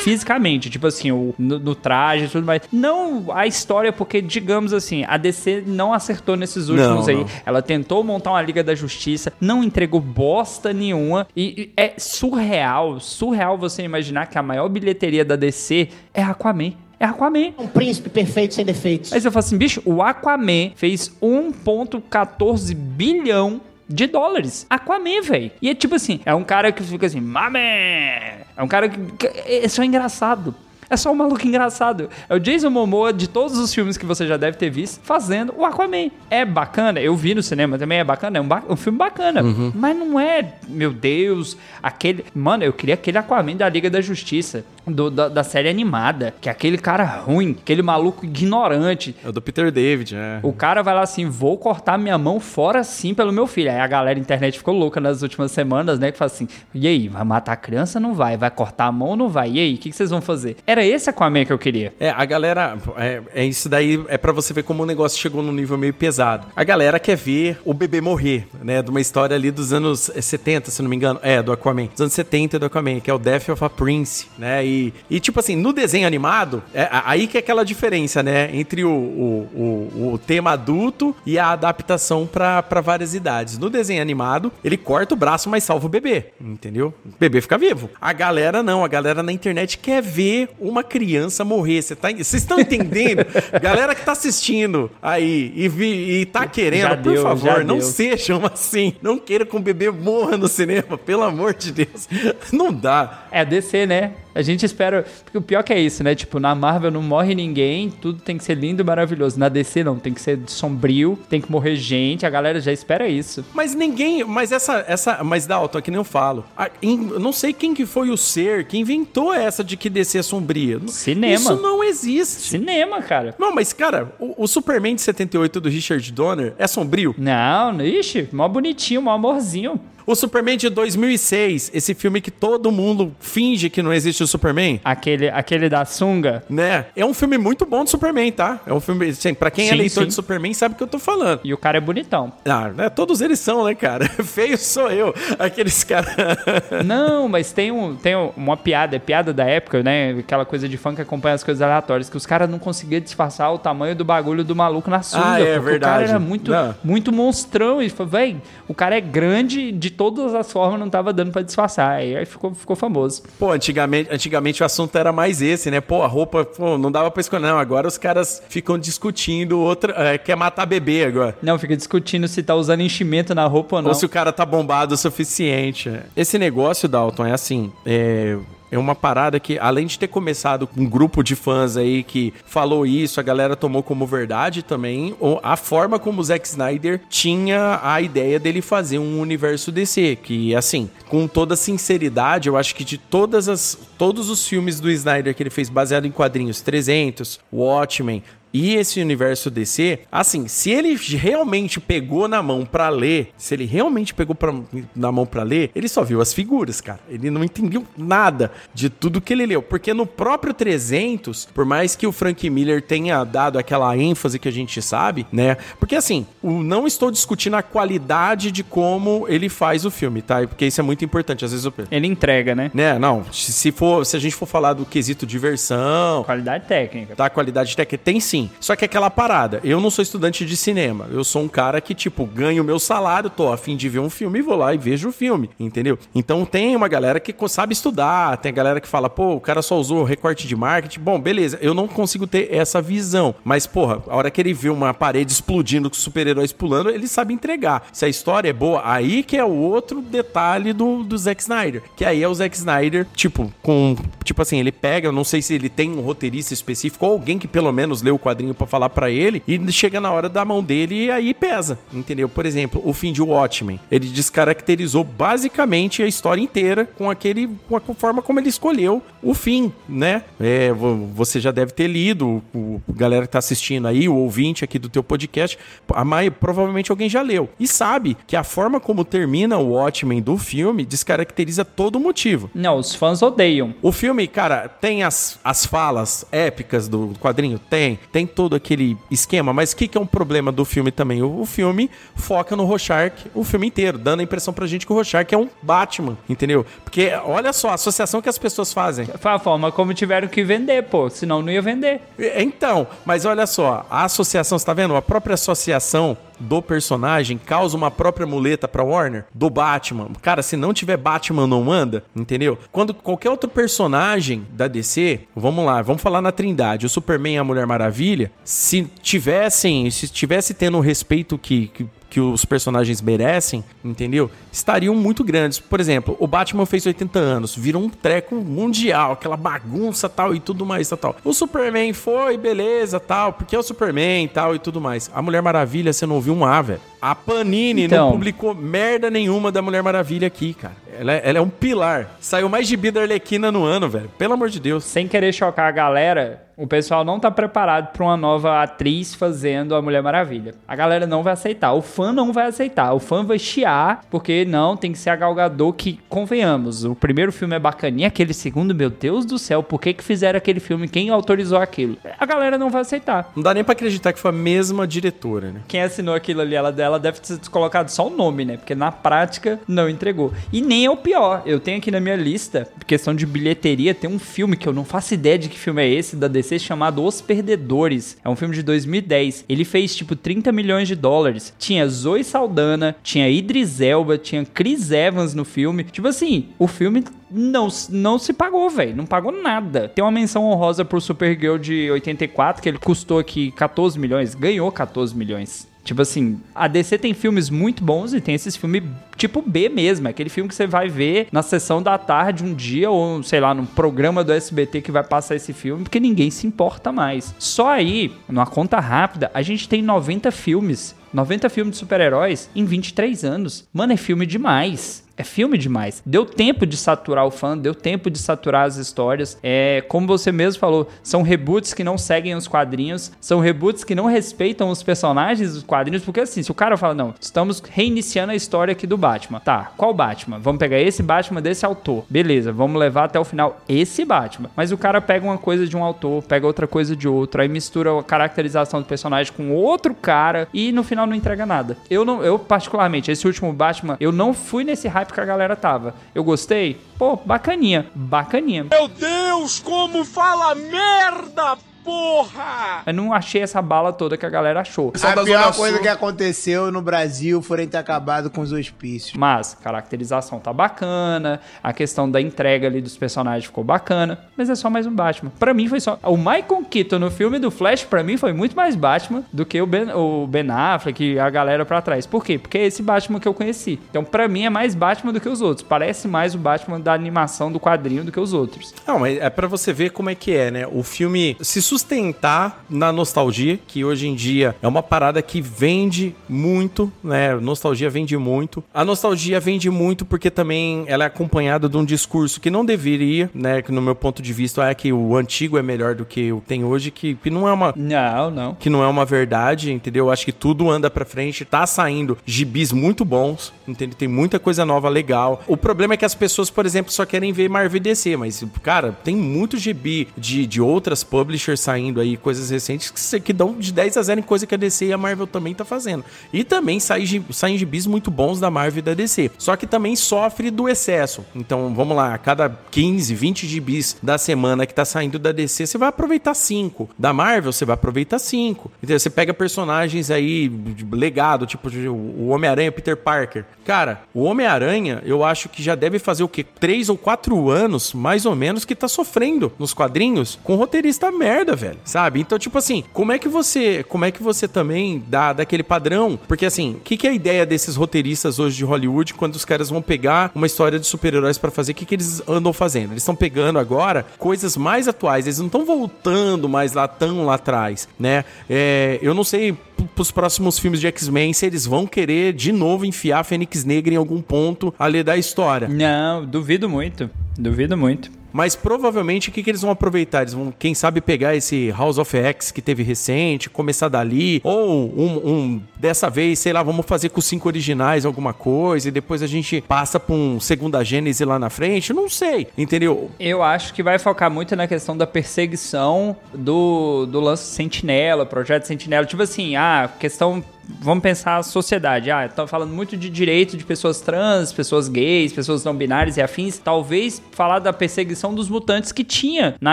Fisicamente, 0.03 0.71
tipo 0.71 0.87
assim, 0.87 1.11
o, 1.11 1.35
no, 1.37 1.59
no 1.59 1.75
traje 1.75 2.27
e 2.27 2.29
tudo 2.29 2.47
mais. 2.47 2.63
Não 2.71 3.25
a 3.33 3.47
história, 3.47 3.93
porque, 3.93 4.21
digamos 4.21 4.73
assim, 4.73 5.05
a 5.09 5.17
DC 5.17 5.65
não 5.67 5.93
acertou 5.93 6.37
nesses 6.37 6.69
últimos 6.69 7.07
Não, 7.07 7.15
aí. 7.15 7.17
não. 7.17 7.27
Ela 7.45 7.61
tentou 7.61 8.05
montar 8.05 8.31
uma 8.31 8.43
Liga 8.43 8.63
da 8.63 8.75
Justiça, 8.75 9.33
não 9.41 9.65
entregou 9.65 10.01
bosta 10.01 10.73
nenhuma. 10.73 11.27
E, 11.35 11.63
e 11.63 11.73
é 11.77 11.95
surreal, 11.99 13.01
surreal 13.01 13.59
você 13.59 13.83
imaginar 13.83 14.27
que 14.27 14.39
a 14.39 14.43
maior 14.43 14.69
bilheteria 14.69 15.25
da 15.25 15.35
DC 15.35 15.89
é 16.15 16.23
Aquaman. 16.23 16.75
É 17.01 17.07
Aquaman. 17.07 17.55
Um 17.59 17.67
príncipe 17.67 18.11
perfeito 18.11 18.53
sem 18.55 18.65
defeitos. 18.65 19.11
Aí 19.13 19.21
você 19.21 19.31
fala 19.31 19.41
assim, 19.45 19.57
bicho, 19.57 19.81
o 19.87 20.03
Aquaman 20.03 20.73
fez 20.77 21.11
1,14 21.23 22.75
bilhão 22.75 23.61
de 23.89 24.07
dólares. 24.07 24.67
Aquaman, 24.71 25.23
velho. 25.23 25.51
E 25.61 25.69
é 25.71 25.75
tipo 25.75 25.95
assim, 25.95 26.21
é 26.25 26.35
um 26.35 26.45
cara 26.45 26.71
que 26.71 26.83
fica 26.83 27.07
assim, 27.07 27.21
mamé. 27.21 28.43
É 28.57 28.63
um 28.63 28.69
cara 28.69 28.89
que, 28.89 28.99
que 29.13 29.27
é 29.27 29.67
só 29.69 29.83
engraçado. 29.83 30.55
É 30.93 30.97
só 30.97 31.13
um 31.13 31.15
maluco 31.15 31.47
engraçado. 31.47 32.11
É 32.29 32.35
o 32.35 32.41
Jason 32.41 32.69
Momoa 32.69 33.13
de 33.13 33.29
todos 33.29 33.57
os 33.59 33.73
filmes 33.73 33.97
que 33.97 34.05
você 34.05 34.27
já 34.27 34.37
deve 34.37 34.57
ter 34.57 34.69
visto 34.71 35.01
fazendo 35.05 35.55
o 35.57 35.65
Aquaman. 35.65 36.11
É 36.29 36.45
bacana, 36.45 37.01
eu 37.01 37.15
vi 37.15 37.33
no 37.33 37.45
cinema 37.45 37.79
também, 37.79 37.99
é 37.99 38.05
bacana, 38.05 38.39
é 38.39 38.41
um, 38.41 38.49
ba- 38.49 38.65
um 38.69 38.75
filme 38.75 38.99
bacana. 38.99 39.41
Mas 39.73 39.97
não 39.97 40.19
é, 40.19 40.55
meu 40.69 40.93
Deus, 40.93 41.57
aquele. 41.81 42.25
Mano, 42.35 42.65
eu 42.65 42.73
queria 42.73 42.95
aquele 42.95 43.19
Aquaman 43.19 43.55
da 43.57 43.69
Liga 43.69 43.89
da 43.89 44.01
Justiça. 44.01 44.65
Do- 44.87 45.11
da, 45.11 45.29
da 45.29 45.45
série 45.45 45.69
animada, 45.69 46.35
que 46.41 46.49
é 46.49 46.53
aquele 46.53 46.79
cara 46.79 47.05
ruim, 47.05 47.57
aquele 47.61 47.83
maluco 47.83 48.25
ignorante. 48.25 49.15
É 49.25 49.29
o 49.29 49.33
do 49.33 49.41
Peter 49.41 49.71
David, 49.71 50.15
né? 50.15 50.41
O 50.43 50.53
cara 50.53 50.83
vai 50.83 50.95
lá 50.95 51.03
assim, 51.03 51.27
vou 51.29 51.57
cortar 51.59 51.99
minha 51.99 52.19
mão 52.19 52.41
fora 52.41 52.81
assim 52.81 53.15
pelo 53.15 53.33
meu 53.33 53.47
filho. 53.47 53.71
Aí 53.71 53.79
a 53.81 53.87
galera 53.87 54.15
da 54.17 54.21
internet 54.21 54.59
ficou 54.59 54.75
louca 54.75 55.01
nas 55.01 55.23
últimas 55.23 55.53
semanas, 55.53 55.99
né? 55.99 56.11
Que 56.13 56.19
fala 56.19 56.31
assim, 56.31 56.49
e 56.75 56.87
aí, 56.87 57.09
vai 57.09 57.25
matar 57.25 57.53
a 57.53 57.57
criança? 57.57 57.99
Não 58.01 58.15
vai. 58.15 58.37
Vai 58.37 58.51
cortar 58.51 58.87
a 58.87 58.93
mão 58.93 59.09
ou 59.11 59.17
não 59.17 59.29
vai? 59.29 59.51
E 59.53 59.59
aí, 59.61 59.75
o 59.75 59.79
que, 59.79 59.91
que 59.91 59.97
vocês 59.97 60.11
vão 60.11 60.21
fazer? 60.21 60.57
Era 60.67 60.85
esse 60.85 61.09
Aquaman 61.11 61.45
que 61.45 61.53
eu 61.53 61.59
queria. 61.59 61.93
É, 62.01 62.11
a 62.11 62.25
galera. 62.25 62.77
É, 62.97 63.23
é 63.35 63.45
isso 63.45 63.69
daí, 63.69 64.03
é 64.09 64.17
pra 64.19 64.33
você 64.33 64.53
ver 64.53 64.63
como 64.63 64.83
o 64.83 64.87
negócio 64.87 65.19
chegou 65.21 65.43
num 65.43 65.53
nível 65.53 65.77
meio 65.79 65.95
pesado. 65.95 66.47
A 66.55 66.65
galera 66.65 66.99
quer 66.99 67.17
ver 67.17 67.59
o 67.65 67.73
bebê 67.75 68.01
morrer, 68.01 68.47
né? 68.63 68.83
De 68.83 68.91
uma 68.91 69.01
história 69.01 69.35
ali 69.37 69.51
dos 69.51 69.73
anos 69.73 70.11
70, 70.21 70.71
se 70.71 70.83
não 70.83 70.89
me 70.91 70.97
engano. 70.97 71.19
É, 71.23 71.43
do 71.43 71.53
Aquaman. 71.53 71.87
Dos 71.87 72.01
anos 72.01 72.13
70 72.13 72.59
do 72.59 72.67
Aquaman, 72.67 73.01
que 73.01 73.11
é 73.11 73.15
o 73.15 73.19
Death 73.19 73.49
of 73.51 73.65
a 73.65 73.69
Prince, 73.71 74.27
né? 74.39 74.65
E, 74.65 74.70
e 75.11 75.21
tipo 75.21 75.41
assim, 75.41 75.57
no 75.57 75.73
desenho 75.73 76.07
animado, 76.07 76.63
é 76.75 76.89
aí 76.91 77.27
que 77.27 77.37
é 77.37 77.41
aquela 77.41 77.65
diferença, 77.65 78.23
né? 78.23 78.51
Entre 78.53 78.85
o, 78.85 78.91
o, 78.91 79.49
o, 79.55 80.13
o 80.15 80.19
tema 80.19 80.53
adulto 80.53 81.15
e 81.25 81.39
a 81.39 81.51
adaptação 81.51 82.27
pra 82.27 82.63
várias 82.83 83.15
idades. 83.15 83.59
No 83.59 83.71
desenho 83.71 84.03
animado, 84.03 84.53
ele 84.65 84.77
corta 84.77 85.15
o 85.15 85.17
braço, 85.17 85.49
mas 85.49 85.65
salva 85.65 85.87
o 85.87 85.89
bebê, 85.89 86.27
entendeu? 86.41 86.95
O 87.05 87.19
bebê 87.19 87.41
fica 87.41 87.59
vivo. 87.59 87.91
A 88.01 88.13
galera 88.13 88.63
não, 88.63 88.85
a 88.85 88.89
galera 88.89 89.23
na 89.23 89.33
internet 89.33 89.79
quer 89.79 90.03
ver 90.03 90.49
uma 90.59 90.83
criança 90.83 91.45
morrer. 91.45 91.83
Você 91.83 91.97
tá, 91.97 92.09
vocês 92.11 92.35
estão 92.35 92.61
entendendo? 92.61 93.25
galera 93.61 93.95
que 93.95 94.05
tá 94.05 94.13
assistindo 94.13 94.91
aí 95.03 95.53
e, 95.55 95.69
vi, 95.69 96.21
e 96.21 96.27
tá 96.27 96.47
querendo, 96.47 96.83
Já 96.83 96.97
por 96.97 97.13
deu, 97.13 97.23
favor, 97.23 97.65
não 97.65 97.79
deu. 97.79 97.87
sejam 97.87 98.45
assim. 98.47 98.95
Não 99.03 99.19
queira 99.19 99.45
que 99.45 99.57
um 99.57 99.61
bebê 99.61 99.91
morra 99.91 100.37
no 100.37 100.49
cinema, 100.49 100.99
pelo 100.99 101.23
amor 101.23 101.55
de 101.55 101.73
Deus. 101.73 102.09
Não 102.53 102.73
dá. 102.73 103.27
É, 103.31 103.45
DC, 103.45 103.87
né? 103.87 104.13
A 104.35 104.43
gente 104.43 104.65
espera. 104.65 105.05
Porque 105.25 105.39
o 105.39 105.43
pior 105.43 105.63
que 105.63 105.73
é 105.73 105.81
isso, 105.81 106.03
né? 106.05 106.15
Tipo, 106.15 106.39
na 106.39 106.55
Marvel 106.55 106.91
não 106.91 107.03
morre 107.03 107.35
ninguém, 107.35 107.91
tudo 107.91 108.21
tem 108.21 108.37
que 108.39 108.45
ser 108.45 108.55
lindo 108.55 108.83
e 108.83 108.85
maravilhoso. 108.85 109.39
Na 109.39 109.49
DC 109.49 109.83
não, 109.85 109.99
tem 109.99 110.13
que 110.13 110.21
ser 110.21 110.39
sombrio, 110.47 111.19
tem 111.29 111.41
que 111.41 111.51
morrer 111.51 111.77
gente, 111.77 112.25
a 112.25 112.31
galera 112.31 112.61
já 112.61 112.73
espera 112.73 113.09
isso. 113.09 113.45
Mas 113.55 113.75
ninguém. 113.75 114.25
Mas 114.25 114.53
essa. 114.53 114.85
essa 114.87 115.23
mas 115.25 115.47
Dalton, 115.47 115.79
é 115.79 115.83
que 115.83 115.91
nem 115.91 115.99
eu 115.99 116.05
falo. 116.05 116.45
A- 116.57 116.71
eu 116.83 117.21
não 117.21 117.33
sei 117.33 117.53
quem 117.53 117.75
que 117.75 117.87
foi 117.87 118.11
o 118.11 118.17
ser 118.17 118.65
que 118.67 118.79
inventou 118.79 119.33
essa 119.33 119.63
de 119.65 119.77
que 119.77 119.89
DC 119.91 120.19
é 120.19 120.23
sombria. 120.23 120.81
Cinema. 120.87 121.35
Isso 121.35 121.57
não 121.57 121.83
existe. 121.83 122.49
Cinema, 122.49 123.03
cara. 123.03 123.35
Não, 123.39 123.55
mas, 123.55 123.73
cara, 123.73 124.13
o, 124.19 124.45
o 124.45 124.47
Superman 124.47 124.95
de 124.95 125.03
78 125.03 125.61
do 125.61 125.69
Richard 125.69 126.13
Donner 126.13 126.55
é 126.59 126.67
sombrio. 126.67 127.15
Não, 127.19 127.81
ixi, 127.85 128.29
mó 128.33 128.47
bonitinho, 128.49 129.03
mó 129.03 129.13
amorzinho. 129.13 129.81
O 130.11 130.15
Superman 130.17 130.57
de 130.57 130.69
2006, 130.69 131.71
esse 131.73 131.95
filme 131.95 132.21
que 132.21 132.33
todo 132.33 132.73
mundo 132.73 133.15
finge 133.21 133.71
que 133.71 133.81
não 133.81 133.93
existe 133.93 134.25
o 134.25 134.27
Superman, 134.27 134.81
Aquele, 134.85 135.29
aquele 135.29 135.69
da 135.69 135.85
sunga. 135.85 136.43
né? 136.51 136.87
É 136.97 137.05
um 137.07 137.15
filme 137.15 137.39
muito 137.39 137.65
bom 137.65 137.85
de 137.85 137.91
Superman, 137.91 138.33
tá? 138.33 138.59
É 138.67 138.73
um 138.75 138.81
filme, 138.81 139.09
assim, 139.09 139.33
pra 139.33 139.53
quem 139.53 139.67
é 139.69 139.71
Sim, 139.71 139.77
leitor 139.77 140.03
sim. 140.03 140.09
de 140.09 140.15
Superman 140.15 140.53
sabe 140.53 140.75
o 140.75 140.77
que 140.79 140.83
eu 140.83 140.89
tô 140.89 140.99
falando. 140.99 141.41
E 141.45 141.55
o 141.55 141.57
cara 141.59 141.79
é 141.79 141.81
bonitão. 141.81 142.33
Ah, 142.45 142.69
né? 142.71 142.89
Todos 142.91 143.21
eles 143.21 143.39
são, 143.39 143.65
né, 143.65 143.75
cara? 143.77 144.05
Feio 144.25 144.59
sou 144.59 144.91
eu. 144.91 145.15
Aqueles 145.39 145.85
caras. 145.85 146.13
Não, 146.85 147.29
mas 147.29 147.53
tem, 147.53 147.71
um, 147.71 147.95
tem 147.95 148.17
um- 148.17 148.33
uma 148.37 148.57
piada, 148.57 148.97
é 148.97 148.99
piada 148.99 149.33
da 149.33 149.45
época, 149.45 149.81
né? 149.81 150.11
Aquela 150.19 150.45
coisa 150.45 150.69
de 150.69 150.77
fã 150.77 150.93
que 150.93 151.01
acompanha 151.03 151.37
as 151.37 151.45
coisas 151.45 151.63
aleatórias, 151.63 152.11
que 152.11 152.17
os 152.17 152.27
caras 152.27 152.51
não 152.51 152.59
conseguiam 152.59 153.01
disfarçar 153.01 153.53
o 153.55 153.59
tamanho 153.59 153.95
do 153.95 154.05
bagulho 154.05 154.43
do 154.43 154.57
maluco 154.57 154.91
na 154.91 155.03
sunga. 155.03 155.25
Ah, 155.25 155.41
é 155.41 155.45
porque 155.45 155.59
O 155.59 155.63
verdade. 155.63 155.93
cara 155.93 156.09
era 156.09 156.19
muito, 156.19 156.51
Não. 156.51 156.75
muito 156.83 157.13
monstrão. 157.13 157.81
E 157.81 157.89
falou, 157.89 158.11
véi, 158.11 158.37
o 158.67 158.75
cara 158.75 158.97
é 158.97 159.01
grande, 159.01 159.71
de 159.71 160.00
todas 160.01 160.35
as 160.35 160.51
formas 160.51 160.81
não 160.81 160.89
tava 160.89 161.13
dando 161.13 161.31
pra 161.31 161.43
disfarçar. 161.43 161.91
Aí 161.99 162.17
aí 162.17 162.25
ficou, 162.25 162.55
ficou 162.55 162.75
famoso. 162.75 163.23
Pô, 163.39 163.53
antigamente, 163.53 164.09
antigamente 164.11 164.63
o 164.63 164.65
assunto 164.65 164.97
era 164.97 165.13
mais 165.13 165.43
esse, 165.43 165.71
né? 165.71 165.79
Pô, 165.79 166.03
a 166.03 166.07
roupa, 166.07 166.43
pô, 166.43 166.79
não 166.79 166.91
dava 166.91 167.11
pra 167.11 167.21
escolher. 167.21 167.43
Não, 167.43 167.59
agora 167.59 167.87
os 167.87 167.99
caras 167.99 168.43
ficam 168.49 168.79
discutindo 168.79 169.61
outra. 169.61 169.93
é, 169.99 170.17
quer 170.17 170.37
matar 170.37 170.65
bebê 170.65 171.05
agora. 171.05 171.37
Não, 171.43 171.59
fica 171.59 171.77
discutindo 171.77 172.27
se 172.29 172.43
tá 172.43 172.55
usando 172.55 172.81
enchimento 172.81 173.35
na 173.35 173.45
roupa 173.47 173.77
ou 173.77 173.83
não. 173.83 173.89
Ou 173.91 173.95
se 173.95 174.07
o 174.07 174.09
cara 174.09 174.33
tá 174.33 174.47
bombado 174.47 174.95
o 174.95 174.97
suficiente. 174.97 175.93
Esse 176.17 176.39
negócio, 176.39 176.89
Dalton, 176.89 177.27
é 177.27 177.33
assim. 177.33 177.71
É. 177.85 178.39
É 178.71 178.79
uma 178.79 178.95
parada 178.95 179.41
que, 179.41 179.59
além 179.59 179.87
de 179.87 179.99
ter 179.99 180.09
começado 180.09 180.67
com 180.67 180.83
um 180.83 180.89
grupo 180.89 181.23
de 181.23 181.35
fãs 181.35 181.77
aí 181.77 182.03
que 182.03 182.33
falou 182.45 182.87
isso, 182.87 183.19
a 183.19 183.23
galera 183.23 183.57
tomou 183.57 183.83
como 183.83 184.07
verdade 184.07 184.63
também, 184.63 185.15
a 185.43 185.57
forma 185.57 185.99
como 185.99 186.21
o 186.21 186.25
Zack 186.25 186.47
Snyder 186.47 187.01
tinha 187.09 187.81
a 187.83 188.01
ideia 188.01 188.39
dele 188.39 188.63
fazer 188.63 188.99
um 188.99 189.21
universo 189.21 189.73
DC, 189.73 190.19
que, 190.23 190.55
assim, 190.55 190.89
com 191.09 191.27
toda 191.27 191.57
sinceridade, 191.57 192.49
eu 192.49 192.57
acho 192.57 192.75
que 192.75 192.85
de 192.85 192.97
todas 192.97 193.49
as, 193.49 193.77
todos 193.99 194.31
os 194.31 194.47
filmes 194.47 194.79
do 194.79 194.91
Snyder 194.91 195.35
que 195.35 195.43
ele 195.43 195.51
fez 195.51 195.69
baseado 195.69 196.07
em 196.07 196.11
quadrinhos, 196.11 196.61
300, 196.61 197.41
Watchmen, 197.53 198.23
e 198.53 198.75
esse 198.75 199.01
universo 199.01 199.51
DC, 199.51 200.01
assim, 200.11 200.49
se 200.49 200.71
ele 200.71 200.97
realmente 200.97 201.79
pegou 201.81 202.27
na 202.29 202.43
mão 202.43 202.65
pra 202.67 202.89
ler, 202.89 203.33
se 203.37 203.55
ele 203.55 203.65
realmente 203.65 204.13
pegou 204.15 204.35
pra- 204.35 204.55
na 204.95 205.13
mão 205.13 205.25
pra 205.27 205.43
ler, 205.43 205.71
ele 205.75 205.89
só 205.89 206.03
viu 206.03 206.21
as 206.21 206.33
figuras, 206.33 206.81
cara. 206.81 207.01
Ele 207.09 207.31
não 207.31 207.45
entendeu 207.45 207.85
nada 207.97 208.51
de 208.75 208.89
tudo 208.91 209.21
que 209.21 209.33
ele 209.33 209.47
leu. 209.47 209.63
Porque 209.63 209.93
no 209.95 210.05
próprio 210.07 210.53
300, 210.53 211.47
por 211.55 211.65
mais 211.65 211.95
que 211.95 212.07
o 212.07 212.13
Frank 212.13 212.49
Miller 212.51 212.83
tenha 212.83 213.23
dado 213.25 213.59
aquela 213.59 213.97
ênfase 213.97 214.39
que 214.39 214.49
a 214.49 214.53
gente 214.53 214.81
sabe, 214.83 215.27
né? 215.33 215.57
Porque 215.79 215.95
assim, 215.97 216.27
o- 216.43 216.63
não 216.63 216.87
estou 216.87 217.11
discutindo 217.11 217.55
a 217.55 217.63
qualidade 217.63 218.51
de 218.51 218.63
como 218.65 219.27
ele 219.29 219.49
faz 219.49 219.85
o 219.85 219.91
filme, 219.91 220.23
tá? 220.23 220.47
Porque 220.47 220.67
isso 220.67 220.81
é 220.81 220.85
muito 220.85 221.05
importante. 221.05 221.45
Às 221.45 221.53
vezes 221.53 221.67
eu 221.67 221.73
Ele 221.91 222.07
entrega, 222.07 222.55
né? 222.55 222.71
né, 222.75 222.99
não, 222.99 223.25
se 223.33 223.71
for, 223.73 224.05
se 224.05 224.17
a 224.17 224.21
gente 224.21 224.35
for 224.35 224.47
falar 224.47 224.73
do 224.73 224.85
quesito 224.85 225.25
diversão, 225.27 226.25
Qualidade 226.25 226.67
técnica. 226.67 227.15
da 227.15 227.29
qualidade 227.31 227.77
técnica? 227.77 228.03
Tem 228.03 228.21
sim. 228.21 228.40
Só 228.61 228.77
que 228.77 228.85
é 228.85 228.87
aquela 228.87 229.11
parada. 229.11 229.61
Eu 229.65 229.81
não 229.81 229.91
sou 229.91 230.03
estudante 230.03 230.47
de 230.47 230.57
cinema. 230.57 231.09
Eu 231.11 231.25
sou 231.25 231.43
um 231.43 231.49
cara 231.49 231.81
que, 231.81 231.95
tipo, 231.95 232.25
ganho 232.25 232.65
meu 232.65 232.79
salário, 232.79 233.29
tô 233.29 233.53
a 233.53 233.57
fim 233.57 233.77
de 233.77 233.89
ver 233.89 233.99
um 233.99 234.11
filme 234.11 234.39
e 234.39 234.43
vou 234.43 234.57
lá 234.57 234.75
e 234.75 234.79
vejo 234.79 235.09
o 235.09 235.13
filme. 235.13 235.51
Entendeu? 235.59 235.99
Então 236.15 236.45
tem 236.45 236.77
uma 236.77 236.89
galera 236.89 237.21
que 237.21 237.35
sabe 237.49 237.73
estudar, 237.73 238.37
tem 238.37 238.51
a 238.51 238.55
galera 238.55 238.81
que 238.81 238.87
fala, 238.87 239.11
pô, 239.11 239.35
o 239.35 239.41
cara 239.41 239.61
só 239.61 239.79
usou 239.79 240.05
recorte 240.05 240.47
de 240.47 240.55
marketing. 240.55 241.01
Bom, 241.01 241.21
beleza, 241.21 241.59
eu 241.61 241.75
não 241.75 241.89
consigo 241.89 242.27
ter 242.27 242.55
essa 242.55 242.81
visão. 242.81 243.35
Mas, 243.45 243.67
porra, 243.67 244.03
a 244.07 244.17
hora 244.17 244.31
que 244.31 244.41
ele 244.41 244.55
vê 244.55 244.71
uma 244.71 244.95
parede 244.95 245.33
explodindo 245.33 245.91
com 245.91 245.97
super-heróis 245.97 246.53
pulando, 246.53 246.91
ele 246.91 247.09
sabe 247.09 247.35
entregar. 247.35 247.89
Se 247.93 248.05
a 248.05 248.09
história 248.09 248.51
é 248.51 248.53
boa, 248.53 248.83
aí 248.85 249.23
que 249.23 249.37
é 249.37 249.45
o 249.45 249.53
outro 249.53 250.01
detalhe 250.01 250.73
do, 250.73 251.03
do 251.03 251.19
Zack 251.19 251.43
Snyder. 251.43 251.83
Que 251.97 252.05
aí 252.05 252.23
é 252.23 252.29
o 252.29 252.35
Zack 252.35 252.57
Snyder, 252.57 253.07
tipo, 253.15 253.53
com. 253.63 253.97
Tipo 254.25 254.43
assim, 254.43 254.59
ele 254.59 254.71
pega, 254.71 255.11
não 255.11 255.25
sei 255.25 255.43
se 255.43 255.55
ele 255.55 255.69
tem 255.69 255.91
um 255.91 256.01
roteirista 256.01 256.55
específico 256.55 257.05
ou 257.05 257.13
alguém 257.13 257.39
que 257.39 257.49
pelo 257.49 257.73
menos 257.73 258.03
leu 258.03 258.15
o 258.15 258.19
quadrinho 258.31 258.55
pra 258.55 258.67
falar 258.67 258.89
pra 258.91 259.11
ele, 259.11 259.43
e 259.47 259.61
chega 259.73 260.01
na 260.01 260.11
hora 260.13 260.29
da 260.29 260.45
mão 260.45 260.63
dele 260.63 261.07
e 261.07 261.11
aí 261.11 261.35
pesa. 261.35 261.79
Entendeu? 261.93 262.29
Por 262.29 262.47
exemplo, 262.47 262.81
o 262.85 262.93
fim 262.93 263.13
de 263.13 263.21
Watchmen. 263.23 263.81
Ele 263.91 264.07
descaracterizou 264.09 265.03
basicamente 265.05 266.03
a 266.03 266.07
história 266.07 266.41
inteira 266.41 266.89
com 266.97 267.11
aquele. 267.11 267.49
com 267.69 267.77
a 267.77 267.81
forma 267.95 268.23
como 268.23 268.39
ele 268.41 268.49
escolheu 268.49 269.03
o 269.23 269.35
fim, 269.35 269.73
né? 269.89 270.23
É, 270.39 270.73
vo- 270.73 271.07
você 271.15 271.41
já 271.41 271.51
deve 271.51 271.73
ter 271.73 271.87
lido, 271.89 272.43
o, 272.55 272.81
o 272.89 272.93
galera 272.93 273.27
que 273.27 273.33
tá 273.33 273.39
assistindo 273.39 273.87
aí, 273.89 274.09
o 274.09 274.15
ouvinte 274.15 274.65
aqui 274.65 274.79
do 274.79 274.89
teu 274.89 275.03
podcast, 275.03 275.59
a 275.93 276.05
mai, 276.05 276.31
provavelmente 276.31 276.91
alguém 276.91 277.09
já 277.09 277.21
leu. 277.23 277.49
E 277.59 277.67
sabe 277.67 278.17
que 278.27 278.37
a 278.37 278.45
forma 278.45 278.81
como 278.81 279.05
termina 279.05 279.59
o 279.59 279.71
Watchmen 279.73 280.23
do 280.23 280.37
filme 280.39 280.85
descaracteriza 280.87 281.65
todo 281.65 281.97
o 281.97 282.01
motivo. 282.01 282.51
Não, 282.55 282.77
os 282.79 282.95
fãs 282.95 283.21
odeiam. 283.23 283.75
O 283.83 283.93
filme, 283.93 284.27
cara, 284.27 284.69
tem 284.69 285.03
as, 285.03 285.39
as 285.45 285.67
falas 285.67 286.25
épicas 286.33 286.89
do 286.89 287.13
quadrinho? 287.21 287.59
Tem. 287.59 287.99
Tem 288.13 288.20
todo 288.27 288.57
aquele 288.57 288.97
esquema, 289.11 289.53
mas 289.53 289.73
o 289.73 289.77
que, 289.77 289.89
que 289.89 289.99
é 289.99 290.01
um 290.01 290.07
problema 290.07 290.51
do 290.53 290.65
filme 290.65 290.91
também? 290.91 291.23
O, 291.23 291.41
o 291.41 291.47
filme 291.47 291.91
foca 292.15 292.57
no 292.57 292.65
Rorschach 292.65 293.13
o 293.35 293.45
filme 293.45 293.67
inteiro, 293.67 293.99
dando 293.99 294.21
a 294.21 294.23
impressão 294.23 294.53
pra 294.53 294.67
gente 294.67 294.87
que 294.87 294.93
o 294.93 294.95
Rorschach 294.95 295.35
é 295.35 295.39
um 295.39 295.49
Batman, 295.63 296.17
entendeu? 296.29 296.65
Porque 296.85 297.13
olha 297.25 297.53
só 297.53 297.71
a 297.71 297.75
associação 297.75 298.21
que 298.21 298.29
as 298.29 298.39
pessoas 298.39 298.73
fazem. 298.73 299.07
Foi 299.07 299.31
a 299.31 299.39
forma 299.39 299.71
como 299.73 299.95
tiveram 299.95 300.29
que 300.29 300.43
vender, 300.43 300.85
pô. 300.85 301.09
Senão 301.11 301.43
não 301.43 301.51
ia 301.53 301.63
vender. 301.63 302.01
É, 302.19 302.43
Então, 302.43 302.87
mas 303.05 303.25
olha 303.25 303.47
só, 303.47 303.87
a 303.91 304.05
associação, 304.05 304.59
você 304.59 304.67
tá 304.67 304.75
vendo? 304.75 304.97
A 304.97 305.03
própria 305.03 305.35
associação 305.35 306.17
do 306.41 306.63
personagem 306.63 307.39
causa 307.39 307.77
uma 307.77 307.91
própria 307.91 308.27
muleta 308.27 308.67
pra 308.67 308.83
Warner 308.83 309.27
do 309.35 309.49
Batman. 309.51 310.09
Cara, 310.21 310.43
se 310.43 310.57
não 310.57 310.73
tiver 310.73 310.97
Batman 310.97 311.47
não 311.47 311.71
anda, 311.71 312.03
entendeu? 312.17 312.59
Quando 312.73 312.95
qualquer 312.95 313.31
outro 313.31 313.49
personagem 313.49 314.47
da 314.53 314.67
DC, 314.67 315.21
vamos 315.37 315.65
lá, 315.65 315.83
vamos 315.83 316.03
falar 316.03 316.23
na 316.23 316.33
Trindade, 316.33 316.87
o 316.87 316.89
Superman 316.89 317.35
e 317.35 317.39
a 317.39 317.45
Mulher 317.45 317.67
Maravilha, 317.67 318.33
se 318.43 318.85
tivessem, 319.03 319.91
se 319.91 320.09
tivesse 320.09 320.55
tendo 320.55 320.79
o 320.79 320.81
respeito 320.81 321.39
que, 321.39 321.69
que 321.69 321.87
que 322.11 322.21
os 322.21 322.45
personagens 322.45 323.01
merecem, 323.01 323.65
entendeu? 323.85 324.31
Estariam 324.53 324.95
muito 324.95 325.23
grandes. 325.23 325.61
Por 325.61 325.79
exemplo, 325.81 326.17
o 326.19 326.27
Batman 326.27 326.67
fez 326.67 326.85
80 326.85 327.19
anos, 327.19 327.55
virou 327.55 327.83
um 327.83 327.89
treco 327.89 328.35
mundial, 328.35 329.13
aquela 329.13 329.37
bagunça 329.37 330.09
tal 330.09 330.35
e 330.35 330.41
tudo 330.41 330.67
mais 330.67 330.91
tal. 330.91 331.17
O 331.25 331.33
Superman 331.33 331.93
foi, 331.93 332.37
beleza, 332.37 332.99
tal, 332.99 333.33
porque 333.33 333.55
é 333.55 333.59
o 333.59 333.63
Superman 333.63 334.27
tal 334.29 334.57
e 334.57 334.59
tudo 334.59 334.81
mais. 334.81 335.09
A 335.15 335.23
Mulher 335.23 335.41
Maravilha, 335.41 335.93
você 335.93 336.05
não 336.05 336.17
ouviu 336.17 336.35
um 336.35 336.45
A, 336.45 336.61
velho. 336.61 336.90
A 337.01 337.15
Panini 337.15 337.85
Então. 337.85 338.07
não 338.07 338.13
publicou 338.13 338.55
merda 338.55 339.11
nenhuma 339.11 339.51
da 339.51 339.63
Mulher 339.63 339.83
Maravilha 339.83 340.27
aqui, 340.27 340.55
cara. 340.55 340.75
Ela 340.99 341.13
é, 341.15 341.23
ela 341.25 341.39
é 341.39 341.41
um 341.41 341.49
pilar. 341.49 342.11
Saiu 342.21 342.49
mais 342.49 342.69
de 342.69 342.77
da 342.91 343.03
Arlequina 343.03 343.53
no 343.53 343.65
ano, 343.65 343.89
velho. 343.89 344.11
Pelo 344.19 344.35
amor 344.35 344.49
de 344.51 344.61
Deus. 344.61 344.85
Sem 344.85 345.07
querer 345.07 345.33
chocar 345.33 345.69
a 345.69 345.71
galera, 345.71 346.43
o 346.61 346.67
pessoal 346.67 347.03
não 347.05 347.19
tá 347.19 347.31
preparado 347.31 347.91
pra 347.91 348.05
uma 348.05 348.19
nova 348.19 348.63
atriz 348.63 349.15
fazendo 349.15 349.75
a 349.75 349.81
Mulher 349.81 350.03
Maravilha. 350.03 350.55
A 350.69 350.77
galera 350.77 351.07
não 351.07 351.23
vai 351.23 351.33
aceitar, 351.33 351.73
o 351.73 351.81
fã 351.81 352.13
não 352.13 352.35
vai 352.35 352.49
aceitar, 352.49 352.93
o 352.93 353.01
fã 353.01 353.25
vai 353.25 353.39
chiar, 353.39 354.03
porque 354.11 354.45
não, 354.45 354.77
tem 354.77 354.93
que 354.93 354.99
ser 354.99 355.09
a 355.09 355.17
Gal 355.17 355.35
Gadot 355.35 355.75
que, 355.75 355.99
convenhamos, 356.07 356.85
o 356.85 356.95
primeiro 356.95 357.33
filme 357.33 357.57
é 357.57 357.59
bacaninha, 357.59 358.09
aquele 358.09 358.35
segundo, 358.35 358.75
meu 358.75 358.91
Deus 358.91 359.25
do 359.25 359.39
céu, 359.39 359.63
por 359.63 359.81
que 359.81 359.95
que 359.95 360.05
fizeram 360.05 360.37
aquele 360.37 360.61
filme, 360.61 360.87
quem 360.87 361.09
autorizou 361.09 361.59
aquilo? 361.59 361.97
A 362.19 362.27
galera 362.27 362.59
não 362.59 362.69
vai 362.69 362.83
aceitar. 362.83 363.33
Não 363.35 363.43
dá 363.43 363.55
nem 363.55 363.65
pra 363.65 363.73
acreditar 363.73 364.13
que 364.13 364.21
foi 364.21 364.31
a 364.31 364.35
mesma 364.35 364.87
diretora, 364.87 365.53
né? 365.53 365.61
Quem 365.67 365.81
assinou 365.81 366.15
aquilo 366.15 366.43
ali, 366.43 366.55
ela, 366.55 366.71
ela 366.91 366.99
deve 366.99 367.21
ter 367.21 367.39
colocado 367.49 367.89
só 367.89 368.07
o 368.07 368.11
nome, 368.11 368.45
né? 368.45 368.57
Porque 368.57 368.75
na 368.75 368.93
prática 368.93 369.61
não 369.67 369.89
entregou. 369.89 370.33
E 370.53 370.61
nem 370.61 370.85
é 370.85 370.91
o 370.91 370.97
pior. 370.97 371.43
Eu 371.47 371.61
tenho 371.61 371.79
aqui 371.79 371.91
na 371.91 372.01
minha 372.01 372.17
lista, 372.17 372.69
questão 372.87 373.15
de 373.15 373.25
bilheteria, 373.25 373.95
tem 373.95 374.11
um 374.11 374.19
filme 374.19 374.57
que 374.57 374.69
eu 374.69 374.73
não 374.73 374.85
faço 374.85 375.15
ideia 375.15 375.39
de 375.39 375.49
que 375.49 375.59
filme 375.59 375.83
é 375.83 375.89
esse, 375.89 376.17
da 376.17 376.29
DC, 376.29 376.59
chamado 376.59 377.05
Os 377.05 377.21
Perdedores. 377.21 378.19
É 378.25 378.29
um 378.29 378.37
filme 378.37 378.55
de 378.55 378.63
2010. 378.63 379.45
Ele 379.49 379.65
fez 379.65 379.95
tipo 379.95 380.17
30 380.17 380.53
milhões 380.53 380.89
de 380.89 380.95
dólares. 380.95 381.55
Tinha 381.59 381.89
Zoe 381.89 382.25
Saldana, 382.25 382.97
tinha 383.03 383.29
Idris 383.29 383.81
Elba, 383.81 384.19
tinha 384.19 384.45
Chris 384.45 384.91
Evans 384.91 385.35
no 385.35 385.45
filme. 385.45 385.85
Tipo 385.85 386.09
assim, 386.09 386.49
o 386.59 386.67
filme 386.67 387.05
não, 387.31 387.69
não 387.89 388.19
se 388.19 388.33
pagou, 388.33 388.69
velho. 388.69 388.97
Não 388.97 389.07
pagou 389.07 389.33
nada. 389.33 389.89
Tem 389.89 390.05
uma 390.05 390.11
menção 390.11 390.45
honrosa 390.45 390.85
pro 390.85 391.01
Supergirl 391.01 391.57
de 391.57 391.91
84, 391.91 392.63
que 392.63 392.69
ele 392.69 392.79
custou 392.79 393.19
aqui 393.19 393.53
14 393.53 393.99
milhões. 393.99 394.35
Ganhou 394.35 394.71
14 394.73 395.17
milhões. 395.17 395.70
Tipo 395.91 396.03
assim, 396.03 396.41
a 396.55 396.69
DC 396.69 396.99
tem 396.99 397.13
filmes 397.13 397.51
muito 397.51 397.83
bons 397.83 398.15
e 398.15 398.21
tem 398.21 398.33
esses 398.33 398.55
filmes 398.55 398.85
tipo 399.17 399.43
B 399.45 399.69
mesmo. 399.69 400.07
É 400.07 400.11
aquele 400.13 400.31
filme 400.31 400.49
que 400.49 400.55
você 400.55 400.65
vai 400.65 400.89
ver 400.89 401.27
na 401.33 401.43
sessão 401.43 401.83
da 401.83 401.99
tarde 401.99 402.45
um 402.45 402.55
dia, 402.55 402.89
ou 402.89 403.25
sei 403.25 403.41
lá, 403.41 403.53
num 403.53 403.67
programa 403.67 404.23
do 404.23 404.33
SBT 404.33 404.83
que 404.83 404.93
vai 404.93 405.03
passar 405.03 405.35
esse 405.35 405.53
filme, 405.53 405.83
porque 405.83 405.99
ninguém 405.99 406.31
se 406.31 406.47
importa 406.47 406.93
mais. 406.93 407.35
Só 407.41 407.71
aí, 407.71 408.13
numa 408.29 408.47
conta 408.47 408.79
rápida, 408.79 409.33
a 409.35 409.43
gente 409.43 409.69
tem 409.69 409.83
90 409.83 410.31
filmes. 410.31 410.95
90 411.13 411.49
filmes 411.49 411.73
de 411.73 411.79
super-heróis 411.79 412.49
em 412.55 412.65
23 412.65 413.25
anos. 413.25 413.67
Mano, 413.73 413.93
é 413.93 413.97
filme 413.97 414.25
demais. 414.25 415.03
É 415.17 415.25
filme 415.25 415.59
demais. 415.59 416.03
Deu 416.05 416.25
tempo 416.25 416.67
de 416.67 416.77
saturar 416.77 417.27
o 417.27 417.31
fã, 417.31 417.57
deu 417.57 417.75
tempo 417.75 418.11
de 418.11 418.19
saturar 418.19 418.67
as 418.67 418.77
histórias. 418.77 419.39
É, 419.43 419.85
como 419.89 420.07
você 420.07 420.33
mesmo 420.33 420.61
falou, 420.61 420.89
são 421.03 421.23
reboots 421.23 421.75
que 421.75 421.85
não 421.85 421.99
seguem 421.99 422.35
os 422.35 422.49
quadrinhos, 422.49 423.13
são 423.21 423.41
reboots 423.41 423.85
que 423.85 423.95
não 423.95 424.07
respeitam 424.07 424.71
os 424.71 424.83
personagens 424.83 425.55
dos 425.55 425.63
quadrinhos, 425.63 426.03
porque 426.03 426.21
assim, 426.21 426.43
se 426.43 426.51
o 426.51 426.55
cara 426.55 426.77
fala, 426.77 426.95
não, 426.95 427.15
estamos 427.21 427.61
reiniciando 427.61 428.33
a 428.33 428.35
história 428.35 428.73
aqui 428.73 428.87
do 428.87 428.97
Batman. 428.97 429.41
Tá, 429.41 429.73
qual 429.77 429.93
Batman? 429.93 430.39
Vamos 430.39 430.59
pegar 430.59 430.79
esse 430.81 431.03
Batman 431.03 431.43
desse 431.43 431.67
autor. 431.67 432.05
Beleza, 432.09 432.53
vamos 432.53 432.81
levar 432.81 433.05
até 433.05 433.19
o 433.19 433.25
final 433.25 433.61
esse 433.69 434.05
Batman. 434.05 434.51
Mas 434.57 434.73
o 434.73 434.79
cara 434.79 435.01
pega 435.01 435.25
uma 435.27 435.39
coisa 435.39 435.67
de 435.67 435.77
um 435.77 435.85
autor, 435.85 436.23
pega 436.23 436.47
outra 436.47 436.67
coisa 436.67 436.97
de 436.97 437.09
outro, 437.09 437.43
aí 437.43 437.49
mistura 437.49 437.99
a 437.99 438.03
caracterização 438.03 438.81
do 438.81 438.87
personagem 438.87 439.33
com 439.33 439.53
outro 439.53 439.95
cara 439.95 440.49
e 440.53 440.73
no 440.73 440.83
final 440.83 441.07
não 441.07 441.15
entrega 441.15 441.45
nada. 441.45 441.77
Eu 441.89 442.05
não, 442.05 442.23
eu 442.23 442.39
particularmente, 442.39 443.11
esse 443.11 443.27
último 443.27 443.53
Batman, 443.53 443.97
eu 444.01 444.13
não 444.13 444.33
fui 444.33 444.65
nesse 444.65 444.89
hype 444.89 445.10
que 445.13 445.21
a 445.21 445.25
galera 445.25 445.57
tava. 445.57 445.95
Eu 446.15 446.25
gostei? 446.25 446.81
Pô, 446.99 447.17
bacaninha, 447.17 447.87
bacaninha. 447.95 448.67
Meu 448.71 448.89
Deus, 448.89 449.59
como 449.61 450.05
fala 450.05 450.55
merda, 450.55 451.59
porra! 451.91 452.83
Eu 452.87 452.95
não 452.95 453.13
achei 453.13 453.43
essa 453.43 453.61
bala 453.61 453.93
toda 453.93 454.17
que 454.17 454.25
a 454.25 454.31
galera 454.31 454.61
achou. 454.61 454.93
A 455.03 455.25
pior 455.25 455.55
coisa 455.55 455.79
que 455.79 455.89
aconteceu 455.89 456.71
no 456.71 456.81
Brasil 456.81 457.43
foi 457.43 457.67
ter 457.67 457.79
acabado 457.79 458.31
com 458.31 458.41
os 458.41 458.53
hospícios. 458.53 459.15
Mas 459.17 459.57
a 459.59 459.63
caracterização 459.63 460.39
tá 460.39 460.53
bacana, 460.53 461.41
a 461.63 461.73
questão 461.73 462.11
da 462.11 462.21
entrega 462.21 462.67
ali 462.67 462.81
dos 462.81 462.97
personagens 462.97 463.45
ficou 463.45 463.65
bacana, 463.65 464.19
mas 464.37 464.49
é 464.49 464.55
só 464.55 464.71
mais 464.71 464.87
um 464.87 464.95
Batman. 464.95 465.33
Pra 465.39 465.53
mim 465.53 465.69
foi 465.69 465.81
só 465.81 465.99
o 466.05 466.17
Michael 466.17 466.65
Keaton 466.71 466.99
no 466.99 467.11
filme 467.11 467.39
do 467.39 467.51
Flash 467.51 467.85
pra 467.85 468.03
mim 468.03 468.17
foi 468.17 468.33
muito 468.33 468.55
mais 468.55 468.77
Batman 468.77 469.23
do 469.33 469.45
que 469.45 469.61
o 469.61 469.67
Ben, 469.67 469.91
o 469.93 470.27
ben 470.27 470.51
Affleck 470.51 471.03
e 471.03 471.19
a 471.19 471.29
galera 471.29 471.65
pra 471.65 471.83
trás. 471.83 472.07
Por 472.07 472.25
quê? 472.25 472.39
Porque 472.39 472.59
é 472.59 472.67
esse 472.67 472.83
Batman 472.83 473.21
que 473.21 473.29
eu 473.29 473.35
conheci. 473.35 473.79
Então 473.91 474.05
pra 474.05 474.29
mim 474.29 474.45
é 474.45 474.51
mais 474.51 474.75
Batman 474.75 475.13
do 475.13 475.21
que 475.21 475.29
os 475.29 475.41
outros. 475.41 475.67
Parece 475.67 476.09
mais 476.09 476.35
o 476.35 476.39
Batman 476.39 476.81
da 476.81 476.93
animação 476.93 477.51
do 477.51 477.61
quadrinho 477.61 478.05
do 478.05 478.13
que 478.13 478.21
os 478.21 478.33
outros. 478.33 478.75
Não, 478.87 478.99
mas 479.01 479.19
é 479.19 479.31
pra 479.31 479.47
você 479.47 479.73
ver 479.73 479.91
como 479.91 480.11
é 480.11 480.15
que 480.15 480.35
é, 480.35 480.51
né? 480.51 480.67
O 480.67 480.83
filme 480.83 481.37
se 481.41 481.61
sustentar 481.81 482.65
na 482.69 482.93
nostalgia, 482.93 483.59
que 483.67 483.85
hoje 483.85 484.07
em 484.07 484.15
dia 484.15 484.55
é 484.63 484.69
uma 484.69 484.83
parada 484.83 485.23
que 485.23 485.41
vende 485.41 486.15
muito, 486.29 486.93
né? 487.03 487.35
Nostalgia 487.37 487.89
vende 487.89 488.17
muito. 488.17 488.63
A 488.73 488.85
nostalgia 488.85 489.41
vende 489.41 489.71
muito 489.71 490.05
porque 490.05 490.31
também 490.31 490.85
ela 490.87 491.05
é 491.05 491.07
acompanhada 491.07 491.69
de 491.69 491.77
um 491.77 491.85
discurso 491.85 492.41
que 492.41 492.51
não 492.51 492.65
deveria, 492.65 493.31
né? 493.35 493.63
Que 493.63 493.73
no 493.73 493.81
meu 493.81 493.95
ponto 493.95 494.21
de 494.21 494.33
vista 494.33 494.69
é 494.69 494.75
que 494.75 494.93
o 494.93 495.17
antigo 495.17 495.57
é 495.59 495.63
melhor 495.63 495.95
do 495.95 496.05
que 496.05 496.31
o 496.33 496.41
que 496.41 496.47
tem 496.47 496.65
hoje, 496.65 496.91
que, 496.91 497.15
que 497.15 497.31
não 497.31 497.49
é 497.49 497.53
uma 497.53 497.73
Não, 497.77 498.31
não. 498.31 498.55
que 498.55 498.69
não 498.69 498.83
é 498.83 498.87
uma 498.87 499.05
verdade, 499.05 499.73
entendeu? 499.73 500.07
Eu 500.07 500.11
acho 500.11 500.25
que 500.25 500.33
tudo 500.33 500.71
anda 500.71 500.91
pra 500.91 501.05
frente, 501.05 501.45
tá 501.45 501.67
saindo 501.67 502.19
gibis 502.27 502.73
muito 502.73 503.05
bons, 503.05 503.53
entendeu? 503.67 503.97
Tem 503.97 504.09
muita 504.09 504.39
coisa 504.39 504.65
nova 504.67 504.89
legal. 504.89 505.43
O 505.47 505.57
problema 505.57 505.95
é 505.95 505.97
que 505.97 506.05
as 506.05 506.15
pessoas, 506.15 506.51
por 506.51 506.67
exemplo, 506.67 506.93
só 506.93 507.07
querem 507.07 507.33
ver 507.33 507.49
Marvel 507.49 507.81
DC, 507.81 508.17
mas, 508.17 508.45
cara, 508.63 508.93
tem 509.03 509.17
muito 509.17 509.57
gibi 509.57 510.09
de, 510.17 510.47
de 510.47 510.61
outras 510.61 511.03
publishers 511.03 511.60
saindo 511.61 512.01
aí, 512.01 512.17
coisas 512.17 512.51
recentes, 512.51 512.91
que, 512.91 513.21
que 513.21 513.33
dão 513.33 513.55
de 513.59 513.73
10 513.73 513.97
a 513.97 514.03
0 514.03 514.21
em 514.21 514.23
coisa 514.23 514.47
que 514.47 514.55
a 514.55 514.59
DC 514.59 514.87
e 514.87 514.93
a 514.93 514.99
Marvel 514.99 515.27
também 515.27 515.55
tá 515.55 515.65
fazendo. 515.65 516.05
E 516.33 516.43
também 516.43 516.79
gi- 516.81 517.23
saem 517.31 517.57
gibis 517.57 517.87
muito 517.87 518.11
bons 518.11 518.41
da 518.41 518.51
Marvel 518.51 518.79
e 518.79 518.83
da 518.83 518.95
DC. 518.95 519.31
Só 519.39 519.57
que 519.57 519.67
também 519.67 519.95
sofre 519.97 520.51
do 520.51 520.69
excesso. 520.69 521.25
Então, 521.35 521.73
vamos 521.75 521.97
lá, 521.97 522.15
a 522.15 522.19
cada 522.19 522.49
15, 522.71 523.15
20 523.15 523.47
gibis 523.47 523.97
da 524.03 524.19
semana 524.19 524.67
que 524.67 524.75
tá 524.75 524.85
saindo 524.85 525.19
da 525.19 525.33
DC, 525.33 525.67
você 525.67 525.79
vai 525.79 525.89
aproveitar 525.89 526.35
5. 526.35 526.91
Da 526.99 527.13
Marvel, 527.13 527.53
você 527.53 527.65
vai 527.65 527.75
aproveitar 527.75 528.19
5. 528.19 528.71
Então, 528.83 528.99
você 528.99 529.11
pega 529.11 529.33
personagens 529.35 530.11
aí 530.11 530.51
legado, 530.93 531.47
tipo 531.47 531.69
o 531.91 532.29
Homem-Aranha, 532.29 532.73
Peter 532.73 532.97
Parker. 532.97 533.45
Cara, 533.65 534.03
o 534.15 534.23
Homem-Aranha, 534.23 535.03
eu 535.05 535.23
acho 535.25 535.49
que 535.49 535.63
já 535.63 535.75
deve 535.75 535.99
fazer 535.99 536.23
o 536.23 536.29
quê? 536.29 536.45
3 536.45 536.89
ou 536.89 536.97
4 536.97 537.51
anos, 537.51 537.93
mais 537.95 538.27
ou 538.27 538.35
menos, 538.35 538.65
que 538.65 538.75
tá 538.75 538.89
sofrendo 538.89 539.53
nos 539.59 539.73
quadrinhos 539.73 540.39
com 540.43 540.57
roteirista 540.57 541.11
merda, 541.13 541.50
velho. 541.55 541.79
Sabe? 541.85 542.21
Então, 542.21 542.39
tipo 542.39 542.57
assim, 542.59 542.85
como 542.93 543.13
é 543.13 543.19
que 543.19 543.29
você, 543.29 543.85
como 543.85 544.05
é 544.05 544.11
que 544.11 544.23
você 544.23 544.47
também 544.47 545.03
dá 545.07 545.33
daquele 545.33 545.63
padrão? 545.63 546.19
Porque 546.29 546.47
assim, 546.47 546.73
o 546.73 546.81
que, 546.81 546.97
que 546.97 547.07
é 547.07 547.11
a 547.11 547.15
ideia 547.15 547.47
desses 547.47 547.77
roteiristas 547.77 548.39
hoje 548.39 548.57
de 548.57 548.65
Hollywood 548.65 549.15
quando 549.15 549.35
os 549.35 549.45
caras 549.45 549.71
vão 549.71 549.83
pegar 549.83 550.31
uma 550.35 550.47
história 550.47 550.79
de 550.79 550.87
super-heróis 550.87 551.39
pra 551.39 551.51
fazer? 551.51 551.73
O 551.73 551.75
que, 551.75 551.85
que 551.85 551.95
eles 551.95 552.23
andam 552.29 552.53
fazendo? 552.53 552.93
Eles 552.93 553.03
estão 553.03 553.15
pegando 553.15 553.59
agora 553.59 554.07
coisas 554.19 554.57
mais 554.57 554.89
atuais, 554.89 555.27
eles 555.27 555.39
não 555.39 555.47
estão 555.47 555.65
voltando 555.65 556.49
mais 556.49 556.73
lá 556.73 556.87
tão 556.87 557.27
lá 557.27 557.35
atrás, 557.35 557.89
né? 557.99 558.25
É, 558.49 558.99
eu 559.03 559.15
não 559.15 559.25
sei 559.25 559.57
pros 559.95 560.11
próximos 560.11 560.59
filmes 560.59 560.81
de 560.81 560.87
X-Men 560.87 561.33
se 561.33 561.47
eles 561.47 561.67
vão 561.67 561.87
querer 561.87 562.33
de 562.33 562.53
novo 562.53 562.85
enfiar 562.85 563.21
a 563.21 563.25
Fênix 563.25 563.65
Negra 563.65 563.95
em 563.95 563.97
algum 563.97 564.21
ponto 564.21 564.75
ali 564.79 565.03
da 565.03 565.17
história. 565.17 565.69
Não, 565.69 566.25
duvido 566.25 566.69
muito. 566.69 567.11
Duvido 567.39 567.77
muito. 567.77 568.20
Mas 568.33 568.55
provavelmente 568.57 569.29
o 569.29 569.33
que, 569.33 569.43
que 569.43 569.51
eles 569.51 569.63
vão 569.63 569.71
aproveitar? 569.71 570.23
Eles 570.23 570.35
vão, 570.35 570.53
quem 570.57 570.75
sabe, 570.75 571.01
pegar 571.01 571.35
esse 571.35 571.71
House 571.71 571.99
of 571.99 572.17
X 572.17 572.51
que 572.51 572.63
teve 572.63 572.83
recente, 572.83 573.51
começar 573.51 573.89
dali, 573.89 574.41
ou 574.45 574.71
um, 574.97 575.31
um- 575.31 575.63
dessa 575.77 576.09
vez, 576.11 576.39
sei 576.39 576.53
lá, 576.53 576.63
vamos 576.63 576.87
fazer 576.87 577.09
com 577.09 577.19
os 577.21 577.25
cinco 577.27 577.49
originais 577.49 578.05
alguma 578.05 578.33
coisa, 578.33 578.89
e 578.89 578.91
depois 578.91 579.23
a 579.23 579.27
gente 579.27 579.61
passa 579.67 579.99
pra 579.99 580.15
um 580.15 580.39
segunda 580.41 580.83
gênese 580.85 581.25
lá 581.25 581.39
na 581.39 581.51
frente. 581.51 581.93
Não 581.93 582.09
sei, 582.09 582.47
entendeu? 582.57 583.11
Eu 583.19 583.43
acho 583.43 583.73
que 583.75 583.83
vai 583.83 583.99
focar 583.99 584.31
muito 584.31 584.55
na 584.57 584.67
questão 584.67 584.97
da 584.97 585.07
perseguição 585.07 586.17
do, 586.35 587.07
do 587.07 587.21
lance 587.21 587.45
Sentinela, 587.45 588.25
projeto 588.27 588.65
Sentinela. 588.65 589.07
Tipo 589.07 589.23
assim, 589.23 589.57
ah, 589.57 589.91
questão. 589.99 590.43
Vamos 590.81 591.03
pensar 591.03 591.37
a 591.37 591.43
sociedade. 591.43 592.11
Ah, 592.11 592.27
estão 592.27 592.47
falando 592.47 592.73
muito 592.73 592.97
de 592.97 593.11
direito 593.11 593.57
de 593.57 593.65
pessoas 593.65 594.01
trans, 594.01 594.53
pessoas 594.53 594.89
gays, 594.89 595.33
pessoas 595.33 595.65
não 595.65 595.75
binárias 595.75 596.17
e 596.17 596.23
afins. 596.23 596.59
Talvez 596.59 597.23
falar 597.33 597.59
da 597.59 597.73
perseguição 597.73 598.35
dos 598.35 598.49
mutantes 598.49 598.93
que 598.93 599.05
tinha 599.05 599.55
na 599.61 599.73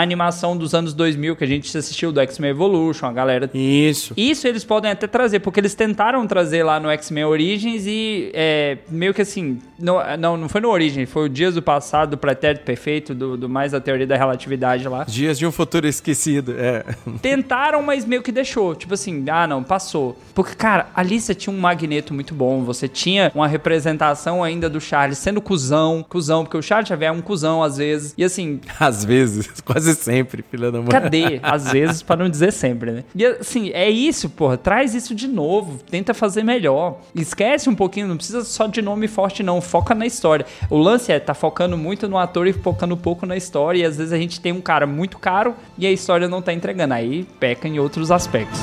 animação 0.00 0.56
dos 0.56 0.74
anos 0.74 0.92
2000, 0.94 1.36
que 1.36 1.44
a 1.44 1.46
gente 1.46 1.76
assistiu 1.76 2.12
do 2.12 2.20
X-Men 2.20 2.50
Evolution, 2.50 3.06
a 3.06 3.12
galera 3.12 3.50
Isso. 3.54 4.14
isso 4.16 4.46
eles 4.46 4.64
podem 4.64 4.90
até 4.90 5.06
trazer, 5.06 5.40
porque 5.40 5.60
eles 5.60 5.74
tentaram 5.74 6.26
trazer 6.26 6.62
lá 6.62 6.78
no 6.78 6.90
X-Men 6.90 7.24
Origins 7.24 7.84
e 7.86 8.30
é, 8.34 8.78
meio 8.90 9.14
que 9.14 9.22
assim. 9.22 9.58
Não, 9.78 9.98
não, 10.16 10.36
não 10.36 10.48
foi 10.48 10.60
no 10.60 10.68
Origin, 10.68 11.06
foi 11.06 11.26
o 11.26 11.28
Dias 11.28 11.54
do 11.54 11.62
Passado, 11.62 12.10
do 12.10 12.18
Pretérito 12.18 12.64
Perfeito, 12.64 13.14
do, 13.14 13.36
do 13.36 13.48
mais 13.48 13.72
da 13.72 13.80
teoria 13.80 14.06
da 14.06 14.16
relatividade 14.16 14.86
lá. 14.88 15.04
Dias 15.04 15.38
de 15.38 15.46
um 15.46 15.52
futuro 15.52 15.86
esquecido. 15.86 16.54
É. 16.58 16.84
Tentaram, 17.22 17.82
mas 17.82 18.04
meio 18.04 18.22
que 18.22 18.32
deixou. 18.32 18.74
Tipo 18.74 18.94
assim, 18.94 19.24
ah, 19.30 19.46
não, 19.46 19.62
passou. 19.62 20.18
Porque, 20.34 20.54
Cara, 20.58 20.87
ali 20.94 21.20
você 21.20 21.34
tinha 21.34 21.54
um 21.54 21.58
magneto 21.58 22.14
muito 22.14 22.34
bom, 22.34 22.62
você 22.62 22.88
tinha 22.88 23.30
uma 23.34 23.46
representação 23.46 24.42
ainda 24.42 24.68
do 24.68 24.80
Charles 24.80 25.18
sendo 25.18 25.40
cuzão, 25.40 26.04
cuzão, 26.08 26.44
porque 26.44 26.56
o 26.56 26.62
Charles 26.62 26.88
Xavier 26.88 27.10
é 27.10 27.12
um 27.12 27.20
cuzão 27.20 27.62
às 27.62 27.76
vezes. 27.76 28.14
E 28.16 28.24
assim, 28.24 28.60
Às 28.78 29.04
vezes, 29.04 29.48
quase 29.64 29.94
sempre, 29.94 30.42
filha 30.42 30.70
da 30.70 30.78
mãe. 30.78 30.88
Cadê? 30.88 31.40
Às 31.42 31.70
vezes, 31.70 32.02
pra 32.02 32.16
não 32.16 32.28
dizer 32.28 32.52
sempre, 32.52 32.90
né? 32.90 33.04
E 33.14 33.24
assim, 33.24 33.70
é 33.70 33.88
isso, 33.90 34.28
porra. 34.28 34.56
Traz 34.56 34.94
isso 34.94 35.14
de 35.14 35.26
novo. 35.26 35.78
Tenta 35.90 36.14
fazer 36.14 36.42
melhor. 36.42 37.00
Esquece 37.14 37.68
um 37.68 37.74
pouquinho, 37.74 38.08
não 38.08 38.16
precisa 38.16 38.44
só 38.44 38.66
de 38.66 38.80
nome 38.80 39.08
forte, 39.08 39.42
não. 39.42 39.60
Foca 39.60 39.94
na 39.94 40.06
história. 40.06 40.46
O 40.70 40.78
lance 40.78 41.12
é, 41.12 41.18
tá 41.18 41.34
focando 41.34 41.76
muito 41.76 42.08
no 42.08 42.18
ator 42.18 42.46
e 42.46 42.52
focando 42.52 42.96
pouco 42.96 43.26
na 43.26 43.36
história. 43.36 43.80
E 43.80 43.84
às 43.84 43.96
vezes 43.96 44.12
a 44.12 44.18
gente 44.18 44.40
tem 44.40 44.52
um 44.52 44.60
cara 44.60 44.86
muito 44.86 45.18
caro 45.18 45.54
e 45.76 45.86
a 45.86 45.92
história 45.92 46.28
não 46.28 46.42
tá 46.42 46.52
entregando. 46.52 46.94
Aí 46.94 47.26
peca 47.38 47.68
em 47.68 47.78
outros 47.78 48.10
aspectos. 48.10 48.60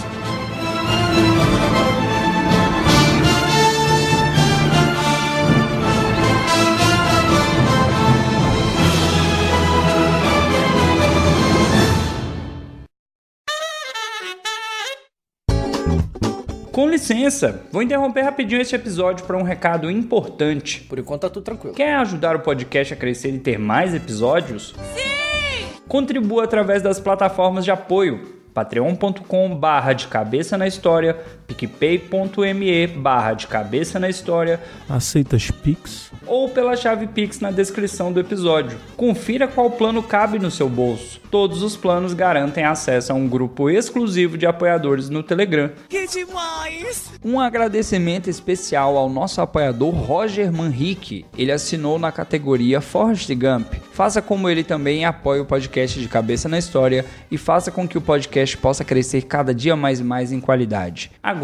Com 16.75 16.89
licença, 16.89 17.61
vou 17.71 17.81
interromper 17.81 18.25
rapidinho 18.25 18.59
este 18.59 18.75
episódio 18.75 19.25
para 19.25 19.37
um 19.37 19.43
recado 19.43 19.89
importante. 19.89 20.81
Por 20.81 20.99
enquanto 20.99 21.21
tá 21.21 21.29
tudo 21.29 21.43
tranquilo. 21.43 21.73
Quer 21.73 21.95
ajudar 21.95 22.35
o 22.35 22.41
podcast 22.41 22.93
a 22.93 22.97
crescer 22.97 23.33
e 23.33 23.39
ter 23.39 23.57
mais 23.57 23.95
episódios? 23.95 24.75
Sim! 24.93 25.69
Contribua 25.87 26.43
através 26.43 26.81
das 26.81 26.99
plataformas 26.99 27.63
de 27.63 27.71
apoio 27.71 28.35
patreon.com 28.53 29.55
barra 29.55 29.93
de 29.93 30.07
cabeça 30.07 30.57
na 30.57 30.67
história, 30.67 31.17
picpay.me 31.47 32.87
barra 32.87 33.33
de 33.33 33.47
cabeça 33.47 33.99
na 33.99 34.09
história 34.09 34.61
Aceitas 34.89 35.51
Pix? 35.51 36.11
ou 36.27 36.49
pela 36.49 36.75
chave 36.75 37.07
Pix 37.07 37.39
na 37.39 37.51
descrição 37.51 38.11
do 38.11 38.19
episódio. 38.19 38.77
Confira 38.95 39.47
qual 39.47 39.71
plano 39.71 40.01
cabe 40.01 40.39
no 40.39 40.51
seu 40.51 40.67
bolso. 40.69 41.19
Todos 41.29 41.61
os 41.61 41.75
planos 41.75 42.13
garantem 42.13 42.63
acesso 42.63 43.11
a 43.11 43.15
um 43.15 43.27
grupo 43.27 43.69
exclusivo 43.69 44.37
de 44.37 44.45
apoiadores 44.45 45.09
no 45.09 45.21
Telegram. 45.21 45.69
Que 45.89 46.07
demais! 46.07 47.11
Um 47.23 47.39
agradecimento 47.39 48.29
especial 48.29 48.97
ao 48.97 49.09
nosso 49.09 49.41
apoiador 49.41 49.93
Roger 49.93 50.51
Manrique. 50.51 51.25
Ele 51.37 51.51
assinou 51.51 51.99
na 51.99 52.11
categoria 52.11 52.79
Forrest 52.79 53.29
Gump. 53.33 53.73
Faça 53.91 54.21
como 54.21 54.49
ele 54.49 54.63
também 54.63 55.05
apoie 55.05 55.39
o 55.39 55.45
podcast 55.45 55.99
de 55.99 56.07
Cabeça 56.07 56.47
na 56.47 56.57
História 56.57 57.05
e 57.29 57.37
faça 57.37 57.71
com 57.71 57.87
que 57.87 57.97
o 57.97 58.01
podcast 58.01 58.57
possa 58.57 58.83
crescer 58.83 59.23
cada 59.23 59.53
dia 59.53 59.75
mais 59.75 59.99
e 59.99 60.03
mais 60.03 60.31
em 60.31 60.39
qualidade. 60.39 61.11
Agora, 61.21 61.34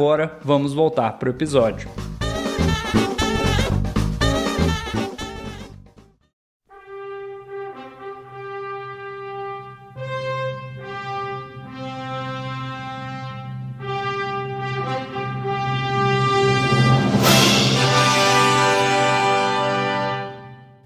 vamos 0.44 0.74
voltar 0.74 1.14
para 1.18 1.30
o 1.30 1.32
episódio. 1.32 2.11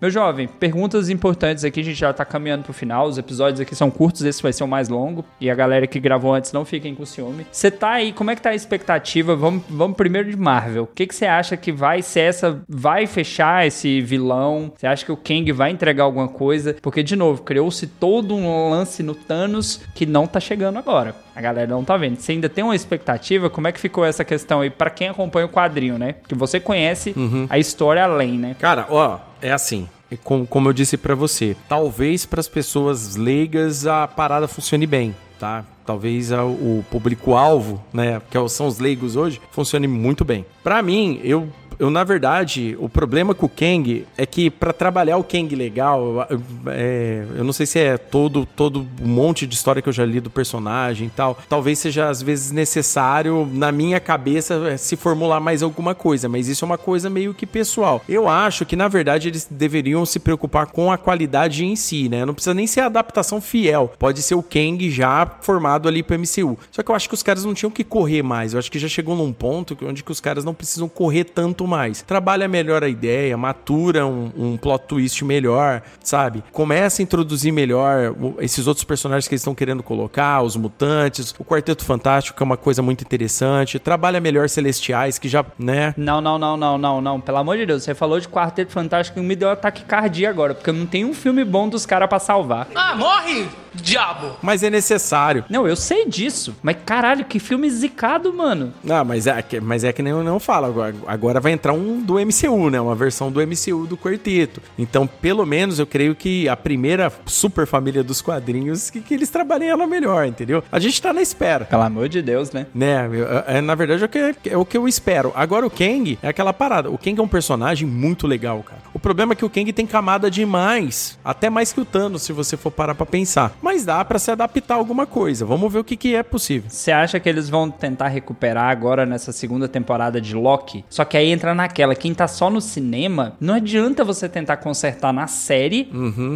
Meu 0.06 0.12
jovem, 0.12 0.48
perguntas 0.48 1.10
importantes 1.10 1.66
aqui, 1.66 1.80
a 1.80 1.84
gente 1.84 1.98
já 1.98 2.14
tá 2.14 2.24
caminhando 2.24 2.64
pro 2.64 2.72
final, 2.72 3.08
os 3.08 3.18
episódios 3.18 3.60
aqui 3.60 3.76
são 3.76 3.90
curtos, 3.90 4.22
esse 4.22 4.40
vai 4.40 4.54
ser 4.54 4.64
o 4.64 4.68
mais 4.68 4.88
longo, 4.88 5.26
e 5.42 5.50
a 5.50 5.56
galera 5.56 5.88
que 5.88 6.00
gravou 6.00 6.32
antes 6.32 6.54
não 6.54 6.64
fiquem 6.64 6.94
com 6.94 7.04
ciúme. 7.08 7.48
Você 7.52 7.72
tá 7.72 7.94
aí, 7.94 8.14
como 8.14 8.30
é 8.30 8.36
que 8.36 8.42
tá 8.44 8.52
a 8.52 8.56
expectativa? 8.56 9.36
Vamos, 9.36 9.64
vamos 9.68 9.98
primeiro 9.98 10.30
de 10.30 10.38
Marvel. 10.38 10.84
O 10.84 10.88
que 10.88 11.08
você 11.12 11.26
acha 11.26 11.58
que 11.58 11.72
vai 11.72 12.04
ser 12.04 12.20
essa, 12.20 12.64
vai 12.70 13.08
fechar 13.08 13.66
esse 13.66 14.00
vilão? 14.00 14.72
Você 14.78 14.86
acha 14.86 15.04
que 15.04 15.12
o 15.12 15.18
Kang 15.18 15.52
vai 15.52 15.72
entregar 15.72 16.04
alguma 16.04 16.28
coisa? 16.28 16.76
Porque, 16.84 17.02
de 17.02 17.16
novo, 17.16 17.42
criou-se 17.42 17.88
todo 17.88 18.36
um 18.36 18.70
lance 18.70 19.02
no 19.02 19.16
Thanos 19.16 19.82
que 19.96 20.06
não 20.06 20.28
tá 20.28 20.40
chegando 20.40 20.78
agora. 20.78 21.25
A 21.36 21.42
galera 21.42 21.68
não 21.68 21.84
tá 21.84 21.98
vendo. 21.98 22.18
Você 22.20 22.32
ainda 22.32 22.48
tem 22.48 22.64
uma 22.64 22.76
expectativa? 22.76 23.50
Como 23.50 23.68
é 23.68 23.72
que 23.72 23.80
ficou 23.80 24.06
essa 24.06 24.24
questão 24.24 24.62
aí 24.62 24.70
pra 24.70 24.90
quem 24.90 25.10
acompanha 25.10 25.46
o 25.46 25.50
quadrinho, 25.50 25.98
né? 25.98 26.14
Porque 26.14 26.34
você 26.36 26.60
conhece 26.60 27.14
a 27.50 27.60
história 27.60 28.04
além, 28.04 28.38
né? 28.38 28.56
Cara, 28.60 28.86
ó, 28.90 29.20
é 29.42 29.52
assim. 29.52 29.88
é 30.10 30.16
com- 30.16 30.46
Como 30.46 30.70
eu 30.70 30.74
disse 30.74 30.98
pra 30.98 31.14
você, 31.16 31.56
talvez 31.68 32.26
para 32.26 32.40
as 32.40 32.48
pessoas 32.48 33.16
leigas 33.16 33.86
a 33.88 34.08
parada 34.08 34.48
funcione 34.48 34.86
bem, 34.88 35.16
tá? 35.40 35.66
Talvez 35.86 36.32
o 36.32 36.84
público-alvo, 36.90 37.84
né, 37.94 38.22
que 38.30 38.38
é 38.38 38.48
são 38.48 38.68
os 38.68 38.80
leigos 38.80 39.16
hoje, 39.16 39.42
funcione 39.52 39.88
muito 39.88 40.24
bem. 40.26 40.46
Pra 40.64 40.82
mim, 40.82 41.20
eu 41.24 41.48
eu, 41.80 41.90
na 41.90 42.04
verdade, 42.04 42.76
o 42.80 42.88
problema 42.88 43.34
com 43.34 43.46
o 43.46 43.50
Kang 43.50 44.06
é 44.18 44.26
que 44.26 44.50
pra 44.50 44.74
trabalhar 44.74 45.18
o 45.18 45.24
Kang 45.24 45.54
legal, 45.56 46.26
eu, 46.30 46.42
é, 46.68 47.26
eu 47.36 47.44
não 47.44 47.54
sei 47.54 47.66
se 47.66 47.80
é 47.80 47.98
todo, 47.98 48.46
todo 48.46 48.88
um 49.02 49.08
monte 49.08 49.46
de 49.46 49.56
história 49.56 49.82
que 49.82 49.90
eu 49.90 49.94
já 49.94 50.06
li 50.06 50.20
do 50.20 50.30
personagem 50.30 51.08
e 51.08 51.10
tal. 51.10 51.38
Talvez 51.50 51.80
seja, 51.80 52.10
às 52.10 52.22
vezes, 52.22 52.52
necessário, 52.52 53.50
na 53.52 53.72
minha 53.72 54.00
cabeça, 54.00 54.56
é, 54.70 54.78
se 54.78 54.96
formular 54.96 55.40
mais 55.40 55.62
alguma 55.62 55.94
coisa, 55.94 56.30
mas 56.30 56.48
isso 56.48 56.64
é 56.64 56.68
uma 56.68 56.78
coisa 56.78 57.10
meio 57.10 57.34
que 57.34 57.46
pessoal. 57.46 58.02
Eu 58.08 58.28
acho 58.28 58.66
que, 58.66 58.76
na 58.76 58.88
verdade, 58.88 59.28
eles 59.28 59.48
deveriam 59.50 60.06
se 60.06 60.20
preocupar 60.20 60.68
com 60.68 60.92
a 60.92 60.98
qualidade 60.98 61.66
em 61.66 61.76
si, 61.76 62.10
né? 62.10 62.26
Não 62.26 62.34
precisa 62.34 62.54
nem 62.54 62.68
ser 62.68 62.82
a 62.82 62.86
adaptação 62.86 63.42
fiel. 63.42 63.94
Pode 64.00 64.22
ser 64.22 64.36
o 64.36 64.44
Kang 64.44 64.90
já 64.90 65.26
formado 65.42 65.88
ali 65.88 66.02
pro 66.02 66.18
MCU. 66.18 66.58
Só 66.72 66.82
que 66.82 66.92
eu 66.92 66.96
acho 66.96 67.08
que 67.08 67.16
os 67.16 67.24
caras 67.24 67.44
não 67.44 67.54
tinham 67.54 67.72
que 67.72 67.84
correr 67.84 68.22
mais. 68.22 68.54
Eu 68.54 68.60
acho 68.60 68.72
que 68.72 68.80
já 68.80 68.88
chegou 68.88 69.16
num 69.16 69.34
ponto 69.34 69.78
onde 69.84 70.04
que 70.04 70.12
os 70.12 70.20
caras 70.20 70.44
não 70.44 70.54
precisam 70.54 70.88
correr 70.88 71.26
tanto 71.26 71.65
mais. 71.68 72.02
Trabalha 72.02 72.48
melhor 72.48 72.84
a 72.84 72.88
ideia, 72.90 73.38
matura 73.38 74.06
um, 74.06 74.32
um 74.38 74.58
plot 74.58 74.86
twist 74.88 75.24
melhor, 75.26 75.82
sabe? 76.04 76.44
Começa 76.52 77.02
a 77.02 77.04
introduzir 77.04 77.52
melhor 77.52 78.16
esses 78.40 78.68
outros 78.68 78.84
personagens 78.84 79.28
que 79.28 79.34
eles 79.34 79.42
estão 79.42 79.56
querendo 79.56 79.84
colocar, 79.84 80.42
os 80.42 80.56
mutantes, 80.56 81.34
o 81.40 81.44
Quarteto 81.44 81.84
Fantástico, 81.86 82.38
que 82.38 82.44
é 82.44 82.46
uma 82.46 82.58
coisa 82.58 82.82
muito 82.82 83.02
interessante. 83.04 83.80
Trabalha 83.80 84.20
melhor 84.20 84.50
Celestiais, 84.50 85.18
que 85.18 85.28
já, 85.28 85.46
né? 85.58 85.94
Não, 85.98 86.22
não, 86.22 86.38
não, 86.38 86.58
não, 86.58 86.78
não, 86.78 87.02
não. 87.02 87.20
Pelo 87.22 87.38
amor 87.38 87.58
de 87.58 87.66
Deus, 87.66 87.84
você 87.84 87.94
falou 87.94 88.20
de 88.20 88.28
Quarteto 88.28 88.72
Fantástico 88.72 89.20
e 89.20 89.24
me 89.24 89.36
deu 89.36 89.50
ataque 89.50 89.84
cardíaco 89.84 90.34
agora, 90.36 90.54
porque 90.56 90.72
não 90.72 90.86
tem 90.86 91.06
um 91.06 91.14
filme 91.14 91.44
bom 91.44 91.68
dos 91.70 91.86
caras 91.86 92.10
pra 92.10 92.20
salvar. 92.20 92.68
Ah, 92.76 92.96
morre, 92.96 93.48
diabo! 93.74 94.38
Mas 94.42 94.64
é 94.64 94.70
necessário. 94.70 95.46
Não, 95.50 95.68
eu 95.68 95.76
sei 95.76 96.06
disso. 96.08 96.56
Mas 96.62 96.78
caralho, 96.86 97.26
que 97.26 97.40
filme 97.40 97.70
zicado, 97.70 98.34
mano. 98.34 98.74
Ah, 98.90 99.04
mas 99.04 99.28
é, 99.28 99.42
que- 99.42 99.60
mas 99.60 99.84
é 99.84 99.92
que 99.94 100.02
nem 100.02 100.12
eu 100.12 100.24
não 100.24 100.40
falo. 100.40 100.66
Agora, 100.66 100.96
agora 101.08 101.40
vai 101.40 101.54
entrar 101.56 101.74
um 101.74 102.02
do 102.02 102.16
MCU, 102.20 102.70
né? 102.70 102.80
Uma 102.80 102.94
versão 102.96 103.32
do 103.32 103.40
MCU 103.42 103.88
do 103.88 103.98
quarteto. 103.98 104.62
Então, 104.78 105.08
pelo 105.08 105.46
menos, 105.46 105.80
eu 105.80 105.88
creio 105.88 106.14
que 106.16 106.48
a 106.48 106.56
primeira 106.56 107.12
super 107.26 107.66
família 107.66 108.04
dos 108.04 108.22
quadrinhos, 108.22 108.90
que, 108.90 109.02
que 109.02 109.14
eles 109.14 109.30
trabalhem 109.30 109.70
ela 109.70 109.88
melhor, 109.88 110.26
entendeu? 110.28 110.64
A 110.72 110.80
gente 110.80 111.02
tá 111.02 111.12
na 111.12 111.22
espera. 111.22 111.66
Pelo 111.66 111.82
amor 111.82 112.08
de 112.10 112.22
Deus, 112.22 112.52
né? 112.52 112.68
Né, 112.74 113.10
eu- 113.12 113.28
é, 113.48 113.62
na 113.62 113.74
verdade 113.76 114.04
é 114.04 114.06
o, 114.06 114.10
que, 114.10 114.50
é 114.50 114.58
o 114.58 114.66
que 114.66 114.78
eu 114.78 114.88
espero. 114.88 115.32
Agora 115.36 115.66
o 115.66 115.70
Kang 115.72 116.20
é 116.22 116.28
aquela 116.28 116.54
parada. 116.54 116.90
O 116.92 116.98
Kang 116.98 117.20
é 117.20 117.24
um 117.24 117.28
personagem 117.28 117.88
muito 117.88 118.28
legal, 118.28 118.62
cara. 118.64 118.82
O 118.94 119.00
problema 119.00 119.34
é 119.34 119.36
que 119.36 119.46
o 119.46 119.50
Kang 119.50 119.72
tem 119.74 119.86
camada 119.88 120.30
demais. 120.30 121.18
Até 121.24 121.50
mais 121.50 121.72
que 121.74 121.80
o 121.82 121.86
Thanos, 121.86 122.22
se 122.24 122.34
você 122.34 122.56
for 122.58 122.72
parar 122.72 122.96
pra 122.96 123.06
pensar. 123.06 123.56
Mas 123.62 123.86
dá 123.86 124.04
pra 124.04 124.18
se 124.20 124.32
adaptar 124.32 124.76
a 124.76 124.78
alguma 124.78 125.06
coisa. 125.06 125.46
Vamos 125.46 125.72
ver 125.72 125.80
o 125.80 125.84
que, 125.84 125.96
que 125.96 126.16
é 126.16 126.24
possível. 126.24 126.70
Você 126.70 126.92
acha 126.92 127.20
que 127.20 127.28
eles 127.30 127.50
vão 127.50 127.70
tentar 127.70 128.08
recuperar 128.08 128.70
agora 128.70 129.06
nessa 129.06 129.32
segunda 129.32 129.68
temporada 129.68 130.20
de 130.20 130.34
Loki? 130.36 130.84
Só 130.90 131.06
que 131.06 131.16
aí 131.18 131.30
entra 131.30 131.45
naquela, 131.54 131.94
quem 131.96 132.14
tá 132.14 132.28
só 132.28 132.50
no 132.50 132.62
cinema, 132.62 133.36
não 133.40 133.54
adianta 133.54 134.04
você 134.04 134.28
tentar 134.30 134.58
consertar 134.58 135.14
na 135.14 135.28
série 135.28 135.90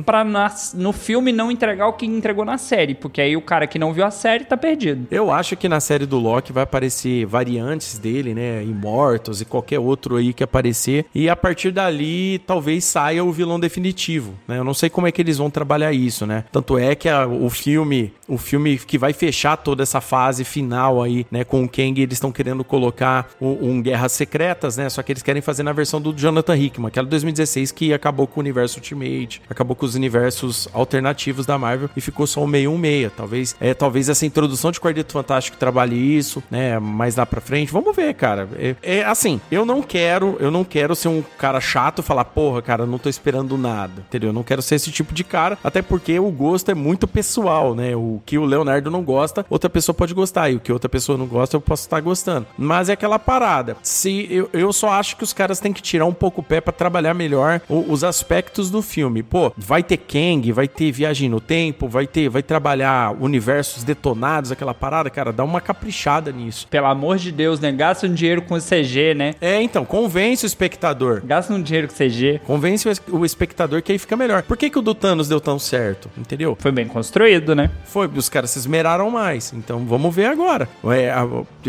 pra 0.05 0.23
na- 0.23 0.53
no 0.73 0.91
filme 0.91 1.31
não 1.31 1.49
entregar 1.51 1.87
o 1.87 1.93
que 1.93 2.05
entregou 2.05 2.45
na 2.45 2.57
série, 2.57 2.93
porque 2.95 3.21
aí 3.21 3.35
o 3.37 3.41
cara 3.41 3.65
que 3.67 3.79
não 3.79 3.93
viu 3.93 4.05
a 4.05 4.11
série 4.11 4.43
tá 4.45 4.57
perdido. 4.57 5.07
Eu 5.09 5.31
acho 5.31 5.55
que 5.55 5.67
na 5.69 5.79
série 5.79 6.05
do 6.05 6.19
Loki 6.19 6.51
vai 6.51 6.63
aparecer 6.63 7.25
variantes 7.25 7.97
dele, 7.97 8.33
né? 8.33 8.63
Immortals 8.63 9.41
e 9.41 9.45
qualquer 9.45 9.79
outro 9.79 10.15
aí 10.17 10.33
que 10.33 10.43
aparecer. 10.43 11.05
E 11.13 11.29
a 11.29 11.35
partir 11.35 11.71
dali, 11.71 12.39
talvez 12.45 12.83
saia 12.83 13.23
o 13.23 13.31
vilão 13.31 13.59
definitivo, 13.59 14.33
né? 14.47 14.57
Eu 14.57 14.63
não 14.63 14.73
sei 14.73 14.89
como 14.89 15.07
é 15.07 15.11
que 15.11 15.21
eles 15.21 15.37
vão 15.37 15.49
trabalhar 15.49 15.91
isso, 15.93 16.25
né? 16.25 16.43
Tanto 16.51 16.77
é 16.77 16.95
que 16.95 17.07
a- 17.07 17.27
o 17.27 17.49
filme, 17.49 18.13
o 18.27 18.37
filme 18.37 18.77
que 18.77 18.97
vai 18.97 19.13
fechar 19.13 19.57
toda 19.57 19.83
essa 19.83 20.01
fase 20.01 20.43
final 20.43 21.01
aí, 21.01 21.25
né? 21.31 21.43
Com 21.43 21.63
o 21.63 21.69
Kang, 21.69 22.01
eles 22.01 22.15
estão 22.15 22.31
querendo 22.31 22.63
colocar 22.63 23.29
um, 23.39 23.69
um 23.71 23.81
Guerras 23.81 24.11
Secretas, 24.11 24.77
né? 24.77 24.89
Só 24.99 25.03
que 25.03 25.13
eles 25.13 25.23
querem 25.23 25.41
fazer 25.41 25.63
na 25.63 25.71
versão 25.71 26.01
do 26.01 26.13
Jonathan 26.13 26.57
Hickman, 26.57 26.89
aquela 26.89 27.05
de 27.05 27.11
2016 27.11 27.71
que 27.71 27.93
acabou 27.93 28.27
com 28.27 28.41
o 28.41 28.43
universo 28.43 28.79
Ultimate, 28.79 29.41
acabou 29.49 29.73
com 29.73 29.85
os 29.85 29.95
universos 29.95 30.67
alternativos 30.73 31.45
da 31.45 31.57
Marvel 31.57 31.89
e 31.95 32.01
ficou 32.01 32.27
só 32.27 32.43
o 32.43 32.51
616. 32.51 33.13
Talvez, 33.15 33.55
é, 33.61 33.73
talvez 33.73 34.09
essa 34.09 34.25
introdução 34.25 34.73
de 34.73 34.79
Quarteto 34.81 35.13
Fantástico 35.13 35.55
trabalhe 35.55 35.95
isso, 35.95 36.43
né? 36.51 36.77
Mais 36.79 37.15
lá 37.15 37.25
pra 37.25 37.39
frente. 37.39 37.71
Vamos 37.71 37.95
ver, 37.95 38.13
cara. 38.13 38.49
É, 38.57 38.75
é 38.83 39.05
assim, 39.05 39.39
eu 39.49 39.63
não 39.63 39.81
quero, 39.81 40.35
eu 40.41 40.51
não 40.51 40.65
quero 40.65 40.93
ser 40.97 41.07
um 41.07 41.23
cara 41.37 41.61
chato 41.61 41.99
e 41.99 42.03
falar, 42.03 42.25
porra, 42.25 42.61
cara, 42.61 42.85
não 42.85 42.97
tô 42.97 43.07
esperando 43.07 43.57
nada, 43.57 44.03
entendeu? 44.05 44.31
Eu 44.31 44.33
não 44.33 44.43
quero 44.43 44.61
ser 44.61 44.75
esse 44.75 44.91
tipo 44.91 45.13
de 45.13 45.23
cara, 45.23 45.57
até 45.63 45.81
porque 45.81 46.19
o 46.19 46.29
gosto 46.29 46.71
é 46.71 46.75
muito 46.75 47.07
pessoal, 47.07 47.73
né? 47.73 47.95
O 47.95 48.21
que 48.25 48.37
o 48.37 48.43
Leonardo 48.43 48.91
não 48.91 49.01
gosta, 49.01 49.45
outra 49.49 49.69
pessoa 49.69 49.95
pode 49.95 50.13
gostar, 50.13 50.49
e 50.49 50.57
o 50.57 50.59
que 50.59 50.73
outra 50.73 50.89
pessoa 50.89 51.17
não 51.17 51.25
gosta, 51.25 51.55
eu 51.55 51.61
posso 51.61 51.83
estar 51.83 52.01
gostando. 52.01 52.45
Mas 52.57 52.89
é 52.89 52.93
aquela 52.93 53.17
parada. 53.17 53.77
Se 53.81 54.27
eu, 54.29 54.49
eu 54.51 54.73
só 54.73 54.88
acho 54.91 55.15
que 55.15 55.23
os 55.23 55.33
caras 55.33 55.59
têm 55.59 55.73
que 55.73 55.81
tirar 55.81 56.05
um 56.05 56.13
pouco 56.13 56.41
o 56.41 56.43
pé 56.43 56.59
para 56.61 56.73
trabalhar 56.73 57.13
melhor 57.13 57.61
os 57.69 58.03
aspectos 58.03 58.69
do 58.69 58.81
filme. 58.81 59.21
Pô, 59.23 59.51
vai 59.57 59.83
ter 59.83 59.97
Kang, 59.97 60.51
vai 60.51 60.67
ter 60.67 60.91
viagem 60.91 61.29
no 61.29 61.39
tempo, 61.39 61.87
vai 61.87 62.07
ter, 62.07 62.29
vai 62.29 62.41
trabalhar 62.43 63.15
universos 63.19 63.83
detonados, 63.83 64.51
aquela 64.51 64.73
parada, 64.73 65.09
cara, 65.09 65.31
dá 65.31 65.43
uma 65.43 65.61
caprichada 65.61 66.31
nisso. 66.31 66.67
Pelo 66.69 66.87
amor 66.87 67.17
de 67.17 67.31
Deus, 67.31 67.59
né? 67.59 67.71
Gasta 67.71 68.07
um 68.07 68.13
dinheiro 68.13 68.41
com 68.41 68.57
CG, 68.59 69.13
né? 69.13 69.35
É, 69.41 69.61
então, 69.61 69.85
convence 69.85 70.45
o 70.45 70.47
espectador. 70.47 71.21
Gasta 71.23 71.53
um 71.53 71.61
dinheiro 71.61 71.87
com 71.87 71.93
CG. 71.95 72.41
Convence 72.45 72.87
o 72.87 72.91
es- 72.91 73.01
o 73.09 73.25
espectador 73.25 73.81
que 73.81 73.91
aí 73.91 73.97
fica 73.99 74.15
melhor. 74.15 74.43
Por 74.43 74.57
que, 74.57 74.69
que 74.69 74.79
o 74.79 74.81
do 74.81 74.93
Thanos 74.95 75.27
deu 75.27 75.39
tão 75.39 75.57
certo? 75.59 76.09
Entendeu? 76.17 76.57
Foi 76.59 76.71
bem 76.71 76.87
construído, 76.87 77.55
né? 77.55 77.69
Foi, 77.85 78.07
os 78.07 78.29
caras 78.29 78.51
se 78.51 78.59
esmeraram 78.59 79.09
mais. 79.09 79.53
Então 79.53 79.85
vamos 79.85 80.13
ver 80.13 80.25
agora. 80.25 80.67
É, 80.91 81.13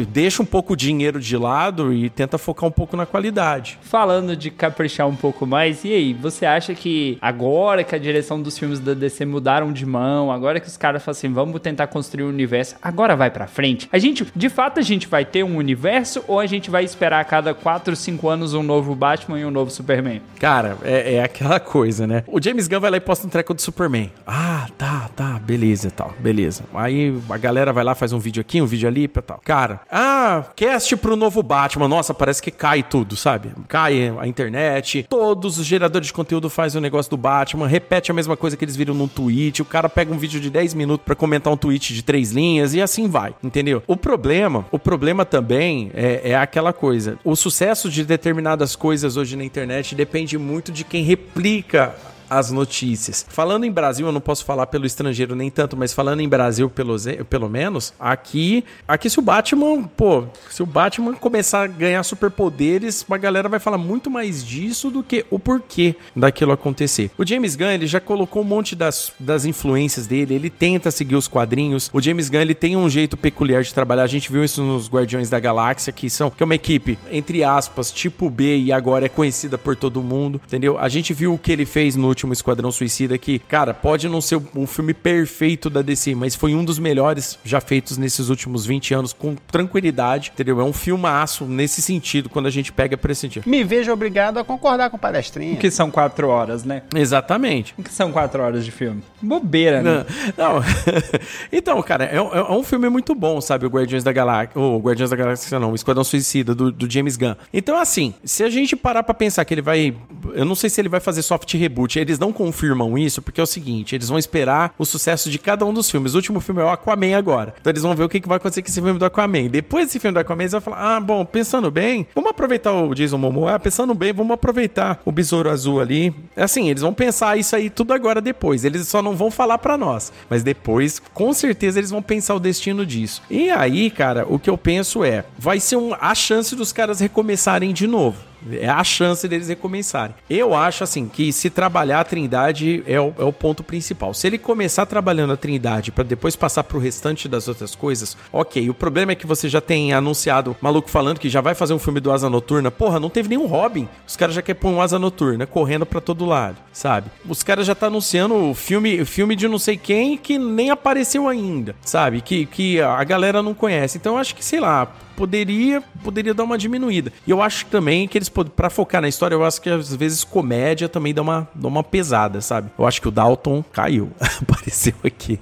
deixa 0.08 0.42
um 0.42 0.46
pouco 0.46 0.72
o 0.72 0.76
dinheiro 0.76 1.20
de 1.20 1.36
lado 1.36 1.92
e 1.92 2.08
tenta 2.10 2.38
focar 2.38 2.68
um 2.68 2.72
pouco 2.72 2.96
na 2.96 3.06
qualidade. 3.10 3.78
Falando 3.82 4.36
de 4.36 4.50
caprichar 4.50 5.06
um 5.06 5.16
pouco 5.16 5.46
mais, 5.46 5.84
e 5.84 5.92
aí, 5.92 6.14
você 6.14 6.46
acha 6.46 6.74
que 6.74 7.18
agora 7.20 7.84
que 7.84 7.94
a 7.94 7.98
direção 7.98 8.40
dos 8.40 8.58
filmes 8.58 8.78
da 8.78 8.94
DC 8.94 9.24
mudaram 9.24 9.72
de 9.72 9.84
mão, 9.84 10.30
agora 10.32 10.60
que 10.60 10.68
os 10.68 10.76
caras 10.76 11.02
falam 11.02 11.16
assim, 11.16 11.32
vamos 11.32 11.60
tentar 11.60 11.88
construir 11.88 12.24
um 12.24 12.28
universo, 12.28 12.76
agora 12.80 13.16
vai 13.16 13.30
pra 13.30 13.46
frente? 13.46 13.88
A 13.92 13.98
gente, 13.98 14.26
de 14.34 14.48
fato, 14.48 14.78
a 14.78 14.82
gente 14.82 15.06
vai 15.06 15.24
ter 15.24 15.44
um 15.44 15.56
universo 15.56 16.24
ou 16.26 16.40
a 16.40 16.46
gente 16.46 16.70
vai 16.70 16.84
esperar 16.84 17.20
a 17.20 17.24
cada 17.24 17.52
4, 17.52 17.94
5 17.94 18.28
anos 18.28 18.54
um 18.54 18.62
novo 18.62 18.94
Batman 18.94 19.40
e 19.40 19.44
um 19.44 19.50
novo 19.50 19.70
Superman? 19.70 20.22
Cara, 20.38 20.76
é, 20.82 21.14
é 21.14 21.22
aquela 21.22 21.58
coisa, 21.58 22.06
né? 22.06 22.24
O 22.26 22.40
James 22.40 22.68
Gunn 22.68 22.80
vai 22.80 22.90
lá 22.90 22.96
e 22.96 23.00
posta 23.00 23.26
um 23.26 23.30
treco 23.30 23.52
do 23.52 23.60
Superman. 23.60 24.10
Ah, 24.26 24.68
tá, 24.78 25.10
tá, 25.16 25.38
beleza 25.38 25.88
e 25.88 25.90
tal, 25.90 26.14
beleza. 26.18 26.64
Aí 26.74 27.14
a 27.28 27.38
galera 27.38 27.72
vai 27.72 27.84
lá, 27.84 27.94
faz 27.94 28.12
um 28.12 28.18
vídeo 28.18 28.40
aqui, 28.40 28.60
um 28.62 28.66
vídeo 28.66 28.88
ali 28.88 29.04
e 29.04 29.08
tal. 29.08 29.40
Cara, 29.44 29.80
ah, 29.90 30.44
cast 30.54 30.96
pro 30.96 31.16
novo 31.16 31.42
Batman. 31.42 31.88
Nossa, 31.88 32.14
parece 32.14 32.42
que 32.42 32.50
cai 32.50 32.82
tudo, 32.82 32.99
sabe? 33.16 33.52
Cai 33.68 34.12
a 34.18 34.26
internet, 34.26 35.06
todos 35.08 35.58
os 35.58 35.66
geradores 35.66 36.08
de 36.08 36.12
conteúdo 36.12 36.50
fazem 36.50 36.78
o 36.78 36.82
negócio 36.82 37.10
do 37.10 37.16
Batman, 37.16 37.66
repete 37.66 38.10
a 38.10 38.14
mesma 38.14 38.36
coisa 38.36 38.56
que 38.56 38.64
eles 38.64 38.76
viram 38.76 38.94
num 38.94 39.08
tweet. 39.08 39.62
O 39.62 39.64
cara 39.64 39.88
pega 39.88 40.12
um 40.12 40.18
vídeo 40.18 40.40
de 40.40 40.50
10 40.50 40.74
minutos 40.74 41.04
pra 41.04 41.14
comentar 41.14 41.52
um 41.52 41.56
tweet 41.56 41.94
de 41.94 42.02
três 42.02 42.32
linhas 42.32 42.74
e 42.74 42.80
assim 42.80 43.08
vai, 43.08 43.34
entendeu? 43.42 43.82
O 43.86 43.96
problema, 43.96 44.64
o 44.70 44.78
problema 44.78 45.24
também 45.24 45.90
é, 45.94 46.30
é 46.30 46.36
aquela 46.36 46.72
coisa. 46.72 47.18
O 47.24 47.36
sucesso 47.36 47.90
de 47.90 48.04
determinadas 48.04 48.76
coisas 48.76 49.16
hoje 49.16 49.36
na 49.36 49.44
internet 49.44 49.94
depende 49.94 50.36
muito 50.38 50.72
de 50.72 50.84
quem 50.84 51.02
replica 51.02 51.94
as 52.30 52.50
notícias. 52.50 53.26
Falando 53.28 53.64
em 53.64 53.72
Brasil, 53.72 54.06
eu 54.06 54.12
não 54.12 54.20
posso 54.20 54.44
falar 54.44 54.66
pelo 54.66 54.86
estrangeiro 54.86 55.34
nem 55.34 55.50
tanto, 55.50 55.76
mas 55.76 55.92
falando 55.92 56.20
em 56.20 56.28
Brasil 56.28 56.70
pelo, 56.70 56.96
pelo 57.28 57.48
menos, 57.48 57.92
aqui, 57.98 58.64
aqui 58.86 59.10
se 59.10 59.18
o 59.18 59.22
Batman, 59.22 59.82
pô, 59.82 60.24
se 60.48 60.62
o 60.62 60.66
Batman 60.66 61.14
começar 61.14 61.64
a 61.64 61.66
ganhar 61.66 62.02
superpoderes, 62.02 63.04
a 63.10 63.16
galera 63.16 63.48
vai 63.48 63.58
falar 63.58 63.78
muito 63.78 64.10
mais 64.10 64.44
disso 64.44 64.90
do 64.90 65.02
que 65.02 65.26
o 65.30 65.38
porquê 65.38 65.96
daquilo 66.14 66.52
acontecer. 66.52 67.10
O 67.18 67.26
James 67.26 67.56
Gunn, 67.56 67.72
ele 67.72 67.86
já 67.86 68.00
colocou 68.00 68.42
um 68.42 68.46
monte 68.46 68.76
das, 68.76 69.12
das 69.18 69.44
influências 69.44 70.06
dele, 70.06 70.34
ele 70.34 70.48
tenta 70.48 70.90
seguir 70.90 71.16
os 71.16 71.26
quadrinhos. 71.26 71.90
O 71.92 72.00
James 72.00 72.30
Gunn, 72.30 72.40
ele 72.40 72.54
tem 72.54 72.76
um 72.76 72.88
jeito 72.88 73.16
peculiar 73.16 73.62
de 73.62 73.74
trabalhar. 73.74 74.04
A 74.04 74.06
gente 74.06 74.30
viu 74.30 74.44
isso 74.44 74.62
nos 74.62 74.88
Guardiões 74.88 75.28
da 75.28 75.40
Galáxia, 75.40 75.92
que 75.92 76.08
são 76.08 76.30
que 76.30 76.42
é 76.42 76.46
uma 76.46 76.54
equipe 76.54 76.98
entre 77.10 77.44
aspas, 77.44 77.90
tipo 77.90 78.30
B 78.30 78.56
e 78.56 78.72
agora 78.72 79.06
é 79.06 79.08
conhecida 79.08 79.58
por 79.58 79.76
todo 79.76 80.02
mundo, 80.02 80.40
entendeu? 80.46 80.78
A 80.78 80.88
gente 80.88 81.12
viu 81.12 81.34
o 81.34 81.38
que 81.38 81.52
ele 81.52 81.66
fez 81.66 81.96
no 81.96 82.06
último 82.20 82.32
Esquadrão 82.34 82.70
Suicida 82.70 83.16
que, 83.16 83.38
cara, 83.38 83.72
pode 83.72 84.06
não 84.08 84.20
ser 84.20 84.40
um 84.54 84.66
filme 84.66 84.92
perfeito 84.92 85.70
da 85.70 85.80
DC, 85.80 86.14
mas 86.14 86.34
foi 86.34 86.54
um 86.54 86.62
dos 86.64 86.78
melhores 86.78 87.38
já 87.44 87.60
feitos 87.60 87.96
nesses 87.96 88.28
últimos 88.28 88.66
20 88.66 88.92
anos 88.94 89.12
com 89.14 89.34
tranquilidade, 89.50 90.30
entendeu? 90.34 90.60
É 90.60 90.64
um 90.64 90.72
filmaço 90.72 91.44
nesse 91.46 91.80
sentido 91.80 92.28
quando 92.28 92.46
a 92.46 92.50
gente 92.50 92.72
pega 92.72 92.96
pra 92.98 93.12
esse 93.12 93.22
sentido. 93.22 93.48
Me 93.48 93.64
vejo 93.64 93.90
obrigado 93.92 94.38
a 94.38 94.44
concordar 94.44 94.90
com 94.90 94.96
o 94.96 95.00
palestrinha. 95.00 95.54
O 95.54 95.56
que 95.56 95.70
são 95.70 95.90
4 95.90 96.28
horas, 96.28 96.64
né? 96.64 96.82
Exatamente. 96.94 97.74
O 97.78 97.82
que 97.82 97.92
são 97.92 98.12
4 98.12 98.42
horas 98.42 98.64
de 98.64 98.70
filme? 98.70 99.02
Bobeira, 99.22 99.82
né? 99.82 100.04
Não, 100.36 100.54
não. 100.56 100.62
então, 101.52 101.80
cara, 101.82 102.04
é, 102.04 102.20
um- 102.20 102.32
é 102.34 102.52
um 102.52 102.62
filme 102.62 102.88
muito 102.88 103.14
bom, 103.14 103.40
sabe? 103.40 103.64
O 103.66 103.70
Guardiões 103.70 104.04
da 104.04 104.12
Galáxia. 104.12 104.60
O 104.60 104.78
Guardiões 104.78 105.10
da 105.10 105.16
Galáxia, 105.16 105.58
não, 105.58 105.72
o 105.72 105.74
Esquadrão 105.74 106.04
Suicida 106.04 106.54
do, 106.54 106.70
do 106.70 106.90
James 106.90 107.16
Gunn. 107.16 107.34
Então, 107.52 107.78
assim, 107.78 108.12
se 108.24 108.42
a 108.44 108.50
gente 108.50 108.76
parar 108.76 109.02
pra 109.02 109.14
pensar 109.14 109.44
que 109.44 109.54
ele 109.54 109.62
vai. 109.62 109.94
Eu 110.34 110.44
não 110.44 110.54
sei 110.54 110.68
se 110.68 110.80
ele 110.80 110.88
vai 110.88 111.00
fazer 111.00 111.22
soft 111.22 111.52
reboot. 111.54 111.98
Eles 112.10 112.18
não 112.18 112.32
confirmam 112.32 112.98
isso, 112.98 113.22
porque 113.22 113.40
é 113.40 113.44
o 113.44 113.46
seguinte: 113.46 113.94
eles 113.94 114.08
vão 114.08 114.18
esperar 114.18 114.74
o 114.76 114.84
sucesso 114.84 115.30
de 115.30 115.38
cada 115.38 115.64
um 115.64 115.72
dos 115.72 115.90
filmes. 115.90 116.14
O 116.14 116.16
último 116.16 116.40
filme 116.40 116.60
é 116.60 116.64
o 116.64 116.68
Aquaman 116.68 117.16
agora. 117.16 117.54
Então, 117.60 117.70
eles 117.70 117.82
vão 117.82 117.94
ver 117.94 118.04
o 118.04 118.08
que, 118.08 118.20
vai 118.26 118.36
acontecer 118.36 118.62
com 118.62 118.68
esse 118.68 118.80
filme 118.80 118.98
do 118.98 119.04
Aquaman. 119.04 119.48
Depois 119.48 119.86
desse 119.86 120.00
filme 120.00 120.14
do 120.14 120.20
Aquaman, 120.20 120.42
eles 120.42 120.52
vão 120.52 120.60
falar: 120.60 120.96
ah, 120.96 121.00
bom, 121.00 121.24
pensando 121.24 121.70
bem, 121.70 122.06
vamos 122.14 122.30
aproveitar 122.30 122.72
o 122.72 122.94
Jason 122.94 123.16
Momoa. 123.16 123.58
Pensando 123.58 123.94
bem, 123.94 124.12
vamos 124.12 124.32
aproveitar 124.32 125.00
o 125.04 125.12
Besouro 125.12 125.50
Azul 125.50 125.80
ali. 125.80 126.12
Assim, 126.36 126.68
eles 126.68 126.82
vão 126.82 126.92
pensar 126.92 127.38
isso 127.38 127.54
aí 127.54 127.70
tudo 127.70 127.92
agora 127.92 128.20
depois. 128.20 128.64
Eles 128.64 128.88
só 128.88 129.00
não 129.00 129.14
vão 129.14 129.30
falar 129.30 129.58
pra 129.58 129.78
nós. 129.78 130.12
Mas 130.28 130.42
depois, 130.42 131.00
com 131.14 131.32
certeza, 131.32 131.78
eles 131.78 131.90
vão 131.90 132.02
pensar 132.02 132.34
o 132.34 132.40
destino 132.40 132.84
disso. 132.84 133.22
E 133.30 133.50
aí, 133.50 133.90
cara, 133.90 134.26
o 134.28 134.38
que 134.38 134.50
eu 134.50 134.58
penso 134.58 135.04
é: 135.04 135.24
vai 135.38 135.60
ser 135.60 135.76
um, 135.76 135.94
a 135.94 136.14
chance 136.14 136.56
dos 136.56 136.72
caras 136.72 136.98
recomeçarem 136.98 137.72
de 137.72 137.86
novo. 137.86 138.29
É 138.52 138.68
a 138.68 138.82
chance 138.82 139.26
deles 139.26 139.48
recomeçarem. 139.48 140.14
Eu 140.28 140.54
acho 140.54 140.84
assim 140.84 141.08
que 141.08 141.32
se 141.32 141.50
trabalhar 141.50 142.00
a 142.00 142.04
Trindade 142.04 142.82
é 142.86 143.00
o, 143.00 143.14
é 143.18 143.24
o 143.24 143.32
ponto 143.32 143.62
principal. 143.62 144.14
Se 144.14 144.26
ele 144.26 144.38
começar 144.38 144.86
trabalhando 144.86 145.32
a 145.32 145.36
Trindade 145.36 145.92
pra 145.92 146.04
depois 146.04 146.36
passar 146.36 146.64
pro 146.64 146.78
restante 146.78 147.28
das 147.28 147.48
outras 147.48 147.74
coisas, 147.74 148.16
ok. 148.32 148.68
O 148.70 148.74
problema 148.74 149.12
é 149.12 149.14
que 149.14 149.26
você 149.26 149.48
já 149.48 149.60
tem 149.60 149.92
anunciado 149.92 150.56
maluco 150.60 150.90
falando 150.90 151.18
que 151.18 151.28
já 151.28 151.40
vai 151.40 151.54
fazer 151.54 151.74
um 151.74 151.78
filme 151.78 152.00
do 152.00 152.12
Asa 152.12 152.30
Noturna. 152.30 152.70
Porra, 152.70 153.00
não 153.00 153.10
teve 153.10 153.28
nenhum 153.28 153.46
Robin. 153.46 153.88
Os 154.06 154.16
caras 154.16 154.34
já 154.34 154.42
querem 154.42 154.60
pôr 154.60 154.70
um 154.70 154.80
Asa 154.80 154.98
Noturna 154.98 155.46
correndo 155.46 155.86
pra 155.86 156.00
todo 156.00 156.24
lado, 156.24 156.56
sabe? 156.72 157.10
Os 157.28 157.42
caras 157.42 157.66
já 157.66 157.74
tá 157.74 157.86
anunciando 157.86 158.34
o 158.34 158.54
filme, 158.54 159.04
filme 159.04 159.36
de 159.36 159.48
não 159.48 159.58
sei 159.58 159.76
quem 159.76 160.16
que 160.16 160.38
nem 160.38 160.70
apareceu 160.70 161.28
ainda, 161.28 161.74
sabe? 161.82 162.20
Que, 162.20 162.46
que 162.46 162.80
a 162.80 163.02
galera 163.04 163.42
não 163.42 163.54
conhece. 163.54 163.98
Então 163.98 164.14
eu 164.14 164.18
acho 164.18 164.34
que, 164.34 164.44
sei 164.44 164.60
lá, 164.60 164.92
poderia 165.20 165.82
poderia 166.02 166.32
dar 166.32 166.44
uma 166.44 166.56
diminuída. 166.56 167.12
E 167.26 167.30
eu 167.30 167.42
acho 167.42 167.66
também 167.66 168.08
que 168.08 168.16
eles 168.16 168.30
pra 168.56 168.70
focar 168.70 169.02
na 169.02 169.08
história, 169.08 169.34
eu 169.34 169.44
acho 169.44 169.60
que 169.60 169.68
às 169.68 169.94
vezes 169.94 170.24
comédia 170.24 170.88
também 170.88 171.12
dá 171.12 171.20
uma, 171.20 171.46
dá 171.54 171.68
uma 171.68 171.84
pesada, 171.84 172.40
sabe? 172.40 172.70
Eu 172.78 172.86
acho 172.86 173.02
que 173.02 173.08
o 173.08 173.10
Dalton 173.10 173.62
caiu. 173.70 174.10
Apareceu 174.40 174.94
aqui 175.04 175.38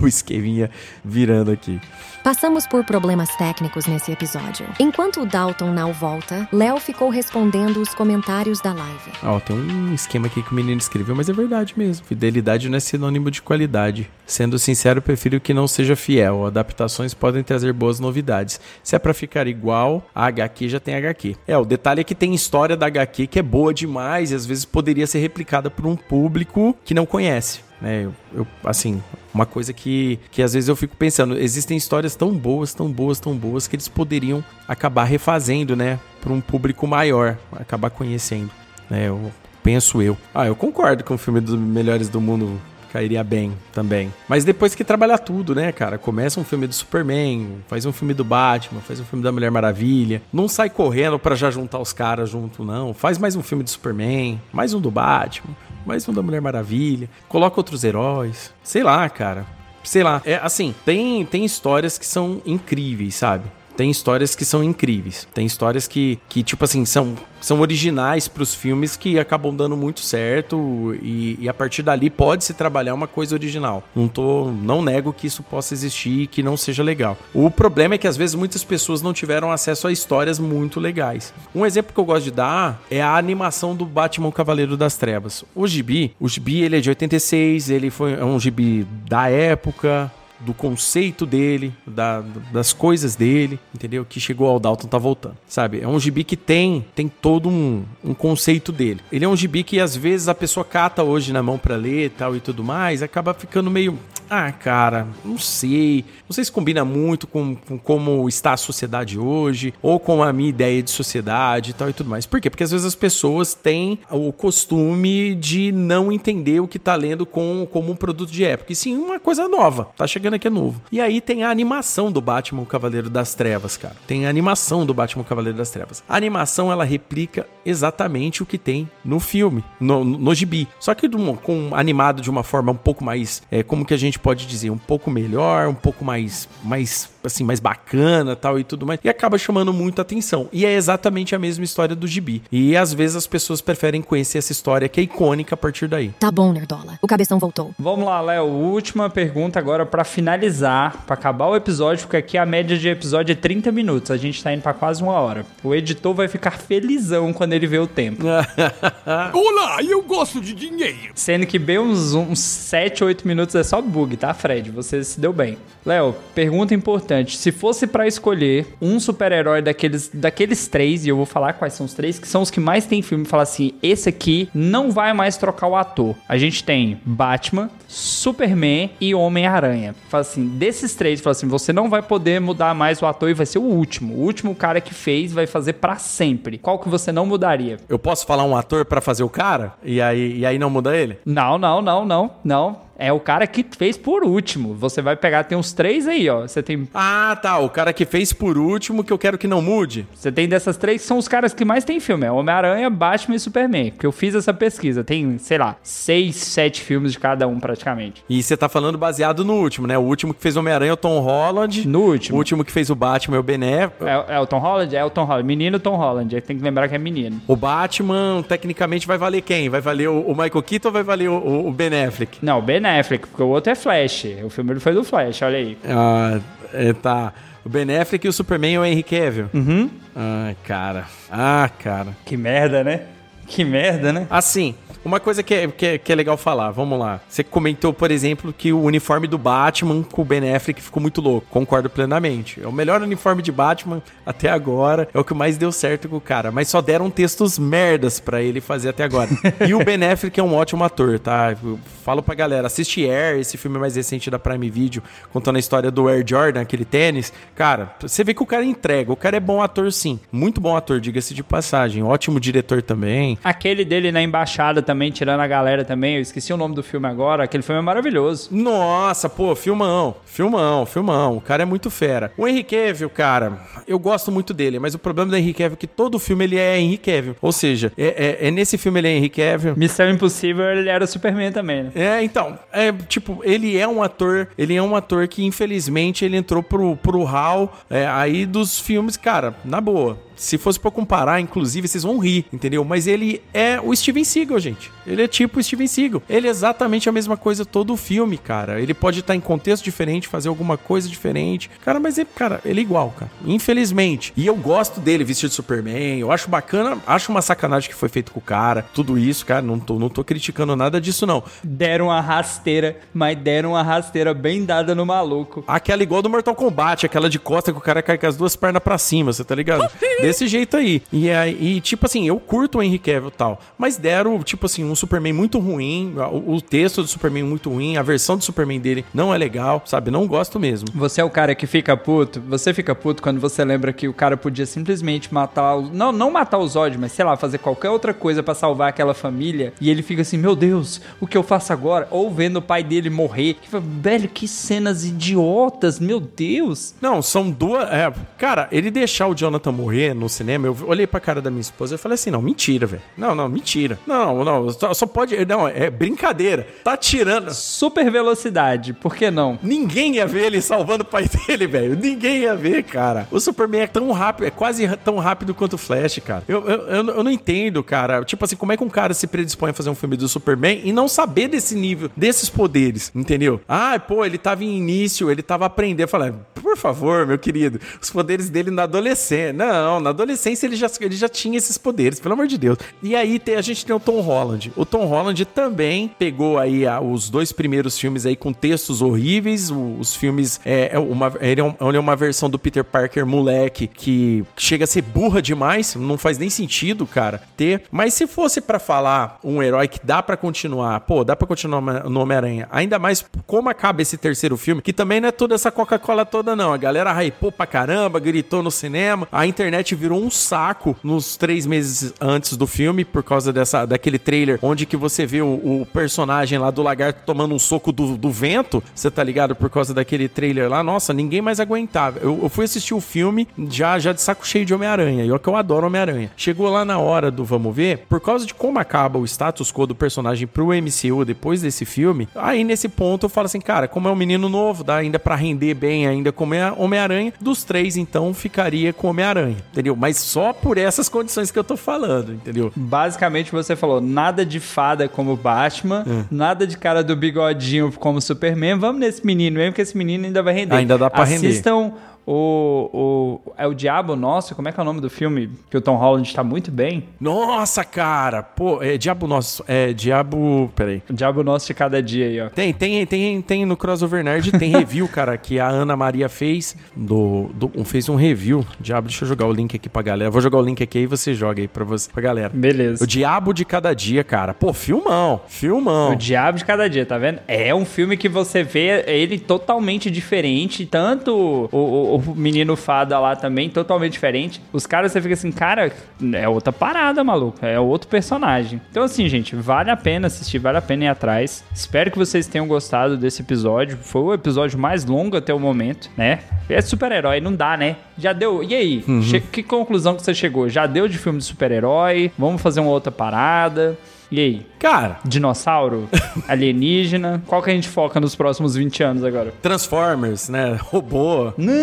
o 0.00 0.06
esqueminha 0.06 0.70
virando 1.04 1.50
aqui. 1.50 1.80
Passamos 2.22 2.66
por 2.66 2.84
problemas 2.84 3.34
técnicos 3.36 3.86
nesse 3.86 4.12
episódio. 4.12 4.66
Enquanto 4.78 5.22
o 5.22 5.26
Dalton 5.26 5.72
não 5.72 5.92
volta, 5.92 6.48
Léo 6.52 6.78
ficou 6.78 7.08
respondendo 7.08 7.80
os 7.80 7.94
comentários 7.94 8.60
da 8.60 8.72
live. 8.72 9.12
Ó, 9.22 9.40
tem 9.40 9.56
um 9.56 9.94
esquema 9.94 10.26
aqui 10.26 10.42
que 10.42 10.52
o 10.52 10.54
menino 10.54 10.78
escreveu, 10.78 11.16
mas 11.16 11.28
é 11.28 11.32
verdade 11.32 11.74
mesmo. 11.76 12.04
Fidelidade 12.04 12.68
não 12.68 12.76
é 12.76 12.80
sinônimo 12.80 13.30
de 13.30 13.40
qualidade. 13.40 14.10
Sendo 14.26 14.58
sincero, 14.58 14.98
eu 14.98 15.02
prefiro 15.02 15.40
que 15.40 15.54
não 15.54 15.66
seja 15.66 15.96
fiel. 15.96 16.44
Adaptações 16.44 17.14
podem 17.14 17.42
trazer 17.42 17.72
boas 17.72 17.98
novidades. 17.98 18.60
Se 18.82 18.94
é 18.94 18.98
pra 19.08 19.14
ficar 19.14 19.46
igual, 19.46 20.06
a 20.14 20.26
HQ 20.26 20.68
já 20.68 20.78
tem 20.78 20.94
HQ. 20.94 21.34
É, 21.46 21.56
o 21.56 21.64
detalhe 21.64 22.02
é 22.02 22.04
que 22.04 22.14
tem 22.14 22.34
história 22.34 22.76
da 22.76 22.86
HQ 22.86 23.26
que 23.26 23.38
é 23.38 23.42
boa 23.42 23.72
demais 23.72 24.30
e 24.30 24.34
às 24.34 24.44
vezes 24.44 24.66
poderia 24.66 25.06
ser 25.06 25.18
replicada 25.18 25.70
por 25.70 25.86
um 25.86 25.96
público 25.96 26.76
que 26.84 26.92
não 26.92 27.06
conhece. 27.06 27.60
Né, 27.80 28.04
eu, 28.04 28.14
eu, 28.34 28.46
assim, 28.64 29.02
uma 29.32 29.46
coisa 29.46 29.72
que, 29.72 30.18
que 30.30 30.42
às 30.42 30.52
vezes 30.52 30.68
eu 30.68 30.76
fico 30.76 30.94
pensando, 30.96 31.38
existem 31.38 31.76
histórias 31.76 32.14
tão 32.16 32.32
boas, 32.32 32.74
tão 32.74 32.90
boas, 32.90 33.18
tão 33.18 33.34
boas 33.34 33.66
que 33.66 33.76
eles 33.76 33.88
poderiam 33.88 34.44
acabar 34.66 35.04
refazendo, 35.04 35.74
né, 35.74 35.98
para 36.20 36.32
um 36.32 36.40
público 36.40 36.86
maior, 36.86 37.38
acabar 37.52 37.88
conhecendo, 37.88 38.50
né? 38.90 39.08
Eu 39.08 39.30
penso 39.62 40.02
eu. 40.02 40.18
Ah, 40.34 40.46
eu 40.46 40.56
concordo 40.56 41.04
com 41.04 41.14
o 41.14 41.18
filme 41.18 41.40
dos 41.40 41.54
melhores 41.54 42.08
do 42.08 42.20
mundo 42.20 42.60
cairia 42.92 43.22
bem 43.22 43.52
também. 43.72 44.12
Mas 44.28 44.44
depois 44.44 44.74
que 44.74 44.84
trabalhar 44.84 45.18
tudo, 45.18 45.54
né, 45.54 45.72
cara? 45.72 45.98
Começa 45.98 46.40
um 46.40 46.44
filme 46.44 46.66
do 46.66 46.74
Superman, 46.74 47.62
faz 47.68 47.86
um 47.86 47.92
filme 47.92 48.14
do 48.14 48.24
Batman, 48.24 48.80
faz 48.80 49.00
um 49.00 49.04
filme 49.04 49.22
da 49.22 49.32
Mulher 49.32 49.50
Maravilha. 49.50 50.22
Não 50.32 50.48
sai 50.48 50.70
correndo 50.70 51.18
pra 51.18 51.34
já 51.34 51.50
juntar 51.50 51.78
os 51.78 51.92
caras 51.92 52.30
junto, 52.30 52.64
não. 52.64 52.92
Faz 52.92 53.18
mais 53.18 53.36
um 53.36 53.42
filme 53.42 53.64
do 53.64 53.70
Superman, 53.70 54.40
mais 54.52 54.74
um 54.74 54.80
do 54.80 54.90
Batman, 54.90 55.54
mais 55.86 56.08
um 56.08 56.12
da 56.12 56.22
Mulher 56.22 56.40
Maravilha. 56.40 57.08
Coloca 57.28 57.60
outros 57.60 57.84
heróis. 57.84 58.52
Sei 58.62 58.82
lá, 58.82 59.08
cara. 59.08 59.46
Sei 59.82 60.02
lá. 60.02 60.20
É 60.24 60.36
assim, 60.36 60.74
tem, 60.84 61.24
tem 61.24 61.44
histórias 61.44 61.96
que 61.96 62.06
são 62.06 62.42
incríveis, 62.44 63.14
sabe? 63.14 63.44
Tem 63.78 63.92
histórias 63.92 64.34
que 64.34 64.44
são 64.44 64.64
incríveis. 64.64 65.28
Tem 65.32 65.46
histórias 65.46 65.86
que, 65.86 66.18
que 66.28 66.42
tipo 66.42 66.64
assim, 66.64 66.84
são, 66.84 67.14
são 67.40 67.60
originais 67.60 68.26
pros 68.26 68.52
filmes 68.52 68.96
que 68.96 69.20
acabam 69.20 69.54
dando 69.54 69.76
muito 69.76 70.00
certo 70.00 70.98
e, 71.00 71.38
e 71.40 71.48
a 71.48 71.54
partir 71.54 71.84
dali 71.84 72.10
pode 72.10 72.42
se 72.42 72.54
trabalhar 72.54 72.92
uma 72.92 73.06
coisa 73.06 73.36
original. 73.36 73.84
Não 73.94 74.08
tô, 74.08 74.50
não 74.50 74.82
nego 74.82 75.12
que 75.12 75.28
isso 75.28 75.44
possa 75.44 75.74
existir 75.74 76.22
e 76.22 76.26
que 76.26 76.42
não 76.42 76.56
seja 76.56 76.82
legal. 76.82 77.16
O 77.32 77.48
problema 77.52 77.94
é 77.94 77.98
que 77.98 78.08
às 78.08 78.16
vezes 78.16 78.34
muitas 78.34 78.64
pessoas 78.64 79.00
não 79.00 79.12
tiveram 79.12 79.52
acesso 79.52 79.86
a 79.86 79.92
histórias 79.92 80.40
muito 80.40 80.80
legais. 80.80 81.32
Um 81.54 81.64
exemplo 81.64 81.94
que 81.94 82.00
eu 82.00 82.04
gosto 82.04 82.24
de 82.24 82.32
dar 82.32 82.82
é 82.90 83.00
a 83.00 83.16
animação 83.16 83.76
do 83.76 83.86
Batman 83.86 84.32
Cavaleiro 84.32 84.76
das 84.76 84.96
Trevas. 84.96 85.44
O 85.54 85.68
gibi, 85.68 86.16
o 86.18 86.28
gibi 86.28 86.62
ele 86.62 86.78
é 86.78 86.80
de 86.80 86.88
86, 86.88 87.70
ele 87.70 87.90
foi 87.90 88.14
é 88.14 88.24
um 88.24 88.40
gibi 88.40 88.84
da 89.08 89.28
época, 89.30 90.10
do 90.40 90.54
conceito 90.54 91.26
dele, 91.26 91.74
da- 91.86 92.20
das 92.52 92.72
coisas 92.72 93.16
dele, 93.16 93.58
entendeu? 93.74 94.04
Que 94.04 94.20
chegou 94.20 94.48
ao 94.48 94.60
Dalton 94.60 94.86
tá 94.86 94.96
voltando, 94.98 95.36
sabe? 95.48 95.80
É 95.80 95.88
um 95.88 95.98
gibi 95.98 96.22
que 96.24 96.36
tem 96.36 96.84
tem 96.94 97.08
todo 97.08 97.48
um, 97.48 97.84
um 98.04 98.14
conceito 98.14 98.70
dele. 98.70 99.00
Ele 99.10 99.24
é 99.24 99.28
um 99.28 99.36
gibi 99.36 99.64
que 99.64 99.80
às 99.80 99.96
vezes 99.96 100.28
a 100.28 100.34
pessoa 100.34 100.64
cata 100.64 101.02
hoje 101.02 101.32
na 101.32 101.42
mão 101.42 101.58
pra 101.58 101.76
ler 101.76 102.06
e 102.06 102.10
tal 102.10 102.36
e 102.36 102.40
tudo 102.40 102.62
mais, 102.62 103.02
acaba 103.02 103.34
ficando 103.34 103.70
meio 103.70 103.98
ah, 104.30 104.52
cara, 104.52 105.06
não 105.24 105.38
sei. 105.38 106.04
Não 106.28 106.34
sei 106.34 106.44
se 106.44 106.52
combina 106.52 106.84
muito 106.84 107.26
com, 107.26 107.54
com 107.56 107.78
como 107.78 108.28
está 108.28 108.52
a 108.52 108.56
sociedade 108.56 109.18
hoje, 109.18 109.72
ou 109.82 109.98
com 109.98 110.22
a 110.22 110.32
minha 110.32 110.48
ideia 110.50 110.82
de 110.82 110.90
sociedade 110.90 111.70
e 111.70 111.72
tal 111.74 111.88
e 111.88 111.92
tudo 111.92 112.10
mais. 112.10 112.26
Por 112.26 112.40
quê? 112.40 112.50
Porque 112.50 112.64
às 112.64 112.70
vezes 112.70 112.86
as 112.86 112.94
pessoas 112.94 113.54
têm 113.54 113.98
o 114.10 114.32
costume 114.32 115.34
de 115.34 115.72
não 115.72 116.12
entender 116.12 116.60
o 116.60 116.68
que 116.68 116.78
tá 116.78 116.94
lendo 116.94 117.24
com, 117.24 117.66
como 117.70 117.90
um 117.92 117.96
produto 117.96 118.30
de 118.30 118.44
época. 118.44 118.72
E 118.72 118.76
sim, 118.76 118.96
uma 118.96 119.18
coisa 119.18 119.48
nova. 119.48 119.88
Tá 119.96 120.06
chegando 120.06 120.34
aqui 120.34 120.46
é 120.46 120.50
novo. 120.50 120.80
E 120.92 121.00
aí 121.00 121.20
tem 121.20 121.44
a 121.44 121.50
animação 121.50 122.12
do 122.12 122.20
Batman 122.20 122.64
Cavaleiro 122.64 123.08
das 123.08 123.34
Trevas, 123.34 123.76
cara. 123.76 123.96
Tem 124.06 124.26
a 124.26 124.28
animação 124.28 124.84
do 124.84 124.92
Batman 124.92 125.24
Cavaleiro 125.24 125.56
das 125.56 125.70
Trevas. 125.70 126.02
A 126.08 126.16
animação, 126.16 126.70
ela 126.70 126.84
replica 126.84 127.46
exatamente 127.64 128.42
o 128.42 128.46
que 128.46 128.58
tem 128.58 128.88
no 129.04 129.20
filme, 129.20 129.64
no, 129.80 130.04
no, 130.04 130.18
no 130.18 130.34
gibi. 130.34 130.68
Só 130.80 130.94
que 130.94 131.06
uma- 131.06 131.36
com 131.36 131.70
animado 131.72 132.20
de 132.20 132.30
uma 132.30 132.42
forma 132.42 132.72
um 132.72 132.76
pouco 132.76 133.04
mais, 133.04 133.42
é, 133.50 133.62
como 133.62 133.84
que 133.84 133.94
a 133.94 133.96
gente 133.96 134.17
pode 134.18 134.46
dizer, 134.46 134.70
um 134.70 134.78
pouco 134.78 135.10
melhor, 135.10 135.68
um 135.68 135.74
pouco 135.74 136.04
mais, 136.04 136.48
mais 136.62 137.10
assim, 137.24 137.44
mais 137.44 137.60
bacana 137.60 138.34
tal 138.34 138.58
e 138.58 138.64
tudo 138.64 138.86
mais. 138.86 139.00
E 139.02 139.08
acaba 139.08 139.38
chamando 139.38 139.72
muito 139.72 140.00
atenção. 140.00 140.48
E 140.52 140.64
é 140.64 140.72
exatamente 140.74 141.34
a 141.34 141.38
mesma 141.38 141.64
história 141.64 141.94
do 141.94 142.06
gibi. 142.06 142.42
E 142.50 142.76
às 142.76 142.92
vezes 142.92 143.16
as 143.16 143.26
pessoas 143.26 143.60
preferem 143.60 144.02
conhecer 144.02 144.38
essa 144.38 144.52
história 144.52 144.88
que 144.88 145.00
é 145.00 145.02
icônica 145.02 145.54
a 145.54 145.58
partir 145.58 145.86
daí. 145.88 146.10
Tá 146.18 146.30
bom, 146.30 146.52
Nerdola. 146.52 146.98
O 147.02 147.06
cabeção 147.06 147.38
voltou. 147.38 147.72
Vamos 147.78 148.06
lá, 148.06 148.20
Léo. 148.20 148.44
Última 148.46 149.10
pergunta 149.10 149.58
agora 149.58 149.84
pra 149.84 150.04
finalizar, 150.04 151.04
pra 151.06 151.14
acabar 151.14 151.46
o 151.46 151.56
episódio, 151.56 152.04
porque 152.04 152.16
aqui 152.16 152.38
a 152.38 152.46
média 152.46 152.76
de 152.76 152.88
episódio 152.88 153.32
é 153.32 153.36
30 153.36 153.70
minutos. 153.72 154.10
A 154.10 154.16
gente 154.16 154.42
tá 154.42 154.52
indo 154.52 154.62
pra 154.62 154.72
quase 154.72 155.02
uma 155.02 155.12
hora. 155.12 155.44
O 155.62 155.74
editor 155.74 156.14
vai 156.14 156.28
ficar 156.28 156.52
felizão 156.52 157.32
quando 157.32 157.52
ele 157.52 157.66
vê 157.66 157.78
o 157.78 157.86
tempo. 157.86 158.24
Olá, 159.32 159.82
eu 159.82 160.02
gosto 160.02 160.40
de 160.40 160.54
dinheiro. 160.54 161.12
Sendo 161.14 161.46
que 161.46 161.58
bem 161.58 161.78
uns, 161.78 162.14
uns 162.14 162.40
7, 162.40 163.04
8 163.04 163.26
minutos 163.26 163.54
é 163.54 163.62
só 163.62 163.80
bug, 163.80 164.07
tá, 164.16 164.32
Fred? 164.34 164.70
Você 164.70 165.02
se 165.04 165.20
deu 165.20 165.32
bem. 165.32 165.58
Léo, 165.84 166.14
pergunta 166.34 166.74
importante. 166.74 167.36
Se 167.36 167.50
fosse 167.50 167.86
pra 167.86 168.06
escolher 168.06 168.66
um 168.80 169.00
super-herói 169.00 169.62
daqueles, 169.62 170.10
daqueles 170.12 170.68
três, 170.68 171.06
e 171.06 171.08
eu 171.08 171.16
vou 171.16 171.26
falar 171.26 171.54
quais 171.54 171.74
são 171.74 171.86
os 171.86 171.94
três, 171.94 172.18
que 172.18 172.28
são 172.28 172.42
os 172.42 172.50
que 172.50 172.60
mais 172.60 172.86
tem 172.86 173.02
filme, 173.02 173.24
falar 173.24 173.44
assim, 173.44 173.72
esse 173.82 174.08
aqui 174.08 174.48
não 174.54 174.90
vai 174.90 175.12
mais 175.12 175.36
trocar 175.36 175.66
o 175.66 175.76
ator. 175.76 176.14
A 176.28 176.36
gente 176.36 176.62
tem 176.64 177.00
Batman, 177.04 177.70
Superman 177.86 178.90
e 179.00 179.14
Homem-Aranha. 179.14 179.94
Fala 180.08 180.20
assim, 180.20 180.46
desses 180.46 180.94
três, 180.94 181.20
fala 181.20 181.32
assim, 181.32 181.48
você 181.48 181.72
não 181.72 181.88
vai 181.88 182.02
poder 182.02 182.40
mudar 182.40 182.74
mais 182.74 183.00
o 183.00 183.06
ator 183.06 183.30
e 183.30 183.34
vai 183.34 183.46
ser 183.46 183.58
o 183.58 183.62
último. 183.62 184.14
O 184.14 184.20
último 184.20 184.54
cara 184.54 184.80
que 184.80 184.92
fez 184.92 185.32
vai 185.32 185.46
fazer 185.46 185.74
pra 185.74 185.96
sempre. 185.96 186.58
Qual 186.58 186.78
que 186.78 186.88
você 186.88 187.10
não 187.10 187.24
mudaria? 187.24 187.78
Eu 187.88 187.98
posso 187.98 188.26
falar 188.26 188.44
um 188.44 188.56
ator 188.56 188.84
pra 188.84 189.00
fazer 189.00 189.22
o 189.22 189.28
cara? 189.28 189.72
E 189.82 190.00
aí, 190.00 190.38
e 190.38 190.46
aí 190.46 190.58
não 190.58 190.70
muda 190.70 190.96
ele? 190.96 191.18
Não, 191.24 191.58
não, 191.58 191.80
não, 191.80 192.04
não, 192.04 192.30
não. 192.44 192.87
É 192.98 193.12
o 193.12 193.20
cara 193.20 193.46
que 193.46 193.64
fez 193.76 193.96
por 193.96 194.24
último. 194.24 194.74
Você 194.74 195.00
vai 195.00 195.14
pegar, 195.14 195.44
tem 195.44 195.56
uns 195.56 195.72
três 195.72 196.08
aí, 196.08 196.28
ó. 196.28 196.42
Você 196.42 196.62
tem, 196.62 196.88
Ah, 196.92 197.38
tá. 197.40 197.58
O 197.58 197.70
cara 197.70 197.92
que 197.92 198.04
fez 198.04 198.32
por 198.32 198.58
último 198.58 199.04
que 199.04 199.12
eu 199.12 199.18
quero 199.18 199.38
que 199.38 199.46
não 199.46 199.62
mude. 199.62 200.04
você 200.14 200.32
tem 200.32 200.48
dessas 200.48 200.76
três 200.76 201.00
que 201.02 201.06
são 201.06 201.16
os 201.18 201.28
caras 201.28 201.54
que 201.54 201.64
mais 201.64 201.84
tem 201.84 202.00
filme. 202.00 202.26
É 202.26 202.32
Homem-Aranha, 202.32 202.90
Batman 202.90 203.36
e 203.36 203.38
Superman. 203.40 203.90
Porque 203.92 204.06
eu 204.06 204.10
fiz 204.12 204.34
essa 204.34 204.52
pesquisa. 204.52 205.04
Tem, 205.04 205.38
sei 205.38 205.58
lá, 205.58 205.76
seis, 205.82 206.36
sete 206.36 206.80
filmes 206.82 207.12
de 207.12 207.18
cada 207.20 207.46
um 207.46 207.60
praticamente. 207.60 208.24
E 208.28 208.42
você 208.42 208.56
tá 208.56 208.68
falando 208.68 208.98
baseado 208.98 209.44
no 209.44 209.54
último, 209.54 209.86
né? 209.86 209.96
O 209.96 210.02
último 210.02 210.34
que 210.34 210.40
fez 210.42 210.56
o 210.56 210.58
Homem-Aranha 210.60 210.90
é 210.90 210.94
o 210.94 210.96
Tom 210.96 211.20
Holland. 211.20 211.86
No 211.86 212.00
último. 212.00 212.36
O 212.36 212.38
último 212.38 212.64
que 212.64 212.72
fez 212.72 212.90
o 212.90 212.94
Batman 212.96 213.36
é 213.36 213.40
o 213.40 213.42
Ben 213.44 213.56
Affleck. 213.62 214.04
É, 214.04 214.34
é 214.36 214.40
o 214.40 214.46
Tom 214.46 214.58
Holland? 214.58 214.96
É 214.96 215.04
o 215.04 215.10
Tom 215.10 215.24
Holland. 215.24 215.46
Menino 215.46 215.78
Tom 215.78 215.94
Holland. 215.96 216.40
Tem 216.40 216.56
que 216.58 216.64
lembrar 216.64 216.88
que 216.88 216.94
é 216.96 216.98
menino. 216.98 217.40
O 217.46 217.54
Batman, 217.54 218.42
tecnicamente, 218.48 219.06
vai 219.06 219.16
valer 219.18 219.42
quem? 219.42 219.68
Vai 219.68 219.80
valer 219.80 220.08
o, 220.08 220.20
o 220.22 220.30
Michael 220.30 220.62
Keaton 220.62 220.88
ou 220.88 220.92
vai 220.92 221.02
valer 221.04 221.28
o, 221.28 221.34
o- 221.38 221.68
o 221.68 221.72
Ben 221.72 221.90
Affleck? 222.04 222.38
Não, 222.42 222.60
Ben 222.60 222.87
Affleck, 222.88 223.26
porque 223.26 223.42
o 223.42 223.48
outro 223.48 223.72
é 223.72 223.74
Flash. 223.74 224.26
O 224.44 224.50
filme 224.50 224.72
ele 224.72 224.80
foi 224.80 224.92
do 224.94 225.04
Flash, 225.04 225.42
olha 225.42 225.58
aí. 225.58 225.76
Ah, 225.86 226.40
é, 226.72 226.92
tá. 226.92 227.32
O 227.64 227.68
Ben 227.68 227.96
Affleck 227.96 228.26
e 228.26 228.28
o 228.28 228.32
Superman 228.32 228.76
é 228.76 228.80
o 228.80 228.84
Henry 228.84 229.02
Cavill? 229.02 229.50
Uhum. 229.52 229.90
Ah, 230.16 230.54
cara. 230.64 231.04
Ah, 231.30 231.68
cara. 231.78 232.16
Que 232.24 232.36
merda, 232.36 232.82
né? 232.82 233.02
Que 233.48 233.64
merda, 233.64 234.12
né? 234.12 234.26
Assim, 234.30 234.74
uma 235.04 235.20
coisa 235.20 235.42
que 235.42 235.54
é, 235.54 235.66
que, 235.68 235.86
é, 235.86 235.98
que 235.98 236.12
é 236.12 236.14
legal 236.14 236.36
falar, 236.36 236.70
vamos 236.70 236.98
lá. 236.98 237.20
Você 237.28 237.44
comentou, 237.44 237.92
por 237.92 238.10
exemplo, 238.10 238.52
que 238.52 238.72
o 238.72 238.82
uniforme 238.82 239.26
do 239.26 239.38
Batman 239.38 240.02
com 240.02 240.22
o 240.22 240.24
Ben 240.24 240.54
Affleck 240.54 240.82
ficou 240.82 241.00
muito 241.00 241.20
louco. 241.20 241.46
Concordo 241.50 241.88
plenamente. 241.88 242.60
É 242.62 242.66
o 242.66 242.72
melhor 242.72 243.00
uniforme 243.00 243.40
de 243.40 243.52
Batman 243.52 244.02
até 244.26 244.50
agora. 244.50 245.08
É 245.14 245.18
o 245.18 245.24
que 245.24 245.32
mais 245.32 245.56
deu 245.56 245.72
certo 245.72 246.08
com 246.08 246.16
o 246.16 246.20
cara. 246.20 246.50
Mas 246.50 246.68
só 246.68 246.82
deram 246.82 247.10
textos 247.10 247.58
merdas 247.58 248.20
pra 248.20 248.42
ele 248.42 248.60
fazer 248.60 248.90
até 248.90 249.04
agora. 249.04 249.30
e 249.66 249.72
o 249.72 249.82
Ben 249.82 250.02
Affleck 250.04 250.38
é 250.38 250.42
um 250.42 250.54
ótimo 250.54 250.84
ator, 250.84 251.18
tá? 251.18 251.56
Eu 251.62 251.78
falo 252.04 252.22
pra 252.22 252.34
galera, 252.34 252.66
assiste 252.66 253.08
Air, 253.08 253.38
esse 253.38 253.56
filme 253.56 253.78
mais 253.78 253.96
recente 253.96 254.30
da 254.30 254.38
Prime 254.38 254.68
Video, 254.68 255.02
contando 255.32 255.56
a 255.56 255.58
história 255.58 255.90
do 255.90 256.08
Air 256.08 256.24
Jordan, 256.26 256.60
aquele 256.60 256.84
tênis. 256.84 257.32
Cara, 257.54 257.94
você 258.00 258.22
vê 258.24 258.34
que 258.34 258.42
o 258.42 258.46
cara 258.46 258.64
entrega. 258.64 259.12
O 259.12 259.16
cara 259.16 259.36
é 259.36 259.40
bom 259.40 259.62
ator, 259.62 259.90
sim. 259.92 260.18
Muito 260.30 260.60
bom 260.60 260.76
ator, 260.76 261.00
diga-se 261.00 261.32
de 261.32 261.42
passagem. 261.42 262.02
Ótimo 262.02 262.40
diretor 262.40 262.82
também. 262.82 263.37
Aquele 263.42 263.84
dele 263.84 264.10
na 264.12 264.22
embaixada 264.22 264.82
também, 264.82 265.10
tirando 265.10 265.40
a 265.40 265.46
galera 265.46 265.84
também. 265.84 266.16
Eu 266.16 266.20
esqueci 266.22 266.52
o 266.52 266.56
nome 266.56 266.74
do 266.74 266.82
filme 266.82 267.06
agora. 267.06 267.44
Aquele 267.44 267.62
filme 267.62 267.80
é 267.80 267.82
maravilhoso. 267.84 268.48
Nossa, 268.52 269.28
pô, 269.28 269.54
filmão, 269.54 270.16
filmão, 270.24 270.84
filmão. 270.86 271.36
O 271.36 271.40
cara 271.40 271.62
é 271.62 271.66
muito 271.66 271.90
fera. 271.90 272.32
O 272.36 272.46
Henry 272.46 272.64
Cavill, 272.64 273.10
cara, 273.10 273.58
eu 273.86 273.98
gosto 273.98 274.30
muito 274.30 274.52
dele, 274.54 274.78
mas 274.78 274.94
o 274.94 274.98
problema 274.98 275.30
do 275.30 275.36
Henry 275.36 275.52
Cavill 275.54 275.74
é 275.74 275.76
que 275.76 275.86
todo 275.86 276.18
filme 276.18 276.44
ele 276.44 276.56
é 276.58 276.78
Henry 276.80 276.98
Cavill. 276.98 277.36
Ou 277.40 277.52
seja, 277.52 277.92
é, 277.96 278.38
é- 278.42 278.48
é 278.48 278.50
nesse 278.50 278.76
filme 278.78 279.00
ele 279.00 279.08
é 279.08 279.16
Henry 279.16 279.28
Cavill. 279.30 279.74
Missão 279.76 280.08
Impossível, 280.10 280.64
ele 280.66 280.88
era 280.88 281.04
o 281.04 281.06
Superman 281.06 281.52
também, 281.52 281.84
né? 281.84 281.90
É, 281.94 282.22
então, 282.22 282.58
é 282.72 282.92
tipo, 282.92 283.40
ele 283.44 283.76
é 283.76 283.86
um 283.86 284.02
ator, 284.02 284.48
ele 284.56 284.74
é 284.74 284.82
um 284.82 284.94
ator 284.96 285.26
que 285.28 285.44
infelizmente 285.44 286.24
ele 286.24 286.36
entrou 286.36 286.62
pro, 286.62 286.96
pro 286.96 287.22
hall 287.24 287.72
é, 287.90 288.06
aí 288.06 288.46
dos 288.46 288.78
filmes, 288.78 289.16
cara, 289.16 289.54
na 289.64 289.80
boa. 289.80 290.18
Se 290.38 290.56
fosse 290.56 290.78
pra 290.78 290.90
comparar, 290.90 291.40
inclusive, 291.40 291.88
vocês 291.88 292.04
vão 292.04 292.18
rir, 292.18 292.46
entendeu? 292.52 292.84
Mas 292.84 293.06
ele 293.06 293.42
é 293.52 293.80
o 293.80 293.94
Steven 293.94 294.24
Seagal, 294.24 294.58
gente. 294.60 294.90
Ele 295.06 295.22
é 295.22 295.28
tipo 295.28 295.58
o 295.58 295.62
Steven 295.62 295.86
Seagal. 295.86 296.22
Ele 296.28 296.46
é 296.46 296.50
exatamente 296.50 297.08
a 297.08 297.12
mesma 297.12 297.36
coisa 297.36 297.64
todo 297.64 297.92
o 297.92 297.96
filme, 297.96 298.38
cara. 298.38 298.80
Ele 298.80 298.94
pode 298.94 299.20
estar 299.20 299.34
em 299.34 299.40
contexto 299.40 299.84
diferente, 299.84 300.28
fazer 300.28 300.48
alguma 300.48 300.78
coisa 300.78 301.08
diferente. 301.08 301.70
Cara, 301.84 301.98
mas 301.98 302.16
ele, 302.18 302.28
cara, 302.34 302.60
ele 302.64 302.80
é 302.80 302.82
igual, 302.82 303.12
cara. 303.18 303.30
Infelizmente. 303.44 304.32
E 304.36 304.46
eu 304.46 304.54
gosto 304.54 305.00
dele 305.00 305.24
vestido 305.24 305.50
de 305.50 305.56
Superman. 305.56 306.20
Eu 306.20 306.30
acho 306.30 306.48
bacana, 306.48 306.98
acho 307.06 307.32
uma 307.32 307.42
sacanagem 307.42 307.88
que 307.88 307.96
foi 307.96 308.08
feito 308.08 308.32
com 308.32 308.38
o 308.38 308.42
cara. 308.42 308.86
Tudo 308.94 309.18
isso, 309.18 309.44
cara, 309.44 309.60
não 309.62 309.78
tô, 309.78 309.98
não 309.98 310.08
tô 310.08 310.22
criticando 310.22 310.76
nada 310.76 311.00
disso, 311.00 311.26
não. 311.26 311.42
Deram 311.64 312.06
uma 312.06 312.20
rasteira, 312.20 312.98
mas 313.12 313.36
deram 313.36 313.70
uma 313.70 313.82
rasteira 313.82 314.32
bem 314.32 314.64
dada 314.64 314.94
no 314.94 315.04
maluco. 315.04 315.64
Aquela 315.66 316.02
igual 316.02 316.22
do 316.22 316.30
Mortal 316.30 316.54
Kombat, 316.54 317.06
aquela 317.06 317.28
de 317.28 317.38
costa 317.38 317.72
que 317.72 317.78
o 317.78 317.80
cara 317.80 318.02
cai 318.02 318.16
com 318.16 318.26
as 318.26 318.36
duas 318.36 318.54
pernas 318.54 318.82
pra 318.82 318.98
cima, 318.98 319.32
você 319.32 319.42
tá 319.42 319.54
ligado? 319.54 319.88
Desse 320.28 320.46
jeito 320.46 320.76
aí. 320.76 321.00
E 321.10 321.30
aí, 321.30 321.56
e, 321.58 321.80
tipo 321.80 322.04
assim, 322.04 322.28
eu 322.28 322.38
curto 322.38 322.76
o 322.76 322.82
Henry 322.82 322.98
Cavill 322.98 323.28
e 323.28 323.30
tal, 323.30 323.58
mas 323.78 323.96
deram, 323.96 324.42
tipo 324.42 324.66
assim, 324.66 324.84
um 324.84 324.94
Superman 324.94 325.32
muito 325.32 325.58
ruim, 325.58 326.14
o, 326.30 326.56
o 326.56 326.60
texto 326.60 327.00
do 327.00 327.08
Superman 327.08 327.44
muito 327.44 327.70
ruim, 327.70 327.96
a 327.96 328.02
versão 328.02 328.36
do 328.36 328.44
Superman 328.44 328.78
dele 328.78 329.06
não 329.14 329.34
é 329.34 329.38
legal, 329.38 329.82
sabe? 329.86 330.10
Não 330.10 330.26
gosto 330.26 330.60
mesmo. 330.60 330.86
Você 330.94 331.22
é 331.22 331.24
o 331.24 331.30
cara 331.30 331.54
que 331.54 331.66
fica 331.66 331.96
puto. 331.96 332.42
Você 332.46 332.74
fica 332.74 332.94
puto 332.94 333.22
quando 333.22 333.40
você 333.40 333.64
lembra 333.64 333.90
que 333.90 334.06
o 334.06 334.12
cara 334.12 334.36
podia 334.36 334.66
simplesmente 334.66 335.32
matar. 335.32 335.76
O... 335.76 335.82
Não, 335.94 336.12
não 336.12 336.30
matar 336.30 336.58
os 336.58 336.72
Zod, 336.72 336.98
mas 336.98 337.12
sei 337.12 337.24
lá, 337.24 337.34
fazer 337.34 337.56
qualquer 337.56 337.88
outra 337.88 338.12
coisa 338.12 338.42
pra 338.42 338.54
salvar 338.54 338.90
aquela 338.90 339.14
família. 339.14 339.72
E 339.80 339.88
ele 339.88 340.02
fica 340.02 340.20
assim: 340.20 340.36
Meu 340.36 340.54
Deus, 340.54 341.00
o 341.18 341.26
que 341.26 341.38
eu 341.38 341.42
faço 341.42 341.72
agora? 341.72 342.06
Ou 342.10 342.30
vendo 342.30 342.58
o 342.58 342.62
pai 342.62 342.84
dele 342.84 343.08
morrer. 343.08 343.54
Que 343.54 343.70
fala, 343.70 343.84
Velho, 343.86 344.28
que 344.28 344.46
cenas 344.46 345.06
idiotas, 345.06 345.98
meu 345.98 346.20
Deus. 346.20 346.94
Não, 347.00 347.22
são 347.22 347.50
duas. 347.50 347.88
É, 347.90 348.12
cara, 348.36 348.68
ele 348.70 348.90
deixar 348.90 349.26
o 349.26 349.34
Jonathan 349.34 349.72
morrer 349.72 350.17
no 350.18 350.28
cinema, 350.28 350.66
eu 350.66 350.76
olhei 350.86 351.06
pra 351.06 351.20
cara 351.20 351.40
da 351.40 351.50
minha 351.50 351.60
esposa 351.60 351.94
e 351.94 351.98
falei 351.98 352.14
assim: 352.14 352.30
não, 352.30 352.42
mentira, 352.42 352.86
velho. 352.86 353.02
Não, 353.16 353.34
não, 353.34 353.48
mentira. 353.48 353.98
Não, 354.06 354.44
não, 354.44 354.70
só, 354.70 354.92
só 354.92 355.06
pode. 355.06 355.44
Não, 355.46 355.66
é 355.66 355.90
brincadeira. 355.90 356.66
Tá 356.84 356.96
tirando. 356.96 357.52
Super 357.52 358.10
velocidade, 358.10 358.92
por 358.92 359.14
que 359.14 359.30
não? 359.30 359.58
Ninguém 359.62 360.16
ia 360.16 360.26
ver 360.26 360.46
ele 360.46 360.60
salvando 360.60 361.02
o 361.02 361.06
pai 361.06 361.28
dele, 361.46 361.66
velho. 361.66 361.96
Ninguém 361.96 362.38
ia 362.38 362.54
ver, 362.54 362.82
cara. 362.82 363.26
O 363.30 363.40
Superman 363.40 363.82
é 363.82 363.86
tão 363.86 364.10
rápido, 364.12 364.46
é 364.46 364.50
quase 364.50 364.88
tão 365.04 365.18
rápido 365.18 365.54
quanto 365.54 365.74
o 365.74 365.78
Flash, 365.78 366.18
cara. 366.24 366.44
Eu, 366.48 366.66
eu, 366.68 366.78
eu, 366.88 367.06
eu 367.08 367.24
não 367.24 367.30
entendo, 367.30 367.82
cara. 367.82 368.24
Tipo 368.24 368.44
assim, 368.44 368.56
como 368.56 368.72
é 368.72 368.76
que 368.76 368.84
um 368.84 368.88
cara 368.88 369.14
se 369.14 369.26
predispõe 369.26 369.70
a 369.70 369.74
fazer 369.74 369.90
um 369.90 369.94
filme 369.94 370.16
do 370.16 370.28
Superman 370.28 370.80
e 370.84 370.92
não 370.92 371.08
saber 371.08 371.48
desse 371.48 371.74
nível, 371.74 372.10
desses 372.16 372.48
poderes, 372.48 373.10
entendeu? 373.14 373.60
Ah, 373.68 373.98
pô, 373.98 374.24
ele 374.24 374.38
tava 374.38 374.64
em 374.64 374.76
início, 374.76 375.30
ele 375.30 375.42
tava 375.42 375.66
aprendendo. 375.66 376.08
Falando, 376.08 376.40
por 376.54 376.76
favor, 376.76 377.26
meu 377.26 377.38
querido, 377.38 377.80
os 378.00 378.10
poderes 378.10 378.48
dele 378.48 378.70
na 378.70 378.84
adolescência. 378.84 379.52
Não, 379.52 380.00
na 380.08 380.10
adolescência 380.10 380.66
ele 380.66 380.76
já, 380.76 380.90
ele 381.00 381.16
já 381.16 381.28
tinha 381.28 381.58
esses 381.58 381.76
poderes, 381.76 382.18
pelo 382.18 382.34
amor 382.34 382.46
de 382.46 382.56
Deus. 382.56 382.78
E 383.02 383.14
aí 383.14 383.38
tem, 383.38 383.56
a 383.56 383.62
gente 383.62 383.84
tem 383.84 383.94
o 383.94 384.00
Tom 384.00 384.20
Holland. 384.20 384.72
O 384.76 384.84
Tom 384.84 385.04
Holland 385.04 385.44
também 385.44 386.08
pegou 386.08 386.58
aí 386.58 386.84
os 387.02 387.28
dois 387.28 387.52
primeiros 387.52 387.98
filmes 387.98 388.24
aí 388.24 388.36
com 388.36 388.52
textos 388.52 389.02
horríveis. 389.02 389.70
Os 389.70 390.14
filmes. 390.14 390.60
É, 390.64 390.90
é 390.94 390.98
uma, 390.98 391.32
ele, 391.40 391.60
é 391.60 391.64
um, 391.64 391.74
ele 391.80 391.96
é 391.96 392.00
uma 392.00 392.16
versão 392.16 392.48
do 392.48 392.58
Peter 392.58 392.84
Parker 392.84 393.26
moleque 393.26 393.86
que 393.86 394.44
chega 394.56 394.84
a 394.84 394.86
ser 394.86 395.02
burra 395.02 395.42
demais. 395.42 395.94
Não 395.94 396.16
faz 396.16 396.38
nem 396.38 396.50
sentido, 396.50 397.06
cara, 397.06 397.42
ter. 397.56 397.82
Mas 397.90 398.14
se 398.14 398.26
fosse 398.26 398.60
para 398.60 398.78
falar 398.78 399.38
um 399.44 399.62
herói 399.62 399.88
que 399.88 400.00
dá 400.02 400.22
para 400.22 400.36
continuar, 400.36 401.00
pô, 401.00 401.24
dá 401.24 401.36
para 401.36 401.46
continuar 401.46 401.80
no 402.08 402.20
Homem-Aranha. 402.20 402.68
Ainda 402.70 402.98
mais 402.98 403.24
como 403.46 403.68
acaba 403.68 404.02
esse 404.02 404.16
terceiro 404.16 404.56
filme, 404.56 404.82
que 404.82 404.92
também 404.92 405.20
não 405.20 405.28
é 405.28 405.32
toda 405.32 405.54
essa 405.54 405.70
Coca-Cola 405.70 406.24
toda, 406.24 406.56
não. 406.56 406.72
A 406.72 406.76
galera 406.76 407.12
hypou 407.22 407.52
pra 407.52 407.66
caramba, 407.66 408.18
gritou 408.18 408.62
no 408.62 408.70
cinema. 408.70 409.28
A 409.30 409.46
internet 409.46 409.94
virou 409.98 410.22
um 410.22 410.30
saco 410.30 410.96
nos 411.02 411.36
três 411.36 411.66
meses 411.66 412.14
antes 412.20 412.56
do 412.56 412.66
filme, 412.66 413.04
por 413.04 413.22
causa 413.22 413.52
dessa, 413.52 413.84
daquele 413.84 414.18
trailer 414.18 414.58
onde 414.62 414.86
que 414.86 414.96
você 414.96 415.26
vê 415.26 415.42
o, 415.42 415.82
o 415.82 415.86
personagem 415.92 416.58
lá 416.58 416.70
do 416.70 416.82
lagarto 416.82 417.20
tomando 417.26 417.54
um 417.54 417.58
soco 417.58 417.92
do, 417.92 418.16
do 418.16 418.30
vento. 418.30 418.82
Você 418.94 419.10
tá 419.10 419.22
ligado? 419.24 419.54
Por 419.54 419.68
causa 419.68 419.92
daquele 419.92 420.28
trailer 420.28 420.68
lá. 420.68 420.82
Nossa, 420.82 421.12
ninguém 421.12 421.42
mais 421.42 421.60
aguentava. 421.60 422.20
Eu, 422.20 422.38
eu 422.42 422.48
fui 422.48 422.64
assistir 422.64 422.94
o 422.94 423.00
filme 423.00 423.48
já, 423.68 423.98
já 423.98 424.12
de 424.12 424.22
saco 424.22 424.46
cheio 424.46 424.64
de 424.64 424.72
Homem-Aranha. 424.72 425.24
E 425.24 425.32
é 425.32 425.38
que 425.38 425.48
eu 425.48 425.56
adoro 425.56 425.86
Homem-Aranha. 425.86 426.30
Chegou 426.36 426.68
lá 426.70 426.84
na 426.84 426.98
hora 426.98 427.30
do 427.30 427.44
vamos 427.44 427.74
ver, 427.74 428.06
por 428.08 428.20
causa 428.20 428.46
de 428.46 428.54
como 428.54 428.78
acaba 428.78 429.18
o 429.18 429.24
status 429.24 429.72
quo 429.72 429.86
do 429.86 429.94
personagem 429.94 430.46
pro 430.46 430.68
MCU 430.68 431.24
depois 431.24 431.62
desse 431.62 431.84
filme, 431.84 432.28
aí 432.34 432.62
nesse 432.62 432.88
ponto 432.88 433.26
eu 433.26 433.30
falo 433.30 433.46
assim, 433.46 433.60
cara, 433.60 433.88
como 433.88 434.08
é 434.08 434.10
um 434.10 434.16
menino 434.16 434.48
novo, 434.48 434.84
dá 434.84 434.96
ainda 434.96 435.18
para 435.18 435.34
render 435.34 435.74
bem 435.74 436.06
ainda 436.06 436.30
como 436.30 436.54
é 436.54 436.72
Homem-Aranha, 436.72 437.32
dos 437.40 437.64
três 437.64 437.96
então 437.96 438.32
ficaria 438.34 438.92
com 438.92 439.08
Homem-Aranha, 439.08 439.56
entendeu? 439.78 439.94
Mas 439.94 440.18
só 440.18 440.52
por 440.52 440.76
essas 440.76 441.08
condições 441.08 441.50
que 441.52 441.58
eu 441.58 441.62
tô 441.62 441.76
falando, 441.76 442.32
entendeu? 442.32 442.72
Basicamente 442.74 443.52
você 443.52 443.76
falou, 443.76 444.00
nada 444.00 444.44
de 444.44 444.58
fada 444.58 445.08
como 445.08 445.36
Batman, 445.36 446.04
é. 446.06 446.24
nada 446.30 446.66
de 446.66 446.76
cara 446.76 447.02
do 447.02 447.14
bigodinho 447.14 447.92
como 447.92 448.20
Superman, 448.20 448.76
vamos 448.76 449.00
nesse 449.00 449.24
menino 449.24 449.58
mesmo, 449.58 449.72
que 449.72 449.80
esse 449.80 449.96
menino 449.96 450.26
ainda 450.26 450.42
vai 450.42 450.52
render. 450.52 450.74
Ainda 450.74 450.98
dá 450.98 451.08
pra 451.08 451.22
Assistam 451.22 451.36
render. 451.36 451.52
Assistam 451.52 451.92
o, 452.30 452.90
o, 452.92 453.52
é 453.56 453.66
o 453.66 453.72
Diabo 453.72 454.14
Nosso, 454.14 454.54
como 454.54 454.68
é 454.68 454.72
que 454.72 454.78
é 454.78 454.82
o 454.82 454.84
nome 454.84 455.00
do 455.00 455.08
filme? 455.08 455.50
Que 455.70 455.78
o 455.78 455.80
Tom 455.80 455.96
Holland 455.96 456.34
tá 456.34 456.44
muito 456.44 456.70
bem. 456.70 457.04
Nossa, 457.18 457.82
cara! 457.82 458.42
Pô, 458.42 458.82
é 458.82 458.98
Diabo 458.98 459.26
Nosso. 459.26 459.64
É 459.66 459.94
Diabo. 459.94 460.70
Peraí. 460.76 461.02
O 461.08 461.14
Diabo 461.14 461.42
Nosso 461.42 461.66
de 461.68 461.72
cada 461.72 462.02
dia 462.02 462.26
aí, 462.26 462.38
ó. 462.38 462.50
Tem, 462.50 462.74
tem, 462.74 463.06
tem, 463.06 463.40
tem 463.40 463.64
no 463.64 463.78
Crossover 463.78 464.22
Nerd, 464.22 464.52
tem 464.52 464.72
review, 464.72 465.08
cara, 465.08 465.38
que 465.38 465.58
a 465.58 465.68
Ana 465.68 465.96
Maria 465.96 466.28
fez. 466.28 466.76
Do, 466.94 467.48
do, 467.54 467.82
fez 467.82 468.10
um 468.10 468.14
review. 468.14 468.62
Diabo, 468.78 469.08
deixa 469.08 469.24
eu 469.24 469.28
jogar 469.28 469.46
o 469.46 469.52
link 469.52 469.74
aqui 469.74 469.88
pra 469.88 470.02
galera. 470.02 470.30
Vou 470.30 470.42
jogar 470.42 470.58
o 470.58 470.62
link 470.62 470.82
aqui 470.82 470.98
e 470.98 471.06
você 471.06 471.32
joga 471.32 471.62
aí 471.62 471.68
pra, 471.68 471.82
você, 471.82 472.10
pra 472.12 472.20
galera. 472.20 472.50
Beleza. 472.50 473.02
O 473.02 473.06
Diabo 473.06 473.54
de 473.54 473.64
cada 473.64 473.94
dia, 473.94 474.22
cara. 474.22 474.52
Pô, 474.52 474.74
filmão. 474.74 475.40
Filmão. 475.48 476.12
O 476.12 476.16
Diabo 476.16 476.58
de 476.58 476.66
cada 476.66 476.90
dia, 476.90 477.06
tá 477.06 477.16
vendo? 477.16 477.40
É 477.48 477.74
um 477.74 477.86
filme 477.86 478.18
que 478.18 478.28
você 478.28 478.62
vê 478.62 479.02
ele 479.06 479.38
totalmente 479.38 480.10
diferente. 480.10 480.84
Tanto 480.84 481.70
o, 481.72 481.78
o, 481.78 482.17
o 482.26 482.34
menino 482.34 482.76
fada 482.76 483.18
lá 483.18 483.36
também, 483.36 483.68
totalmente 483.68 484.12
diferente. 484.12 484.60
Os 484.72 484.86
caras 484.86 485.12
você 485.12 485.20
fica 485.20 485.34
assim, 485.34 485.52
cara, 485.52 485.92
é 486.34 486.48
outra 486.48 486.72
parada, 486.72 487.22
maluco. 487.22 487.64
É 487.64 487.78
outro 487.78 488.08
personagem. 488.08 488.80
Então, 488.90 489.02
assim, 489.02 489.28
gente, 489.28 489.54
vale 489.56 489.90
a 489.90 489.96
pena 489.96 490.26
assistir, 490.26 490.58
vale 490.58 490.78
a 490.78 490.82
pena 490.82 491.04
ir 491.04 491.08
atrás. 491.08 491.64
Espero 491.74 492.10
que 492.10 492.18
vocês 492.18 492.46
tenham 492.46 492.66
gostado 492.66 493.16
desse 493.16 493.42
episódio. 493.42 493.98
Foi 494.00 494.22
o 494.22 494.34
episódio 494.34 494.78
mais 494.78 495.04
longo 495.04 495.36
até 495.36 495.52
o 495.52 495.60
momento, 495.60 496.10
né? 496.16 496.40
É 496.68 496.80
super-herói, 496.80 497.40
não 497.40 497.54
dá, 497.54 497.76
né? 497.76 497.96
Já 498.18 498.32
deu. 498.32 498.62
E 498.62 498.74
aí? 498.74 499.04
Uhum. 499.08 499.22
Que 499.50 499.62
conclusão 499.62 500.14
que 500.14 500.22
você 500.22 500.34
chegou? 500.34 500.68
Já 500.68 500.86
deu 500.86 501.08
de 501.08 501.16
filme 501.18 501.38
de 501.38 501.44
super-herói? 501.44 502.30
Vamos 502.38 502.60
fazer 502.60 502.80
uma 502.80 502.90
outra 502.90 503.10
parada? 503.10 503.96
E 504.30 504.38
aí? 504.38 504.66
Cara. 504.78 505.18
Dinossauro? 505.24 506.06
alienígena? 506.46 507.42
Qual 507.46 507.62
que 507.62 507.70
a 507.70 507.72
gente 507.72 507.88
foca 507.88 508.20
nos 508.20 508.34
próximos 508.34 508.74
20 508.74 509.02
anos 509.02 509.24
agora? 509.24 509.54
Transformers, 509.62 510.50
né? 510.50 510.78
Robô. 510.82 511.52
Não! 511.56 511.74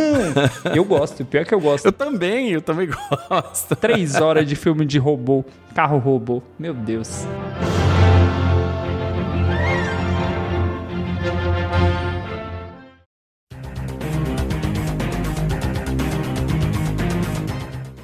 Eu 0.76 0.86
gosto, 0.86 1.26
pior 1.26 1.44
que 1.46 1.54
eu 1.56 1.60
gosto. 1.60 1.86
Eu 1.86 1.92
também, 1.92 2.52
eu 2.52 2.62
também 2.62 2.88
gosto. 3.30 3.76
Três 3.76 4.16
horas 4.22 4.48
de 4.48 4.56
filme 4.56 4.86
de 4.86 5.00
robô. 5.00 5.44
Carro 5.74 5.98
robô. 5.98 6.44
Meu 6.60 6.74
Deus. 6.74 7.26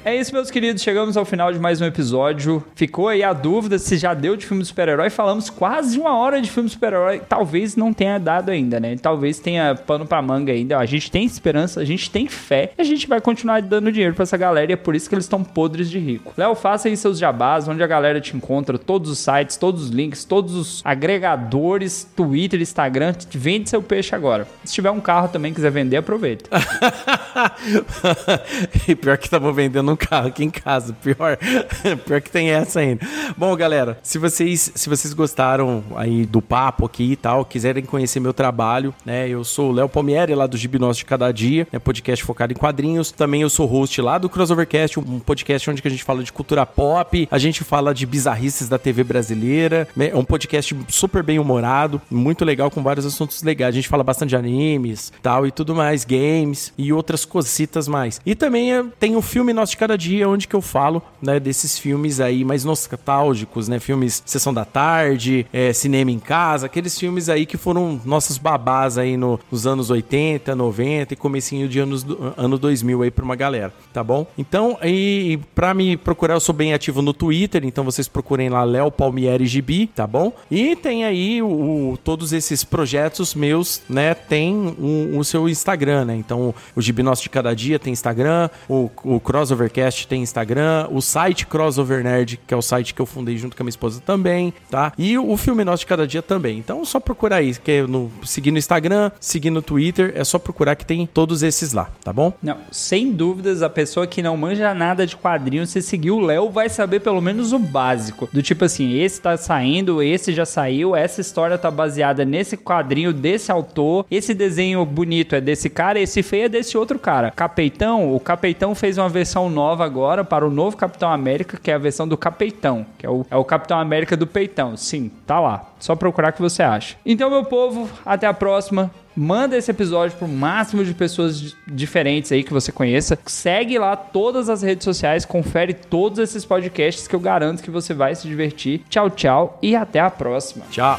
É 0.04 0.16
isso, 0.16 0.34
meus 0.34 0.50
queridos. 0.50 0.82
Chegamos 0.82 1.16
ao 1.16 1.24
final 1.24 1.52
de 1.52 1.60
mais 1.60 1.80
um 1.80 1.84
episódio. 1.84 2.64
Ficou 2.74 3.06
aí 3.06 3.22
a 3.22 3.32
dúvida 3.32 3.78
se 3.78 3.96
já 3.96 4.12
deu 4.12 4.36
de 4.36 4.44
filme 4.44 4.60
de 4.60 4.68
super-herói. 4.68 5.10
Falamos 5.10 5.48
quase 5.48 5.96
uma 5.96 6.16
hora 6.16 6.42
de 6.42 6.50
filme 6.50 6.68
de 6.68 6.72
super-herói. 6.72 7.20
Talvez 7.20 7.76
não 7.76 7.92
tenha 7.92 8.18
dado 8.18 8.50
ainda, 8.50 8.80
né? 8.80 8.96
Talvez 9.00 9.38
tenha 9.38 9.76
pano 9.76 10.04
pra 10.04 10.20
manga 10.20 10.52
ainda. 10.52 10.76
A 10.76 10.84
gente 10.86 11.08
tem 11.08 11.24
esperança, 11.24 11.80
a 11.80 11.84
gente 11.84 12.10
tem 12.10 12.26
fé. 12.26 12.72
E 12.76 12.82
a 12.82 12.84
gente 12.84 13.06
vai 13.06 13.20
continuar 13.20 13.62
dando 13.62 13.92
dinheiro 13.92 14.12
pra 14.12 14.24
essa 14.24 14.36
galera. 14.36 14.72
E 14.72 14.74
é 14.74 14.76
por 14.76 14.96
isso 14.96 15.08
que 15.08 15.14
eles 15.14 15.24
estão 15.24 15.44
podres 15.44 15.88
de 15.88 16.00
rico. 16.00 16.34
Léo, 16.36 16.56
faça 16.56 16.88
aí 16.88 16.96
seus 16.96 17.16
jabás, 17.16 17.68
onde 17.68 17.80
a 17.80 17.86
galera 17.86 18.20
te 18.20 18.36
encontra. 18.36 18.76
Todos 18.76 19.08
os 19.08 19.20
sites, 19.20 19.56
todos 19.56 19.84
os 19.84 19.90
links, 19.90 20.24
todos 20.24 20.56
os 20.56 20.82
agregadores, 20.84 22.10
Twitter, 22.16 22.60
Instagram. 22.60 23.14
Vende 23.30 23.70
seu 23.70 23.80
peixe 23.80 24.16
agora. 24.16 24.48
Se 24.64 24.74
tiver 24.74 24.90
um 24.90 25.00
carro 25.00 25.28
também 25.28 25.54
quiser 25.54 25.70
vender, 25.70 25.98
aproveita. 25.98 26.50
e 28.88 28.96
pior 28.96 29.16
que 29.16 29.30
tava 29.30 29.52
vendendo 29.52 29.91
um 29.92 29.96
carro 29.96 30.28
aqui 30.28 30.44
em 30.44 30.50
casa. 30.50 30.92
Pior, 30.92 31.38
pior 32.06 32.20
que 32.20 32.30
tem 32.30 32.50
essa 32.50 32.80
ainda. 32.80 33.06
Bom, 33.36 33.54
galera, 33.56 33.98
se 34.02 34.18
vocês, 34.18 34.72
se 34.74 34.88
vocês 34.88 35.12
gostaram 35.14 35.84
aí 35.96 36.24
do 36.24 36.40
papo 36.40 36.86
aqui 36.86 37.12
e 37.12 37.16
tal, 37.16 37.44
quiserem 37.44 37.84
conhecer 37.84 38.20
meu 38.20 38.32
trabalho, 38.32 38.94
né? 39.04 39.28
Eu 39.28 39.44
sou 39.44 39.70
o 39.70 39.72
Léo 39.72 39.88
Palmieri, 39.88 40.34
lá 40.34 40.46
do 40.46 40.56
Gibnós 40.56 40.96
de 40.96 41.04
Cada 41.04 41.30
Dia, 41.32 41.66
né, 41.72 41.78
podcast 41.78 42.24
focado 42.24 42.52
em 42.52 42.56
quadrinhos. 42.56 43.10
Também 43.10 43.42
eu 43.42 43.50
sou 43.50 43.66
host 43.66 44.00
lá 44.00 44.18
do 44.18 44.28
Crossovercast, 44.28 44.98
um 44.98 45.18
podcast 45.18 45.70
onde 45.70 45.82
a 45.84 45.90
gente 45.90 46.04
fala 46.04 46.22
de 46.22 46.32
cultura 46.32 46.64
pop, 46.64 47.28
a 47.30 47.38
gente 47.38 47.64
fala 47.64 47.94
de 47.94 48.06
bizarrices 48.06 48.68
da 48.68 48.78
TV 48.78 49.04
brasileira. 49.04 49.88
Né, 49.96 50.08
é 50.08 50.16
um 50.16 50.24
podcast 50.24 50.76
super 50.88 51.22
bem 51.22 51.38
humorado, 51.38 52.00
muito 52.10 52.44
legal, 52.44 52.70
com 52.70 52.82
vários 52.82 53.04
assuntos 53.04 53.42
legais. 53.42 53.74
A 53.74 53.76
gente 53.76 53.88
fala 53.88 54.04
bastante 54.04 54.30
de 54.30 54.36
animes, 54.36 55.12
tal 55.22 55.46
e 55.46 55.50
tudo 55.50 55.74
mais, 55.74 56.04
games 56.04 56.72
e 56.78 56.92
outras 56.92 57.24
cositas 57.24 57.88
mais. 57.88 58.20
E 58.24 58.34
também 58.34 58.70
tem 58.98 59.16
o 59.16 59.22
filme 59.22 59.52
Nosso 59.52 59.72
de 59.72 59.76
Cada 59.82 59.98
Dia, 59.98 60.28
onde 60.28 60.46
que 60.46 60.54
eu 60.54 60.62
falo, 60.62 61.02
né, 61.20 61.40
desses 61.40 61.76
filmes 61.76 62.20
aí 62.20 62.44
mais 62.44 62.64
nostálgicos, 62.64 63.66
né, 63.66 63.80
filmes 63.80 64.22
Sessão 64.24 64.54
da 64.54 64.64
Tarde, 64.64 65.44
é, 65.52 65.72
Cinema 65.72 66.08
em 66.08 66.20
Casa, 66.20 66.66
aqueles 66.66 66.96
filmes 66.96 67.28
aí 67.28 67.44
que 67.44 67.56
foram 67.56 68.00
nossos 68.04 68.38
babás 68.38 68.96
aí 68.96 69.16
no, 69.16 69.40
nos 69.50 69.66
anos 69.66 69.90
80, 69.90 70.54
90 70.54 71.14
e 71.14 71.16
comecinho 71.16 71.68
de 71.68 71.80
anos 71.80 72.06
ano 72.36 72.56
2000 72.56 73.02
aí 73.02 73.10
pra 73.10 73.24
uma 73.24 73.34
galera, 73.34 73.74
tá 73.92 74.04
bom? 74.04 74.24
Então, 74.38 74.78
e 74.84 75.40
pra 75.52 75.74
me 75.74 75.96
procurar, 75.96 76.34
eu 76.34 76.40
sou 76.40 76.54
bem 76.54 76.72
ativo 76.72 77.02
no 77.02 77.12
Twitter, 77.12 77.64
então 77.64 77.82
vocês 77.82 78.06
procurem 78.06 78.48
lá 78.48 78.62
Léo 78.62 78.88
Palmieri 78.88 79.46
Gibi, 79.46 79.88
tá 79.88 80.06
bom? 80.06 80.32
E 80.48 80.76
tem 80.76 81.04
aí 81.04 81.42
o, 81.42 81.48
o, 81.48 81.98
todos 82.04 82.32
esses 82.32 82.62
projetos 82.62 83.34
meus, 83.34 83.82
né, 83.88 84.14
tem 84.14 84.54
o, 84.78 85.18
o 85.18 85.24
seu 85.24 85.48
Instagram, 85.48 86.04
né? 86.04 86.14
Então, 86.14 86.54
o 86.76 86.80
Gibi 86.80 87.02
Nosso 87.02 87.24
de 87.24 87.30
Cada 87.30 87.52
Dia 87.52 87.80
tem 87.80 87.92
Instagram, 87.92 88.48
o, 88.68 88.88
o 89.02 89.18
Crossover 89.18 89.71
Tem 90.08 90.22
Instagram, 90.22 90.88
o 90.90 91.00
site 91.00 91.46
Crossover 91.46 92.02
Nerd, 92.02 92.38
que 92.46 92.52
é 92.52 92.56
o 92.56 92.62
site 92.62 92.94
que 92.94 93.00
eu 93.00 93.06
fundei 93.06 93.36
junto 93.36 93.56
com 93.56 93.62
a 93.62 93.64
minha 93.64 93.70
esposa 93.70 94.00
também, 94.04 94.52
tá? 94.70 94.92
E 94.98 95.16
o 95.16 95.36
Filme 95.36 95.64
Nosso 95.64 95.80
de 95.80 95.86
Cada 95.86 96.06
Dia 96.06 96.22
também. 96.22 96.58
Então, 96.58 96.84
só 96.84 97.00
procurar 97.00 97.36
aí, 97.36 97.54
que 97.54 97.70
é 97.70 97.82
no, 97.82 98.10
seguir 98.24 98.50
no 98.50 98.58
Instagram, 98.58 99.10
seguir 99.18 99.50
no 99.50 99.62
Twitter, 99.62 100.12
é 100.14 100.22
só 100.24 100.38
procurar 100.38 100.76
que 100.76 100.84
tem 100.84 101.06
todos 101.06 101.42
esses 101.42 101.72
lá, 101.72 101.90
tá 102.04 102.12
bom? 102.12 102.32
Não, 102.42 102.58
sem 102.70 103.12
dúvidas, 103.12 103.62
a 103.62 103.70
pessoa 103.70 104.06
que 104.06 104.22
não 104.22 104.36
manja 104.36 104.74
nada 104.74 105.06
de 105.06 105.16
quadrinhos, 105.16 105.70
se 105.70 105.80
seguir 105.80 106.10
o 106.10 106.20
Léo, 106.20 106.50
vai 106.50 106.68
saber 106.68 107.00
pelo 107.00 107.20
menos 107.20 107.52
o 107.52 107.58
básico. 107.58 108.28
Do 108.32 108.42
tipo 108.42 108.64
assim, 108.64 108.98
esse 108.98 109.20
tá 109.20 109.36
saindo, 109.36 110.02
esse 110.02 110.32
já 110.32 110.44
saiu, 110.44 110.94
essa 110.94 111.20
história 111.20 111.56
tá 111.56 111.70
baseada 111.70 112.24
nesse 112.24 112.56
quadrinho 112.56 113.12
desse 113.12 113.50
autor, 113.50 114.06
esse 114.10 114.34
desenho 114.34 114.84
bonito 114.84 115.34
é 115.34 115.40
desse 115.40 115.70
cara, 115.70 115.98
esse 115.98 116.22
feio 116.22 116.44
é 116.44 116.48
desse 116.48 116.76
outro 116.76 116.98
cara. 116.98 117.30
Capeitão, 117.30 118.14
o 118.14 118.20
Capeitão 118.20 118.74
fez 118.74 118.98
uma 118.98 119.08
versão 119.08 119.48
nova 119.48 119.61
nova 119.62 119.84
agora 119.84 120.24
para 120.24 120.46
o 120.46 120.50
novo 120.50 120.76
Capitão 120.76 121.10
América, 121.10 121.56
que 121.56 121.70
é 121.70 121.74
a 121.74 121.78
versão 121.78 122.06
do 122.08 122.16
Capeitão, 122.16 122.84
que 122.98 123.06
é 123.06 123.10
o, 123.10 123.24
é 123.30 123.36
o 123.36 123.44
Capitão 123.44 123.78
América 123.78 124.16
do 124.16 124.26
Peitão. 124.26 124.76
Sim, 124.76 125.10
tá 125.24 125.38
lá. 125.38 125.70
Só 125.78 125.94
procurar 125.94 126.32
que 126.32 126.42
você 126.42 126.62
acha. 126.62 126.96
Então, 127.06 127.30
meu 127.30 127.44
povo, 127.44 127.88
até 128.04 128.26
a 128.26 128.34
próxima. 128.34 128.90
Manda 129.14 129.58
esse 129.58 129.70
episódio 129.70 130.16
pro 130.16 130.26
máximo 130.26 130.82
de 130.82 130.94
pessoas 130.94 131.54
diferentes 131.66 132.32
aí 132.32 132.42
que 132.42 132.52
você 132.52 132.72
conheça. 132.72 133.18
Segue 133.26 133.78
lá 133.78 133.94
todas 133.94 134.48
as 134.48 134.62
redes 134.62 134.84
sociais, 134.84 135.26
confere 135.26 135.74
todos 135.74 136.18
esses 136.18 136.46
podcasts 136.46 137.06
que 137.06 137.14
eu 137.14 137.20
garanto 137.20 137.62
que 137.62 137.70
você 137.70 137.92
vai 137.92 138.14
se 138.14 138.26
divertir. 138.26 138.80
Tchau, 138.88 139.10
tchau 139.10 139.58
e 139.60 139.76
até 139.76 140.00
a 140.00 140.10
próxima. 140.10 140.64
Tchau. 140.70 140.98